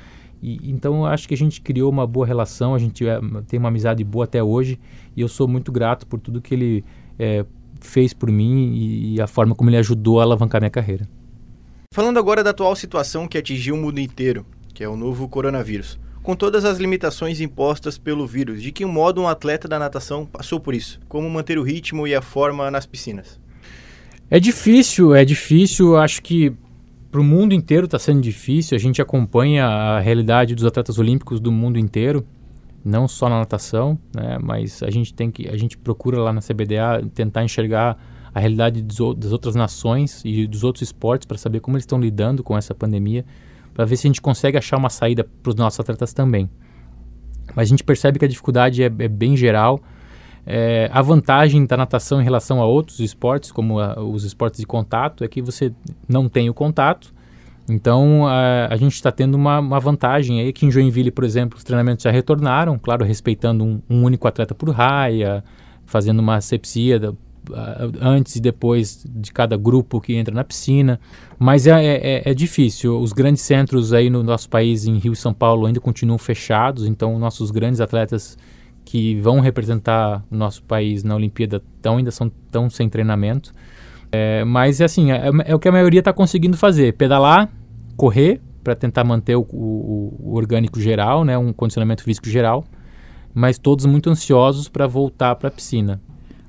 E, 0.41 0.69
então 0.69 1.05
acho 1.05 1.27
que 1.27 1.33
a 1.33 1.37
gente 1.37 1.61
criou 1.61 1.91
uma 1.91 2.05
boa 2.05 2.25
relação, 2.25 2.75
a 2.75 2.79
gente 2.79 3.07
é, 3.07 3.19
tem 3.47 3.59
uma 3.59 3.69
amizade 3.69 4.03
boa 4.03 4.25
até 4.25 4.41
hoje 4.41 4.79
e 5.15 5.21
eu 5.21 5.27
sou 5.27 5.47
muito 5.47 5.71
grato 5.71 6.05
por 6.05 6.19
tudo 6.19 6.41
que 6.41 6.53
ele 6.53 6.85
é, 7.17 7.45
fez 7.81 8.13
por 8.13 8.31
mim 8.31 8.73
e, 8.73 9.15
e 9.15 9.21
a 9.21 9.27
forma 9.27 9.55
como 9.55 9.69
ele 9.69 9.77
ajudou 9.77 10.19
a 10.19 10.23
alavancar 10.23 10.61
minha 10.61 10.69
carreira. 10.69 11.07
Falando 11.93 12.19
agora 12.19 12.43
da 12.43 12.51
atual 12.51 12.75
situação 12.75 13.27
que 13.27 13.37
atingiu 13.37 13.75
o 13.75 13.77
mundo 13.77 13.99
inteiro, 13.99 14.45
que 14.73 14.83
é 14.83 14.89
o 14.89 14.95
novo 14.95 15.27
coronavírus. 15.27 15.99
Com 16.27 16.35
todas 16.35 16.65
as 16.65 16.77
limitações 16.77 17.39
impostas 17.39 17.97
pelo 17.97 18.27
vírus, 18.27 18.61
de 18.61 18.69
que 18.69 18.83
modo 18.83 19.21
um 19.21 19.29
atleta 19.29 19.65
da 19.65 19.79
natação 19.79 20.25
passou 20.25 20.59
por 20.59 20.73
isso? 20.73 20.99
Como 21.07 21.29
manter 21.29 21.57
o 21.57 21.63
ritmo 21.63 22.05
e 22.05 22.13
a 22.13 22.21
forma 22.21 22.69
nas 22.69 22.85
piscinas? 22.85 23.39
É 24.29 24.37
difícil, 24.37 25.15
é 25.15 25.23
difícil. 25.23 25.95
Acho 25.95 26.21
que 26.21 26.51
para 27.09 27.21
o 27.21 27.23
mundo 27.23 27.53
inteiro 27.53 27.85
está 27.85 27.97
sendo 27.97 28.19
difícil. 28.19 28.75
A 28.75 28.77
gente 28.77 29.01
acompanha 29.01 29.67
a 29.67 30.01
realidade 30.01 30.53
dos 30.53 30.65
atletas 30.65 30.99
olímpicos 30.99 31.39
do 31.39 31.49
mundo 31.49 31.79
inteiro, 31.79 32.27
não 32.83 33.07
só 33.07 33.29
na 33.29 33.39
natação, 33.39 33.97
né? 34.13 34.37
Mas 34.43 34.83
a 34.83 34.89
gente 34.89 35.13
tem 35.13 35.31
que, 35.31 35.47
a 35.47 35.55
gente 35.55 35.77
procura 35.77 36.19
lá 36.19 36.33
na 36.33 36.41
CBDA 36.41 37.07
tentar 37.15 37.45
enxergar 37.45 37.97
a 38.35 38.39
realidade 38.41 38.81
das 38.81 39.31
outras 39.31 39.55
nações 39.55 40.21
e 40.25 40.45
dos 40.45 40.65
outros 40.65 40.81
esportes 40.81 41.25
para 41.25 41.37
saber 41.37 41.61
como 41.61 41.77
eles 41.77 41.83
estão 41.83 41.97
lidando 41.97 42.43
com 42.43 42.57
essa 42.57 42.75
pandemia, 42.75 43.23
para 43.77 43.85
ver 43.85 43.95
se 43.95 44.07
a 44.07 44.09
gente 44.09 44.19
consegue 44.19 44.57
achar 44.57 44.75
uma 44.75 44.89
saída 44.89 45.23
para 45.23 45.51
os 45.51 45.55
nossos 45.55 45.79
atletas 45.79 46.11
também. 46.11 46.49
Mas 47.55 47.67
a 47.67 47.69
gente 47.69 47.83
percebe 47.83 48.17
que 48.17 48.25
a 48.25 48.27
dificuldade 48.27 48.81
é, 48.81 48.87
é 48.87 49.07
bem 49.07 49.37
geral. 49.37 49.79
É, 50.47 50.89
a 50.91 50.99
vantagem 50.99 51.63
da 51.63 51.77
natação 51.77 52.19
em 52.19 52.23
relação 52.23 52.59
a 52.59 52.65
outros 52.65 52.99
esportes, 52.99 53.51
como 53.51 53.79
a, 53.79 54.01
os 54.01 54.23
esportes 54.23 54.59
de 54.59 54.65
contato, 54.65 55.23
é 55.23 55.27
que 55.27 55.43
você 55.43 55.71
não 56.09 56.27
tem 56.27 56.49
o 56.49 56.55
contato. 56.55 57.13
Então 57.69 58.25
a, 58.25 58.65
a 58.65 58.75
gente 58.77 58.95
está 58.95 59.11
tendo 59.11 59.35
uma, 59.35 59.59
uma, 59.59 59.79
vantagem 59.79 60.41
aí 60.41 60.51
que 60.51 60.65
em 60.65 60.71
Joinville, 60.71 61.11
por 61.11 61.23
exemplo, 61.23 61.55
os 61.55 61.63
treinamentos 61.63 62.01
já 62.01 62.09
retornaram, 62.09 62.79
claro, 62.79 63.05
respeitando 63.05 63.63
um, 63.63 63.79
um 63.87 64.03
único 64.03 64.27
atleta 64.27 64.55
por 64.55 64.71
raia, 64.71 65.43
fazendo 65.85 66.17
uma 66.17 66.37
asepsia 66.37 66.99
antes 68.01 68.35
e 68.35 68.41
depois 68.41 69.05
de 69.07 69.31
cada 69.31 69.55
grupo 69.57 70.01
que 70.01 70.15
entra 70.15 70.33
na 70.33 70.43
piscina. 70.43 70.99
Mas 71.39 71.67
é, 71.67 71.83
é, 71.83 72.29
é, 72.29 72.33
difícil. 72.33 72.99
Os 72.99 73.13
grandes 73.13 73.41
centros 73.41 73.93
aí 73.93 74.09
no 74.09 74.23
nosso 74.23 74.49
país, 74.49 74.85
em 74.85 74.97
Rio 74.97 75.13
e 75.13 75.15
São 75.15 75.33
Paulo, 75.33 75.65
ainda 75.65 75.79
continuam 75.79 76.17
fechados. 76.17 76.85
Então, 76.85 77.17
nossos 77.19 77.51
grandes 77.51 77.79
atletas 77.79 78.37
que 78.83 79.19
vão 79.19 79.39
representar 79.39 80.23
o 80.31 80.35
nosso 80.35 80.63
país 80.63 81.03
na 81.03 81.15
Olimpíada 81.15 81.61
tão, 81.81 81.97
ainda 81.97 82.11
são 82.11 82.31
tão 82.49 82.69
sem 82.69 82.87
treinamento. 82.87 83.53
É, 84.11 84.43
mas, 84.45 84.81
assim, 84.81 85.11
é, 85.11 85.29
é, 85.45 85.55
o 85.55 85.59
que 85.59 85.67
a 85.67 85.71
maioria 85.71 85.99
está 85.99 86.13
conseguindo 86.13 86.57
fazer. 86.57 86.93
Pedalar, 86.93 87.49
correr, 87.95 88.41
para 88.63 88.75
tentar 88.75 89.03
manter 89.03 89.35
o, 89.35 89.41
o, 89.41 90.17
o 90.19 90.35
orgânico 90.35 90.79
geral, 90.79 91.23
né, 91.23 91.37
um 91.37 91.53
condicionamento 91.53 92.03
físico 92.03 92.29
geral. 92.29 92.63
Mas 93.33 93.59
todos 93.59 93.85
muito 93.85 94.09
ansiosos 94.09 94.67
para 94.67 94.87
voltar 94.87 95.35
para 95.35 95.49
a 95.49 95.51
piscina. 95.51 96.01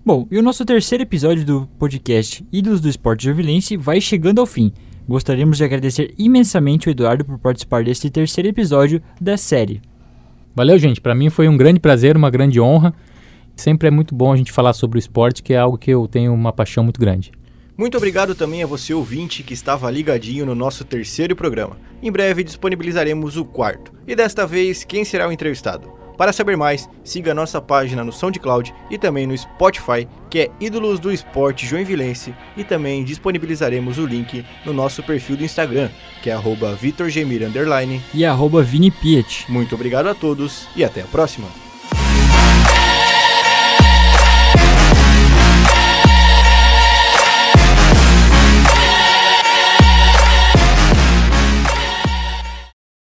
Bom, 0.08 0.26
e 0.30 0.38
o 0.38 0.42
nosso 0.42 0.64
terceiro 0.64 1.02
episódio 1.02 1.44
do 1.44 1.68
podcast 1.78 2.42
Ídolos 2.50 2.80
do 2.80 2.88
Esporte 2.88 3.26
Jovilense 3.26 3.76
vai 3.76 4.00
chegando 4.00 4.40
ao 4.40 4.46
fim. 4.46 4.72
Gostaríamos 5.06 5.58
de 5.58 5.64
agradecer 5.64 6.14
imensamente 6.16 6.88
o 6.88 6.90
Eduardo 6.90 7.26
por 7.26 7.38
participar 7.38 7.84
deste 7.84 8.08
terceiro 8.08 8.48
episódio 8.48 9.02
da 9.20 9.36
série. 9.36 9.82
Valeu, 10.56 10.78
gente. 10.78 10.98
Para 10.98 11.14
mim 11.14 11.28
foi 11.28 11.46
um 11.46 11.58
grande 11.58 11.78
prazer, 11.78 12.16
uma 12.16 12.30
grande 12.30 12.58
honra. 12.58 12.94
Sempre 13.54 13.88
é 13.88 13.90
muito 13.90 14.14
bom 14.14 14.32
a 14.32 14.36
gente 14.38 14.50
falar 14.50 14.72
sobre 14.72 14.96
o 14.96 14.98
esporte, 14.98 15.42
que 15.42 15.52
é 15.52 15.58
algo 15.58 15.76
que 15.76 15.90
eu 15.90 16.08
tenho 16.08 16.32
uma 16.32 16.54
paixão 16.54 16.82
muito 16.82 16.98
grande. 16.98 17.30
Muito 17.76 17.98
obrigado 17.98 18.34
também 18.34 18.62
a 18.62 18.66
você 18.66 18.94
ouvinte 18.94 19.42
que 19.42 19.52
estava 19.52 19.90
ligadinho 19.90 20.46
no 20.46 20.54
nosso 20.54 20.86
terceiro 20.86 21.36
programa. 21.36 21.76
Em 22.02 22.10
breve 22.10 22.42
disponibilizaremos 22.42 23.36
o 23.36 23.44
quarto. 23.44 23.92
E 24.06 24.16
desta 24.16 24.46
vez, 24.46 24.84
quem 24.84 25.04
será 25.04 25.28
o 25.28 25.32
entrevistado? 25.32 25.97
Para 26.18 26.32
saber 26.32 26.56
mais, 26.56 26.90
siga 27.04 27.30
a 27.30 27.34
nossa 27.34 27.62
página 27.62 28.02
no 28.02 28.12
SoundCloud 28.12 28.74
e 28.90 28.98
também 28.98 29.24
no 29.24 29.38
Spotify, 29.38 30.08
que 30.28 30.40
é 30.40 30.50
Ídolos 30.58 30.98
do 30.98 31.12
Esporte 31.12 31.64
Joinvilense, 31.64 32.34
e 32.56 32.64
também 32.64 33.04
disponibilizaremos 33.04 33.98
o 33.98 34.04
link 34.04 34.44
no 34.64 34.72
nosso 34.72 35.00
perfil 35.00 35.36
do 35.36 35.44
Instagram, 35.44 35.88
que 36.20 36.28
é 36.28 36.36
@vitorgemir_ 36.36 38.02
e 38.12 38.64
@vinipiet. 38.64 39.46
Muito 39.48 39.76
obrigado 39.76 40.08
a 40.08 40.14
todos 40.14 40.66
e 40.74 40.84
até 40.84 41.02
a 41.02 41.06
próxima. 41.06 41.46